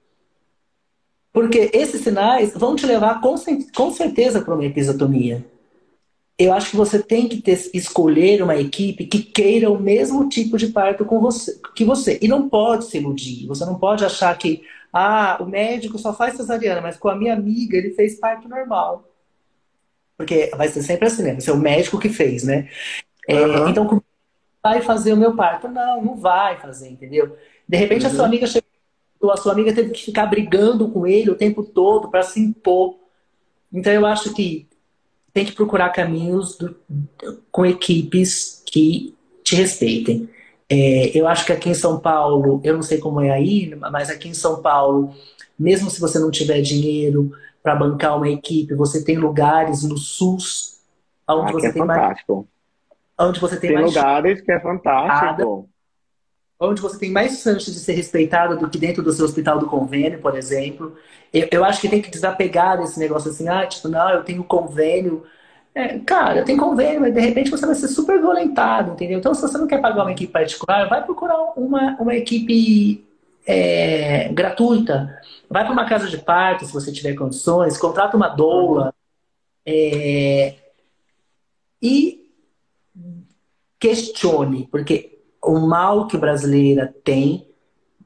Porque 1.31 1.69
esses 1.73 2.01
sinais 2.01 2.53
vão 2.55 2.75
te 2.75 2.85
levar 2.85 3.19
com, 3.19 3.35
com 3.75 3.91
certeza 3.91 4.41
para 4.41 4.53
uma 4.53 4.65
episiotomia 4.65 5.45
eu 6.37 6.51
acho 6.51 6.71
que 6.71 6.75
você 6.75 7.01
tem 7.01 7.27
que 7.27 7.41
ter, 7.41 7.69
escolher 7.73 8.41
uma 8.41 8.55
equipe 8.55 9.05
que 9.05 9.21
queira 9.21 9.69
o 9.69 9.79
mesmo 9.79 10.27
tipo 10.27 10.57
de 10.57 10.67
parto 10.67 11.05
com 11.05 11.19
você, 11.19 11.59
que 11.75 11.85
você. 11.85 12.17
E 12.21 12.27
não 12.27 12.49
pode 12.49 12.85
se 12.85 12.97
iludir. 12.97 13.45
Você 13.47 13.65
não 13.65 13.75
pode 13.75 14.03
achar 14.03 14.35
que 14.37 14.63
ah, 14.91 15.37
o 15.39 15.45
médico 15.45 15.97
só 15.99 16.13
faz 16.13 16.35
cesariana, 16.35 16.81
mas 16.81 16.97
com 16.97 17.09
a 17.09 17.15
minha 17.15 17.33
amiga 17.33 17.77
ele 17.77 17.91
fez 17.91 18.19
parto 18.19 18.49
normal. 18.49 19.07
Porque 20.17 20.51
vai 20.55 20.67
ser 20.67 20.81
sempre 20.81 21.07
assim, 21.07 21.23
né? 21.23 21.31
Vai 21.33 21.41
ser 21.41 21.51
o 21.51 21.57
médico 21.57 21.99
que 21.99 22.09
fez, 22.09 22.43
né? 22.43 22.69
É, 23.27 23.35
Então, 23.69 24.01
vai 24.61 24.81
fazer 24.81 25.13
o 25.13 25.17
meu 25.17 25.35
parto. 25.35 25.67
Não, 25.67 26.03
não 26.03 26.15
vai 26.15 26.57
fazer, 26.57 26.89
entendeu? 26.89 27.37
De 27.67 27.77
repente 27.77 28.05
uhum. 28.05 28.11
a 28.11 28.11
sua 28.11 28.21
uhum. 28.21 28.27
amiga 28.27 28.47
chegou, 28.47 29.31
a 29.31 29.37
sua 29.37 29.51
amiga 29.51 29.73
teve 29.73 29.91
que 29.91 30.05
ficar 30.05 30.25
brigando 30.25 30.89
com 30.89 31.05
ele 31.05 31.29
o 31.29 31.35
tempo 31.35 31.63
todo 31.63 32.09
para 32.09 32.23
se 32.23 32.39
impor. 32.39 32.97
Então 33.71 33.91
eu 33.93 34.05
acho 34.05 34.33
que 34.33 34.67
tem 35.33 35.45
que 35.45 35.53
procurar 35.53 35.89
caminhos 35.89 36.57
do, 36.57 36.75
com 37.51 37.65
equipes 37.65 38.61
que 38.65 39.15
te 39.43 39.55
respeitem. 39.55 40.29
É, 40.69 41.17
eu 41.17 41.27
acho 41.27 41.45
que 41.45 41.51
aqui 41.51 41.69
em 41.69 41.73
São 41.73 41.99
Paulo, 41.99 42.61
eu 42.63 42.75
não 42.75 42.81
sei 42.81 42.99
como 42.99 43.19
é 43.21 43.31
aí, 43.31 43.75
mas 43.75 44.09
aqui 44.09 44.29
em 44.29 44.33
São 44.33 44.61
Paulo, 44.61 45.13
mesmo 45.57 45.89
se 45.89 45.99
você 45.99 46.19
não 46.19 46.31
tiver 46.31 46.61
dinheiro 46.61 47.31
para 47.61 47.75
bancar 47.75 48.17
uma 48.17 48.29
equipe, 48.29 48.75
você 48.75 49.03
tem 49.03 49.17
lugares 49.17 49.83
no 49.83 49.97
SUS 49.97 50.79
onde 51.27 51.49
ah, 51.49 51.53
você 51.53 51.67
é 51.67 51.71
tem 51.71 51.81
fantástico. 51.81 52.35
mais 52.35 52.53
onde 53.29 53.39
você 53.39 53.59
tem, 53.59 53.75
tem 53.75 53.83
lugares 53.83 54.41
que 54.41 54.51
é 54.51 54.59
fantástico. 54.59 55.69
Onde 56.69 56.81
você 56.81 56.97
tem 56.97 57.11
mais 57.11 57.41
chance 57.41 57.71
de 57.71 57.79
ser 57.79 57.93
respeitado 57.93 58.57
do 58.57 58.69
que 58.69 58.77
dentro 58.77 59.03
do 59.03 59.11
seu 59.11 59.25
hospital 59.25 59.59
do 59.59 59.67
convênio, 59.67 60.19
por 60.19 60.35
exemplo. 60.35 60.95
Eu, 61.33 61.47
eu 61.51 61.65
acho 61.65 61.81
que 61.81 61.89
tem 61.89 62.01
que 62.01 62.09
desapegar 62.09 62.77
desse 62.79 62.99
negócio 62.99 63.31
assim, 63.31 63.47
ah, 63.47 63.65
tipo, 63.65 63.87
não, 63.87 64.09
eu 64.09 64.23
tenho 64.23 64.43
convênio. 64.43 65.23
É, 65.75 65.99
cara, 65.99 66.43
tem 66.43 66.55
convênio, 66.55 67.01
mas 67.01 67.13
de 67.13 67.19
repente 67.19 67.49
você 67.49 67.65
vai 67.65 67.75
ser 67.75 67.87
super 67.87 68.19
violentado, 68.19 68.91
entendeu? 68.91 69.19
Então, 69.19 69.33
se 69.33 69.41
você 69.41 69.57
não 69.57 69.67
quer 69.67 69.81
pagar 69.81 70.03
uma 70.03 70.11
equipe 70.11 70.31
particular, 70.31 70.87
vai 70.87 71.03
procurar 71.03 71.37
uma, 71.57 71.97
uma 71.99 72.15
equipe 72.15 73.03
é, 73.45 74.29
gratuita. 74.29 75.19
Vai 75.49 75.63
para 75.63 75.73
uma 75.73 75.85
casa 75.87 76.07
de 76.07 76.17
parto, 76.17 76.65
se 76.65 76.73
você 76.73 76.91
tiver 76.91 77.15
condições, 77.15 77.77
contrata 77.77 78.15
uma 78.15 78.29
doula. 78.29 78.93
É, 79.65 80.55
e 81.81 82.31
questione, 83.79 84.67
porque 84.71 85.12
o 85.43 85.59
mal 85.59 86.07
que 86.07 86.17
brasileira 86.17 86.93
tem, 87.03 87.47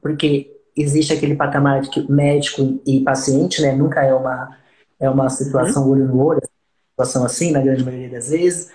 porque 0.00 0.54
existe 0.76 1.12
aquele 1.12 1.34
patamar 1.34 1.82
de 1.82 2.10
médico 2.10 2.80
e 2.86 3.00
paciente, 3.00 3.62
né? 3.62 3.74
Nunca 3.74 4.02
é 4.02 4.14
uma, 4.14 4.56
é 4.98 5.08
uma 5.08 5.28
situação 5.28 5.84
uhum. 5.84 5.90
olho 5.90 6.06
no 6.06 6.24
olho, 6.24 6.42
situação 6.90 7.24
assim, 7.24 7.52
na 7.52 7.60
grande 7.60 7.84
maioria 7.84 8.10
das 8.10 8.30
vezes. 8.30 8.70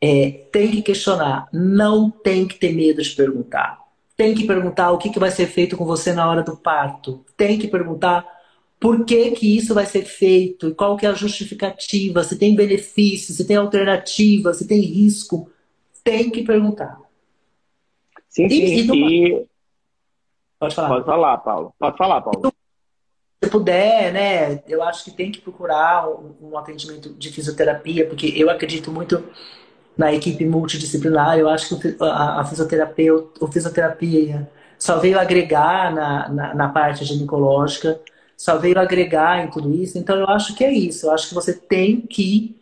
É, 0.00 0.46
tem 0.52 0.70
que 0.70 0.82
questionar, 0.82 1.48
não 1.52 2.10
tem 2.10 2.46
que 2.46 2.58
ter 2.58 2.72
medo 2.72 3.02
de 3.02 3.10
perguntar. 3.10 3.78
Tem 4.16 4.34
que 4.34 4.46
perguntar 4.46 4.90
o 4.90 4.98
que, 4.98 5.10
que 5.10 5.18
vai 5.18 5.30
ser 5.30 5.46
feito 5.46 5.76
com 5.76 5.84
você 5.84 6.12
na 6.12 6.28
hora 6.28 6.42
do 6.42 6.56
parto. 6.56 7.24
Tem 7.36 7.58
que 7.58 7.68
perguntar 7.68 8.26
por 8.80 9.04
que, 9.04 9.32
que 9.32 9.56
isso 9.56 9.74
vai 9.74 9.86
ser 9.86 10.04
feito, 10.04 10.74
qual 10.74 10.96
que 10.96 11.06
é 11.06 11.08
a 11.08 11.14
justificativa, 11.14 12.22
se 12.22 12.36
tem 12.36 12.54
benefício, 12.54 13.34
se 13.34 13.44
tem 13.44 13.56
alternativa, 13.56 14.54
se 14.54 14.66
tem 14.66 14.80
risco. 14.80 15.50
Tem 16.02 16.30
que 16.30 16.42
perguntar. 16.42 16.98
Sim, 18.28 18.48
sim. 18.48 18.56
E, 18.56 19.28
e 19.28 19.46
Pode 20.58 20.74
falar. 20.74 20.88
Pode 20.88 21.06
falar, 21.06 21.38
Paulo. 21.38 21.74
Pode 21.78 21.96
falar, 21.96 22.20
Paulo. 22.20 22.52
Se 23.42 23.50
puder, 23.50 24.12
né, 24.12 24.62
eu 24.66 24.82
acho 24.82 25.04
que 25.04 25.12
tem 25.12 25.30
que 25.30 25.40
procurar 25.40 26.08
um, 26.08 26.34
um 26.42 26.58
atendimento 26.58 27.14
de 27.14 27.30
fisioterapia, 27.30 28.06
porque 28.06 28.34
eu 28.36 28.50
acredito 28.50 28.90
muito 28.90 29.22
na 29.96 30.12
equipe 30.12 30.44
multidisciplinar. 30.44 31.38
Eu 31.38 31.48
acho 31.48 31.78
que 31.78 31.96
a, 32.00 32.40
a 32.40 32.44
fisioterapia, 32.44 33.14
o 33.14 33.46
fisioterapia 33.46 34.50
só 34.76 34.98
veio 34.98 35.18
agregar 35.18 35.94
na, 35.94 36.28
na, 36.28 36.54
na, 36.54 36.68
parte 36.68 37.04
ginecológica, 37.04 38.00
só 38.36 38.58
veio 38.58 38.78
agregar 38.78 39.44
em 39.44 39.50
tudo 39.50 39.72
isso. 39.72 39.98
Então, 39.98 40.16
eu 40.16 40.26
acho 40.28 40.54
que 40.56 40.64
é 40.64 40.72
isso. 40.72 41.06
Eu 41.06 41.12
acho 41.12 41.28
que 41.28 41.34
você 41.34 41.54
tem 41.54 42.00
que 42.00 42.56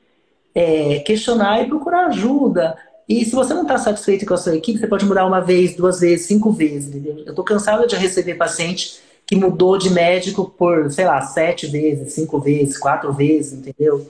é, 0.54 0.98
questionar 1.00 1.62
e 1.62 1.68
procurar 1.68 2.06
ajuda. 2.06 2.76
E 3.08 3.24
se 3.24 3.34
você 3.34 3.54
não 3.54 3.62
está 3.62 3.78
satisfeito 3.78 4.26
com 4.26 4.34
a 4.34 4.36
sua 4.36 4.56
equipe, 4.56 4.78
você 4.78 4.86
pode 4.86 5.04
mudar 5.04 5.26
uma 5.26 5.40
vez, 5.40 5.76
duas 5.76 6.00
vezes, 6.00 6.26
cinco 6.26 6.50
vezes. 6.50 6.88
Entendeu? 6.88 7.18
Eu 7.18 7.30
estou 7.30 7.44
cansada 7.44 7.86
de 7.86 7.94
receber 7.96 8.34
paciente 8.34 9.00
que 9.26 9.36
mudou 9.36 9.76
de 9.76 9.90
médico 9.90 10.48
por, 10.48 10.90
sei 10.90 11.04
lá, 11.04 11.20
sete 11.20 11.66
vezes, 11.66 12.12
cinco 12.12 12.40
vezes, 12.40 12.78
quatro 12.78 13.12
vezes, 13.12 13.52
entendeu? 13.52 14.06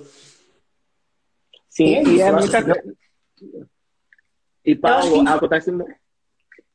Sim, 1.68 2.03
e 2.07 2.20
é, 2.20 2.32
muita. 2.32 2.62
Que... 2.62 2.94
E, 4.64 4.74
Paulo, 4.74 5.24
que... 5.24 5.28
acontece 5.28 5.70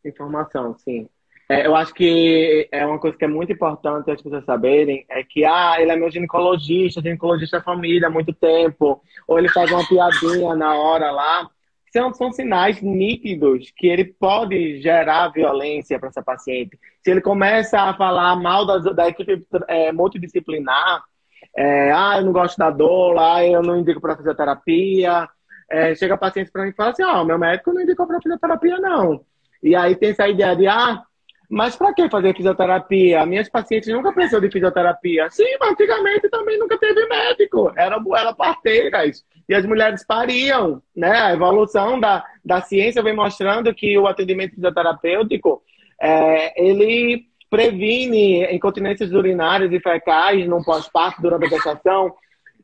informação, 0.06 0.76
sim. 0.80 1.08
É, 1.50 1.68
eu 1.68 1.76
acho 1.76 1.94
que 1.94 2.68
é 2.72 2.86
uma 2.86 2.98
coisa 2.98 3.18
que 3.18 3.26
é 3.26 3.28
muito 3.28 3.52
importante 3.52 4.10
as 4.10 4.22
pessoas 4.22 4.46
saberem, 4.46 5.06
é 5.10 5.22
que, 5.22 5.44
ah, 5.44 5.76
ele 5.80 5.92
é 5.92 5.96
meu 5.98 6.10
ginecologista, 6.10 7.02
ginecologista 7.02 7.58
da 7.58 7.64
família 7.64 8.08
há 8.08 8.12
muito 8.12 8.32
tempo, 8.32 9.04
ou 9.28 9.38
ele 9.38 9.50
faz 9.50 9.70
uma 9.70 9.86
piadinha 9.86 10.56
na 10.56 10.74
hora 10.76 11.12
lá, 11.12 11.50
são, 11.92 12.14
são 12.14 12.32
sinais 12.32 12.82
nítidos 12.82 13.72
que 13.76 13.88
ele 13.88 14.06
pode 14.06 14.82
gerar 14.82 15.30
violência 15.30 16.00
para 16.00 16.10
essa 16.10 16.24
paciente. 16.24 16.80
Se 17.04 17.12
ele 17.12 17.22
começa 17.22 17.80
a 17.80 17.94
falar 17.96 18.36
mal 18.36 18.66
da, 18.66 18.78
da 18.78 19.08
equipe 19.10 19.46
é, 19.68 19.92
multidisciplinar, 19.92 21.04
é, 21.56 21.92
ah, 21.92 22.16
eu 22.18 22.26
não 22.26 22.32
gosto 22.32 22.58
da 22.58 22.70
dor, 22.70 23.18
ah, 23.18 23.46
eu 23.46 23.62
não 23.62 23.80
indico 23.80 24.00
para 24.00 24.16
fisioterapia, 24.16 25.28
é, 25.70 25.94
chega 25.96 26.14
a 26.14 26.18
paciente 26.18 26.52
para 26.52 26.64
mim 26.64 26.70
e 26.70 26.74
fala 26.74 26.92
assim, 26.92 27.04
ah, 27.04 27.24
meu 27.26 27.38
médico 27.38 27.74
não 27.74 27.82
indicou 27.82 28.08
para 28.08 28.22
fisioterapia, 28.22 28.78
não. 28.78 29.26
E 29.62 29.76
aí 29.76 29.96
tem 29.96 30.12
essa 30.12 30.28
ideia 30.28 30.56
de, 30.56 30.68
ah, 30.68 31.04
mas 31.52 31.76
para 31.76 31.94
que 31.94 32.10
fazer 32.10 32.34
fisioterapia? 32.34 33.26
Minhas 33.26 33.50
pacientes 33.50 33.90
nunca 33.90 34.14
precisou 34.14 34.40
de 34.40 34.50
fisioterapia. 34.50 35.30
Sim, 35.30 35.58
mas 35.60 35.72
antigamente 35.72 36.30
também 36.30 36.58
nunca 36.58 36.78
teve 36.78 37.06
médico. 37.08 37.74
Era, 37.76 37.98
era 38.16 38.34
parteiras. 38.34 39.22
E 39.50 39.54
as 39.54 39.66
mulheres 39.66 40.06
pariam. 40.06 40.82
Né? 40.96 41.12
A 41.12 41.34
evolução 41.34 42.00
da, 42.00 42.24
da 42.44 42.62
ciência 42.62 43.04
vem 43.04 43.14
mostrando 43.14 43.74
que 43.74 43.98
o 43.98 44.08
atendimento 44.08 44.56
fisioterapêutico 44.56 45.62
é, 46.02 46.54
ele 46.56 47.26
previne 47.50 48.46
incontinências 48.46 49.12
urinárias 49.12 49.74
e 49.74 49.80
fecais 49.82 50.48
no 50.48 50.64
pós-parto 50.64 51.22
durante 51.22 51.48
a 51.48 51.50
gestação, 51.50 52.16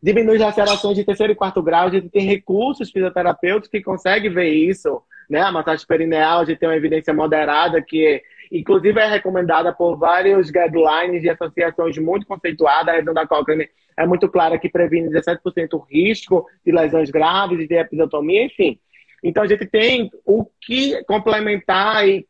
diminui 0.01 0.37
lacerações 0.37 0.95
de 0.95 1.03
terceiro 1.03 1.33
e 1.33 1.35
quarto 1.35 1.61
grau, 1.61 1.87
a 1.87 1.91
gente 1.91 2.07
tem 2.07 2.23
recursos 2.23 2.89
fisioterapêuticos 2.89 3.69
que 3.69 3.81
conseguem 3.81 4.31
ver 4.31 4.47
isso, 4.47 5.01
né? 5.29 5.41
A 5.41 5.51
massagem 5.51 5.85
perineal, 5.85 6.39
a 6.39 6.45
gente 6.45 6.57
tem 6.57 6.69
uma 6.69 6.77
evidência 6.77 7.13
moderada 7.13 7.81
que 7.81 8.23
inclusive 8.51 8.99
é 8.99 9.07
recomendada 9.07 9.73
por 9.73 9.97
vários 9.97 10.49
guidelines 10.49 11.21
de 11.21 11.29
associações 11.29 11.97
muito 11.97 12.25
conceituadas. 12.25 12.89
A 12.89 12.91
revisão 12.93 13.13
da 13.13 13.27
Cochrane 13.27 13.69
é 13.97 14.05
muito 14.05 14.29
clara 14.29 14.59
que 14.59 14.69
previne 14.69 15.09
17% 15.09 15.83
risco 15.89 16.45
de 16.65 16.71
lesões 16.71 17.09
graves, 17.09 17.67
de 17.67 17.75
episiotomia, 17.75 18.45
enfim. 18.45 18.79
Então 19.23 19.43
a 19.43 19.47
gente 19.47 19.65
tem 19.65 20.11
o 20.25 20.45
que 20.61 21.03
complementar 21.05 22.07
e, 22.07 22.27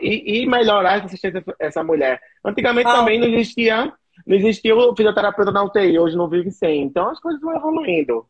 e, 0.00 0.42
e 0.42 0.46
melhorar 0.46 0.96
essa 0.96 1.06
assistência 1.06 1.44
essa 1.58 1.82
mulher. 1.82 2.20
Antigamente 2.44 2.88
ah, 2.88 2.94
também 2.94 3.18
não 3.18 3.26
existia, 3.26 3.92
não 4.26 4.36
existia 4.36 4.76
o 4.76 4.94
fisioterapeuta 4.94 5.50
na 5.50 5.64
UTI, 5.64 5.98
hoje 5.98 6.16
não 6.16 6.28
vive 6.28 6.50
sem. 6.50 6.82
Então 6.82 7.10
as 7.10 7.18
coisas 7.20 7.40
vão 7.40 7.56
evoluindo. 7.56 8.24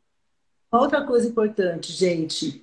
Outra 0.70 1.02
coisa 1.04 1.28
importante, 1.28 1.92
gente, 1.92 2.62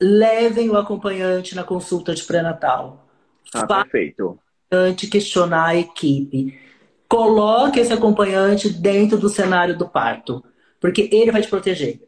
levem 0.00 0.70
o 0.70 0.76
acompanhante 0.76 1.54
na 1.54 1.64
consulta 1.64 2.14
de 2.14 2.22
pré-natal. 2.24 3.09
Ah, 3.54 3.66
perfeito. 3.66 4.38
questionar 5.08 5.66
a 5.66 5.76
equipe. 5.76 6.58
Coloque 7.08 7.80
esse 7.80 7.92
acompanhante 7.92 8.68
dentro 8.68 9.18
do 9.18 9.28
cenário 9.28 9.76
do 9.76 9.88
parto, 9.88 10.44
porque 10.80 11.08
ele 11.12 11.32
vai 11.32 11.42
te 11.42 11.48
proteger. 11.48 12.00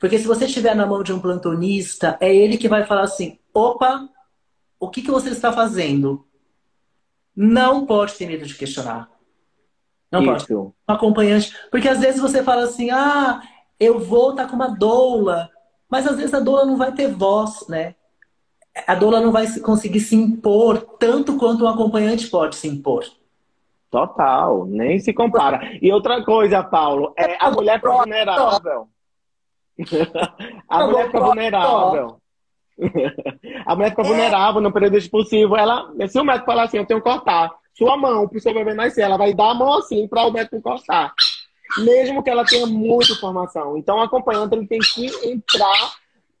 Porque 0.00 0.18
se 0.18 0.26
você 0.26 0.44
estiver 0.44 0.76
na 0.76 0.86
mão 0.86 1.02
de 1.02 1.12
um 1.12 1.20
plantonista, 1.20 2.16
é 2.20 2.34
ele 2.34 2.56
que 2.56 2.68
vai 2.68 2.84
falar 2.84 3.02
assim: 3.02 3.38
opa, 3.52 4.08
o 4.78 4.88
que, 4.88 5.02
que 5.02 5.10
você 5.10 5.30
está 5.30 5.52
fazendo? 5.52 6.26
Não 7.34 7.84
pode 7.84 8.14
ter 8.14 8.26
medo 8.26 8.46
de 8.46 8.54
questionar. 8.54 9.10
Não 10.12 10.20
Isso. 10.20 10.46
pode. 10.46 10.54
Um 10.54 10.72
acompanhante. 10.86 11.52
Porque 11.70 11.88
às 11.88 11.98
vezes 11.98 12.20
você 12.20 12.42
fala 12.42 12.64
assim: 12.64 12.90
ah, 12.90 13.42
eu 13.80 13.98
vou 13.98 14.30
estar 14.30 14.44
tá 14.44 14.48
com 14.48 14.56
uma 14.56 14.68
doula. 14.68 15.50
Mas 15.90 16.06
às 16.06 16.16
vezes 16.16 16.34
a 16.34 16.40
doula 16.40 16.64
não 16.64 16.76
vai 16.76 16.92
ter 16.92 17.08
voz, 17.08 17.66
né? 17.68 17.94
A 18.86 18.94
doula 18.94 19.20
não 19.20 19.30
vai 19.30 19.46
conseguir 19.60 20.00
se 20.00 20.16
impor 20.16 20.80
tanto 20.98 21.36
quanto 21.36 21.64
um 21.64 21.68
acompanhante 21.68 22.26
pode 22.26 22.56
se 22.56 22.68
impor. 22.68 23.04
Total, 23.90 24.66
nem 24.66 24.98
se 24.98 25.12
compara. 25.12 25.78
E 25.80 25.92
outra 25.92 26.24
coisa, 26.24 26.62
Paulo, 26.64 27.14
é 27.16 27.36
a 27.38 27.50
mulher 27.50 27.76
fica 27.80 27.92
vulnerável. 27.92 28.88
a 30.68 30.86
mulher 30.86 31.06
fica 31.06 31.20
vulnerável. 31.20 32.16
a 33.64 33.76
mulher 33.76 33.90
fica 33.90 34.02
vulnerável 34.02 34.60
no 34.60 34.72
período 34.72 34.96
expulsivo. 34.96 35.56
Ela, 35.56 35.92
se 36.08 36.18
o 36.18 36.24
médico 36.24 36.46
falar 36.46 36.64
assim, 36.64 36.78
eu 36.78 36.86
tenho 36.86 37.00
que 37.00 37.08
cortar 37.08 37.52
sua 37.76 37.96
mão 37.96 38.28
para 38.28 38.38
o 38.38 38.40
seu 38.40 38.54
bebê 38.54 38.72
nascer, 38.72 39.02
ela 39.02 39.16
vai 39.16 39.34
dar 39.34 39.50
a 39.50 39.54
mão 39.54 39.78
assim 39.78 40.06
para 40.08 40.26
o 40.26 40.32
médico 40.32 40.60
cortar. 40.60 41.12
Mesmo 41.78 42.22
que 42.22 42.30
ela 42.30 42.44
tenha 42.44 42.66
muita 42.66 43.12
informação. 43.12 43.76
Então, 43.76 43.98
o 43.98 44.02
acompanhante 44.02 44.54
ele 44.54 44.66
tem 44.66 44.78
que 44.78 45.06
entrar 45.28 45.94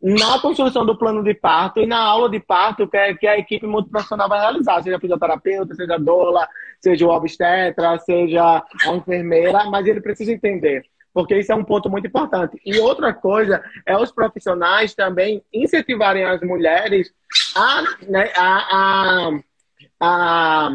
na 0.04 0.38
construção 0.38 0.84
do 0.84 0.98
plano 0.98 1.24
de 1.24 1.32
parto 1.32 1.80
e 1.80 1.86
na 1.86 1.98
aula 1.98 2.28
de 2.28 2.38
parto 2.38 2.86
que, 2.86 2.94
é, 2.94 3.14
que 3.14 3.26
a 3.26 3.38
equipe 3.38 3.66
multiprofissional 3.66 4.28
vai 4.28 4.38
realizar, 4.38 4.82
seja 4.82 5.00
fisioterapeuta, 5.00 5.74
seja 5.74 5.98
doula, 5.98 6.46
seja 6.78 7.08
obstetra, 7.08 7.98
seja 7.98 8.62
a 8.86 8.94
enfermeira, 8.94 9.64
mas 9.70 9.86
ele 9.86 10.02
precisa 10.02 10.30
entender, 10.30 10.84
porque 11.14 11.38
isso 11.38 11.50
é 11.52 11.54
um 11.54 11.64
ponto 11.64 11.88
muito 11.88 12.06
importante. 12.06 12.60
E 12.66 12.78
outra 12.78 13.14
coisa 13.14 13.64
é 13.86 13.96
os 13.96 14.12
profissionais 14.12 14.94
também 14.94 15.42
incentivarem 15.50 16.24
as 16.24 16.42
mulheres 16.42 17.10
a, 17.56 17.82
né, 18.06 18.30
a, 18.36 19.30
a, 19.30 19.40
a 20.00 20.70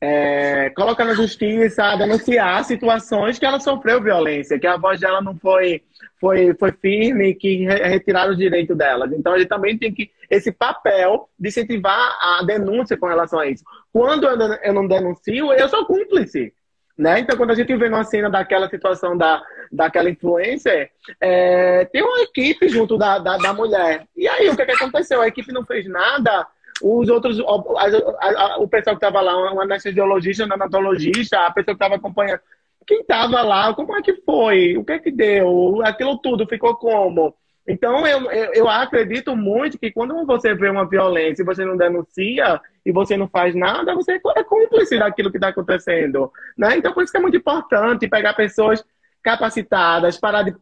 é, 0.00 0.70
colocar 0.70 1.04
na 1.04 1.14
justiça, 1.14 1.96
denunciar 1.96 2.64
situações 2.64 3.38
que 3.38 3.44
ela 3.44 3.58
sofreu 3.58 4.02
violência, 4.02 4.58
que 4.58 4.66
a 4.66 4.76
voz 4.76 5.00
dela 5.00 5.20
não 5.20 5.36
foi, 5.36 5.82
foi, 6.20 6.54
foi 6.54 6.72
firme, 6.72 7.34
que 7.34 7.64
retiraram 7.64 8.32
o 8.32 8.36
direito 8.36 8.74
dela. 8.74 9.08
Então, 9.12 9.34
ele 9.34 9.46
também 9.46 9.76
tem 9.76 9.92
que 9.92 10.10
esse 10.30 10.52
papel 10.52 11.28
de 11.38 11.48
incentivar 11.48 12.16
a 12.20 12.44
denúncia 12.44 12.96
com 12.96 13.06
relação 13.06 13.40
a 13.40 13.46
isso. 13.46 13.64
Quando 13.92 14.26
eu 14.26 14.74
não 14.74 14.86
denuncio, 14.86 15.52
eu 15.52 15.68
sou 15.68 15.86
cúmplice. 15.86 16.52
Né? 16.96 17.20
Então, 17.20 17.36
quando 17.36 17.52
a 17.52 17.54
gente 17.54 17.74
vê 17.76 17.88
numa 17.88 18.02
cena 18.02 18.28
daquela 18.28 18.68
situação 18.68 19.16
da, 19.16 19.40
daquela 19.70 20.10
influencer, 20.10 20.90
é, 21.20 21.84
tem 21.86 22.02
uma 22.02 22.20
equipe 22.22 22.68
junto 22.68 22.98
da, 22.98 23.20
da, 23.20 23.36
da 23.36 23.52
mulher. 23.52 24.04
E 24.16 24.26
aí, 24.26 24.48
o 24.48 24.56
que, 24.56 24.66
que 24.66 24.72
aconteceu? 24.72 25.20
A 25.20 25.28
equipe 25.28 25.52
não 25.52 25.64
fez 25.64 25.86
nada, 25.86 26.44
os 26.82 27.08
outros, 27.08 27.38
o, 27.40 28.68
pessoal 28.68 28.96
que 28.96 29.04
estava 29.04 29.20
lá, 29.20 29.52
um 29.52 29.60
anestesiologista, 29.60 30.46
um 30.46 30.52
anatologista, 30.52 31.38
a 31.40 31.50
pessoa 31.50 31.74
que 31.74 31.82
estava 31.82 31.96
acompanhando, 31.96 32.40
quem 32.86 33.00
estava 33.00 33.42
lá, 33.42 33.74
como 33.74 33.96
é 33.96 34.02
que 34.02 34.14
foi? 34.14 34.76
O 34.76 34.84
que 34.84 34.92
é 34.92 34.98
que 34.98 35.10
deu? 35.10 35.80
Aquilo 35.84 36.18
tudo 36.18 36.46
ficou 36.46 36.74
como? 36.76 37.34
Então, 37.68 38.06
eu, 38.06 38.30
eu, 38.30 38.52
eu, 38.54 38.68
acredito 38.68 39.36
muito 39.36 39.78
que 39.78 39.92
quando 39.92 40.24
você 40.24 40.54
vê 40.54 40.70
uma 40.70 40.88
violência 40.88 41.42
e 41.42 41.44
você 41.44 41.66
não 41.66 41.76
denuncia 41.76 42.58
e 42.84 42.90
você 42.90 43.14
não 43.14 43.28
faz 43.28 43.54
nada, 43.54 43.94
você 43.94 44.18
é 44.36 44.42
cúmplice 44.42 44.98
daquilo 44.98 45.30
que 45.30 45.36
está 45.36 45.48
acontecendo. 45.48 46.32
Né? 46.56 46.78
Então, 46.78 46.94
por 46.94 47.02
isso 47.02 47.12
que 47.12 47.18
é 47.18 47.20
muito 47.20 47.36
importante 47.36 48.08
pegar 48.08 48.32
pessoas 48.32 48.82
capacitadas, 49.22 50.18
parar 50.18 50.42
de 50.42 50.54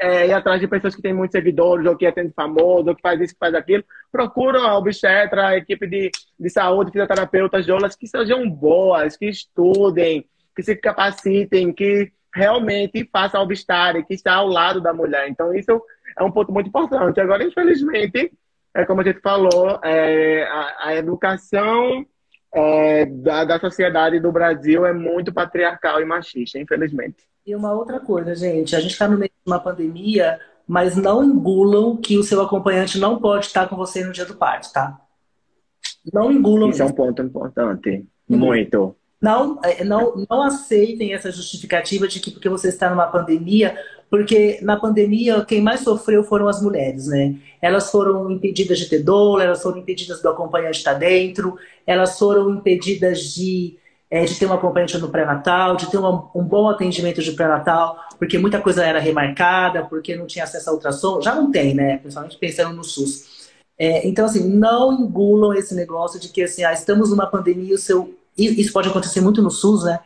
é, 0.00 0.28
ir 0.28 0.32
atrás 0.32 0.60
de 0.60 0.68
pessoas 0.68 0.94
que 0.94 1.02
têm 1.02 1.12
muitos 1.12 1.32
seguidores, 1.32 1.86
ou 1.86 1.96
que 1.96 2.06
atende 2.06 2.32
famoso, 2.34 2.88
ou 2.88 2.94
que 2.94 3.02
faz 3.02 3.20
isso, 3.20 3.34
que 3.34 3.38
faz 3.38 3.54
aquilo. 3.54 3.84
Procuram 4.10 4.66
a 4.66 4.78
obstetra, 4.78 5.48
a 5.48 5.56
equipe 5.56 5.86
de, 5.86 6.10
de 6.38 6.50
saúde, 6.50 6.92
fisioterapeutas, 6.92 7.66
doulas, 7.66 7.96
que 7.96 8.06
sejam 8.06 8.48
boas, 8.48 9.16
que 9.16 9.26
estudem, 9.26 10.24
que 10.54 10.62
se 10.62 10.76
capacitem, 10.76 11.72
que 11.72 12.12
realmente 12.34 13.08
façam 13.12 13.42
obstáculo, 13.42 14.04
que 14.04 14.14
está 14.14 14.34
ao 14.34 14.48
lado 14.48 14.80
da 14.80 14.92
mulher. 14.92 15.28
Então, 15.28 15.54
isso 15.54 15.82
é 16.18 16.22
um 16.22 16.30
ponto 16.30 16.52
muito 16.52 16.68
importante. 16.68 17.20
Agora, 17.20 17.44
infelizmente, 17.44 18.32
é 18.74 18.84
como 18.84 19.00
a 19.00 19.04
gente 19.04 19.20
falou, 19.20 19.80
é, 19.84 20.42
a, 20.44 20.88
a, 20.88 20.96
educação 20.96 22.04
é, 22.52 23.06
da, 23.06 23.44
da 23.44 23.60
sociedade 23.60 24.18
do 24.18 24.32
Brasil 24.32 24.84
é 24.84 24.92
muito 24.92 25.32
patriarcal 25.32 26.00
e 26.00 26.04
machista, 26.04 26.58
infelizmente. 26.58 27.24
E 27.46 27.54
uma 27.54 27.72
outra 27.72 28.00
coisa, 28.00 28.34
gente, 28.34 28.74
a 28.74 28.80
gente 28.80 28.92
está 28.92 29.06
no 29.06 29.18
meio 29.18 29.30
de 29.30 29.50
uma 29.50 29.60
pandemia, 29.60 30.40
mas 30.66 30.96
não 30.96 31.22
engulam 31.22 31.96
que 31.96 32.16
o 32.16 32.22
seu 32.22 32.40
acompanhante 32.40 32.98
não 32.98 33.18
pode 33.18 33.46
estar 33.46 33.68
com 33.68 33.76
você 33.76 34.02
no 34.02 34.12
dia 34.12 34.24
do 34.24 34.34
parto, 34.34 34.72
tá? 34.72 34.98
Não 36.12 36.32
engulam. 36.32 36.70
Isso 36.70 36.82
mesmo. 36.82 36.88
é 36.88 36.92
um 36.92 37.06
ponto 37.06 37.22
importante. 37.22 38.06
Muito. 38.26 38.96
Não, 39.20 39.58
é, 39.62 39.84
não, 39.84 40.24
não 40.28 40.42
aceitem 40.42 41.14
essa 41.14 41.30
justificativa 41.30 42.06
de 42.08 42.20
que 42.20 42.30
porque 42.30 42.48
você 42.48 42.68
está 42.68 42.90
numa 42.90 43.06
pandemia, 43.06 43.78
porque 44.10 44.58
na 44.62 44.78
pandemia 44.78 45.44
quem 45.44 45.62
mais 45.62 45.80
sofreu 45.80 46.24
foram 46.24 46.48
as 46.48 46.62
mulheres, 46.62 47.08
né? 47.08 47.36
Elas 47.60 47.90
foram 47.90 48.30
impedidas 48.30 48.78
de 48.78 48.88
ter 48.88 49.02
dor, 49.02 49.40
elas 49.40 49.62
foram 49.62 49.78
impedidas 49.78 50.20
do 50.22 50.28
acompanhante 50.28 50.78
estar 50.78 50.94
dentro, 50.94 51.56
elas 51.86 52.18
foram 52.18 52.50
impedidas 52.50 53.20
de 53.34 53.78
é, 54.14 54.24
de 54.24 54.36
ter 54.36 54.46
um 54.46 54.52
acompanhante 54.52 54.96
no 54.96 55.08
pré-natal, 55.08 55.74
de 55.74 55.90
ter 55.90 55.98
uma, 55.98 56.30
um 56.36 56.44
bom 56.44 56.68
atendimento 56.68 57.20
de 57.20 57.32
pré-natal, 57.32 57.98
porque 58.16 58.38
muita 58.38 58.60
coisa 58.60 58.84
era 58.84 59.00
remarcada, 59.00 59.84
porque 59.86 60.14
não 60.14 60.24
tinha 60.24 60.44
acesso 60.44 60.70
a 60.70 60.72
ultrassom. 60.72 61.20
Já 61.20 61.34
não 61.34 61.50
tem, 61.50 61.74
né? 61.74 61.96
Principalmente 61.96 62.38
pensando 62.38 62.76
no 62.76 62.84
SUS. 62.84 63.50
É, 63.76 64.06
então, 64.06 64.24
assim, 64.24 64.48
não 64.48 64.92
engulam 64.92 65.52
esse 65.52 65.74
negócio 65.74 66.20
de 66.20 66.28
que, 66.28 66.44
assim, 66.44 66.62
ah, 66.62 66.72
estamos 66.72 67.10
numa 67.10 67.26
pandemia, 67.26 67.74
o 67.74 67.78
seu... 67.78 68.16
Isso 68.38 68.72
pode 68.72 68.88
acontecer 68.88 69.20
muito 69.20 69.42
no 69.42 69.50
SUS, 69.50 69.82
né? 69.82 69.98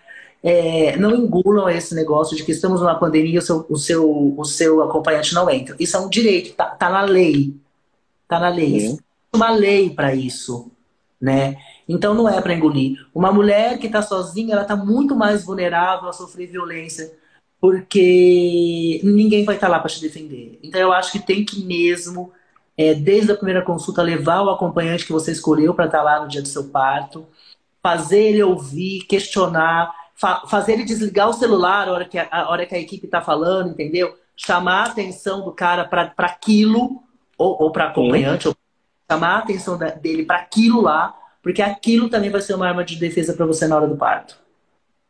É, 0.42 0.96
não 0.96 1.14
engulam 1.14 1.68
esse 1.68 1.94
negócio 1.94 2.34
de 2.34 2.44
que 2.44 2.52
estamos 2.52 2.80
numa 2.80 2.94
pandemia 2.94 3.34
e 3.34 3.38
o 3.38 3.42
seu, 3.42 3.66
o 3.68 3.76
seu, 3.76 4.34
o 4.38 4.44
seu 4.46 4.82
acompanhante 4.82 5.34
não 5.34 5.50
entra. 5.50 5.76
Isso 5.78 5.94
é 5.98 6.00
um 6.00 6.08
direito, 6.08 6.54
tá, 6.54 6.64
tá 6.64 6.88
na 6.88 7.02
lei. 7.02 7.54
Tá 8.26 8.40
na 8.40 8.48
lei. 8.48 8.74
Existe 8.74 9.04
uma 9.34 9.50
lei 9.50 9.90
para 9.90 10.14
isso, 10.14 10.70
né? 11.20 11.58
Então 11.88 12.12
não 12.12 12.28
é 12.28 12.40
para 12.40 12.52
engolir. 12.52 13.06
Uma 13.14 13.32
mulher 13.32 13.78
que 13.78 13.86
está 13.86 14.02
sozinha, 14.02 14.52
ela 14.52 14.62
está 14.62 14.76
muito 14.76 15.16
mais 15.16 15.44
vulnerável 15.44 16.08
a 16.08 16.12
sofrer 16.12 16.46
violência, 16.46 17.10
porque 17.58 19.00
ninguém 19.02 19.44
vai 19.44 19.54
estar 19.54 19.68
tá 19.68 19.72
lá 19.72 19.78
para 19.80 19.88
te 19.88 20.00
defender. 20.00 20.58
Então 20.62 20.78
eu 20.80 20.92
acho 20.92 21.10
que 21.10 21.18
tem 21.18 21.44
que 21.44 21.64
mesmo, 21.64 22.30
é, 22.76 22.92
desde 22.94 23.32
a 23.32 23.36
primeira 23.36 23.62
consulta, 23.62 24.02
levar 24.02 24.42
o 24.42 24.50
acompanhante 24.50 25.06
que 25.06 25.12
você 25.12 25.32
escolheu 25.32 25.72
para 25.72 25.86
estar 25.86 25.98
tá 25.98 26.04
lá 26.04 26.20
no 26.20 26.28
dia 26.28 26.42
do 26.42 26.48
seu 26.48 26.68
parto, 26.68 27.26
fazer 27.82 28.20
ele 28.20 28.42
ouvir, 28.42 29.06
questionar, 29.08 29.90
fa 30.14 30.42
fazer 30.46 30.74
ele 30.74 30.84
desligar 30.84 31.30
o 31.30 31.32
celular 31.32 31.88
a 31.88 31.92
hora 31.92 32.04
que 32.04 32.18
a, 32.18 32.28
a 32.30 32.50
hora 32.50 32.66
que 32.66 32.74
a 32.74 32.78
equipe 32.78 33.06
está 33.06 33.22
falando, 33.22 33.70
entendeu? 33.70 34.14
Chamar 34.36 34.82
a 34.82 34.90
atenção 34.90 35.42
do 35.42 35.52
cara 35.52 35.86
para 35.86 36.12
aquilo, 36.18 37.02
ou, 37.38 37.62
ou 37.62 37.72
para 37.72 37.86
acompanhante, 37.86 38.46
ou 38.46 38.54
chamar 39.10 39.36
a 39.36 39.38
atenção 39.38 39.78
da, 39.78 39.88
dele 39.88 40.24
para 40.26 40.36
aquilo 40.36 40.82
lá 40.82 41.14
porque 41.48 41.62
aquilo 41.62 42.10
também 42.10 42.28
vai 42.28 42.42
ser 42.42 42.52
uma 42.52 42.68
arma 42.68 42.84
de 42.84 43.00
defesa 43.00 43.32
para 43.32 43.46
você 43.46 43.66
na 43.66 43.74
hora 43.74 43.86
do 43.86 43.96
parto. 43.96 44.38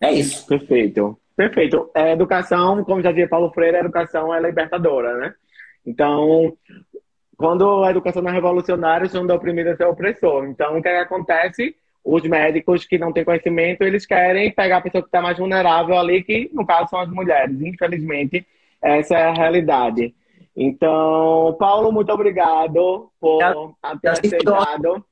É 0.01 0.13
isso. 0.13 0.47
Perfeito. 0.47 1.19
Perfeito. 1.37 1.91
É, 1.93 2.13
educação, 2.13 2.85
como 2.85 3.03
já 3.03 3.11
dizia 3.11 3.29
Paulo 3.29 3.51
Freire, 3.51 3.79
a 3.79 3.81
educação 3.81 4.33
é 4.33 4.41
libertadora, 4.41 5.17
né? 5.17 5.35
Então, 5.85 6.57
quando 7.37 7.83
a 7.83 7.91
educação 7.91 8.23
não 8.23 8.31
é 8.31 8.35
revolucionária, 8.35 9.11
o 9.21 9.27
da 9.27 9.35
oprimido 9.35 9.75
é 9.77 9.87
opressor. 9.89 10.45
Então, 10.47 10.79
o 10.79 10.81
que, 10.81 10.87
é 10.87 10.99
que 10.99 11.03
acontece? 11.07 11.75
Os 12.05 12.23
médicos 12.23 12.85
que 12.85 12.99
não 12.99 13.13
têm 13.13 13.25
conhecimento, 13.25 13.83
eles 13.83 14.07
querem 14.07 14.53
pegar 14.53 14.77
a 14.77 14.81
pessoa 14.81 15.03
que 15.03 15.09
está 15.09 15.21
mais 15.21 15.39
vulnerável 15.39 15.99
ali, 15.99 16.23
que 16.23 16.49
no 16.55 16.65
caso 16.65 16.91
são 16.91 17.01
as 17.01 17.11
mulheres. 17.11 17.61
Infelizmente, 17.61 18.47
essa 18.81 19.17
é 19.17 19.25
a 19.25 19.33
realidade. 19.33 20.15
Então, 20.57 21.57
Paulo, 21.59 21.91
muito 21.91 22.13
obrigado 22.13 23.11
por 23.21 23.41
ter 24.01 24.09
aceitado. 24.09 25.05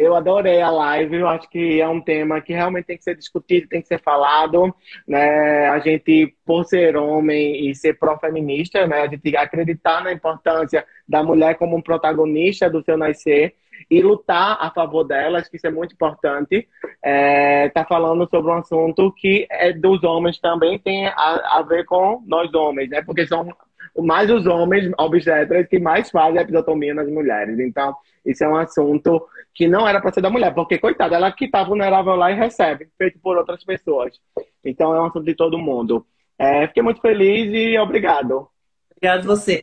Eu 0.00 0.16
adorei 0.16 0.62
a 0.62 0.70
live, 0.70 1.16
eu 1.16 1.28
acho 1.28 1.46
que 1.50 1.78
é 1.78 1.86
um 1.86 2.00
tema 2.00 2.40
que 2.40 2.54
realmente 2.54 2.86
tem 2.86 2.96
que 2.96 3.04
ser 3.04 3.14
discutido, 3.14 3.68
tem 3.68 3.82
que 3.82 3.88
ser 3.88 4.00
falado. 4.00 4.74
Né? 5.06 5.68
A 5.68 5.78
gente, 5.78 6.34
por 6.42 6.64
ser 6.64 6.96
homem 6.96 7.68
e 7.68 7.74
ser 7.74 7.98
pró-feminista, 7.98 8.86
né? 8.86 9.02
a 9.02 9.08
gente 9.08 9.36
acreditar 9.36 10.02
na 10.02 10.10
importância 10.10 10.86
da 11.06 11.22
mulher 11.22 11.56
como 11.56 11.82
protagonista 11.82 12.70
do 12.70 12.82
seu 12.82 12.96
nascer 12.96 13.54
e 13.90 14.00
lutar 14.00 14.56
a 14.58 14.70
favor 14.70 15.04
delas, 15.04 15.48
que 15.48 15.58
isso 15.58 15.66
é 15.66 15.70
muito 15.70 15.92
importante. 15.92 16.66
É, 17.04 17.70
falando 17.86 18.26
sobre 18.30 18.50
um 18.50 18.54
assunto 18.54 19.12
que 19.12 19.46
é 19.50 19.70
dos 19.70 20.02
homens 20.02 20.38
também 20.38 20.78
tem 20.78 21.08
a, 21.08 21.58
a 21.58 21.62
ver 21.62 21.84
com 21.84 22.22
nós 22.26 22.54
homens, 22.54 22.88
né? 22.88 23.02
Porque 23.02 23.26
são 23.26 23.48
mais 23.98 24.30
os 24.30 24.46
homens 24.46 24.90
obstetras 24.98 25.66
que 25.68 25.78
mais 25.78 26.10
fazem 26.10 26.38
a 26.38 26.42
episiotomia 26.42 26.94
nas 26.94 27.08
mulheres. 27.08 27.58
Então, 27.58 27.94
isso 28.24 28.44
é 28.44 28.48
um 28.48 28.56
assunto 28.56 29.26
que 29.60 29.68
não 29.68 29.86
era 29.86 30.00
para 30.00 30.10
ser 30.10 30.22
da 30.22 30.30
mulher, 30.30 30.54
porque, 30.54 30.78
coitada, 30.78 31.16
ela 31.16 31.30
que 31.30 31.44
está 31.44 31.62
vulnerável 31.62 32.14
lá 32.16 32.32
e 32.32 32.34
recebe, 32.34 32.88
feito 32.96 33.18
por 33.20 33.36
outras 33.36 33.62
pessoas. 33.62 34.18
Então, 34.64 34.94
é 34.94 34.98
um 35.02 35.04
assunto 35.04 35.26
de 35.26 35.34
todo 35.34 35.58
mundo. 35.58 36.06
É, 36.38 36.66
fiquei 36.66 36.82
muito 36.82 37.02
feliz 37.02 37.52
e 37.52 37.78
obrigado. 37.78 38.48
Obrigado 38.90 39.26
você. 39.26 39.62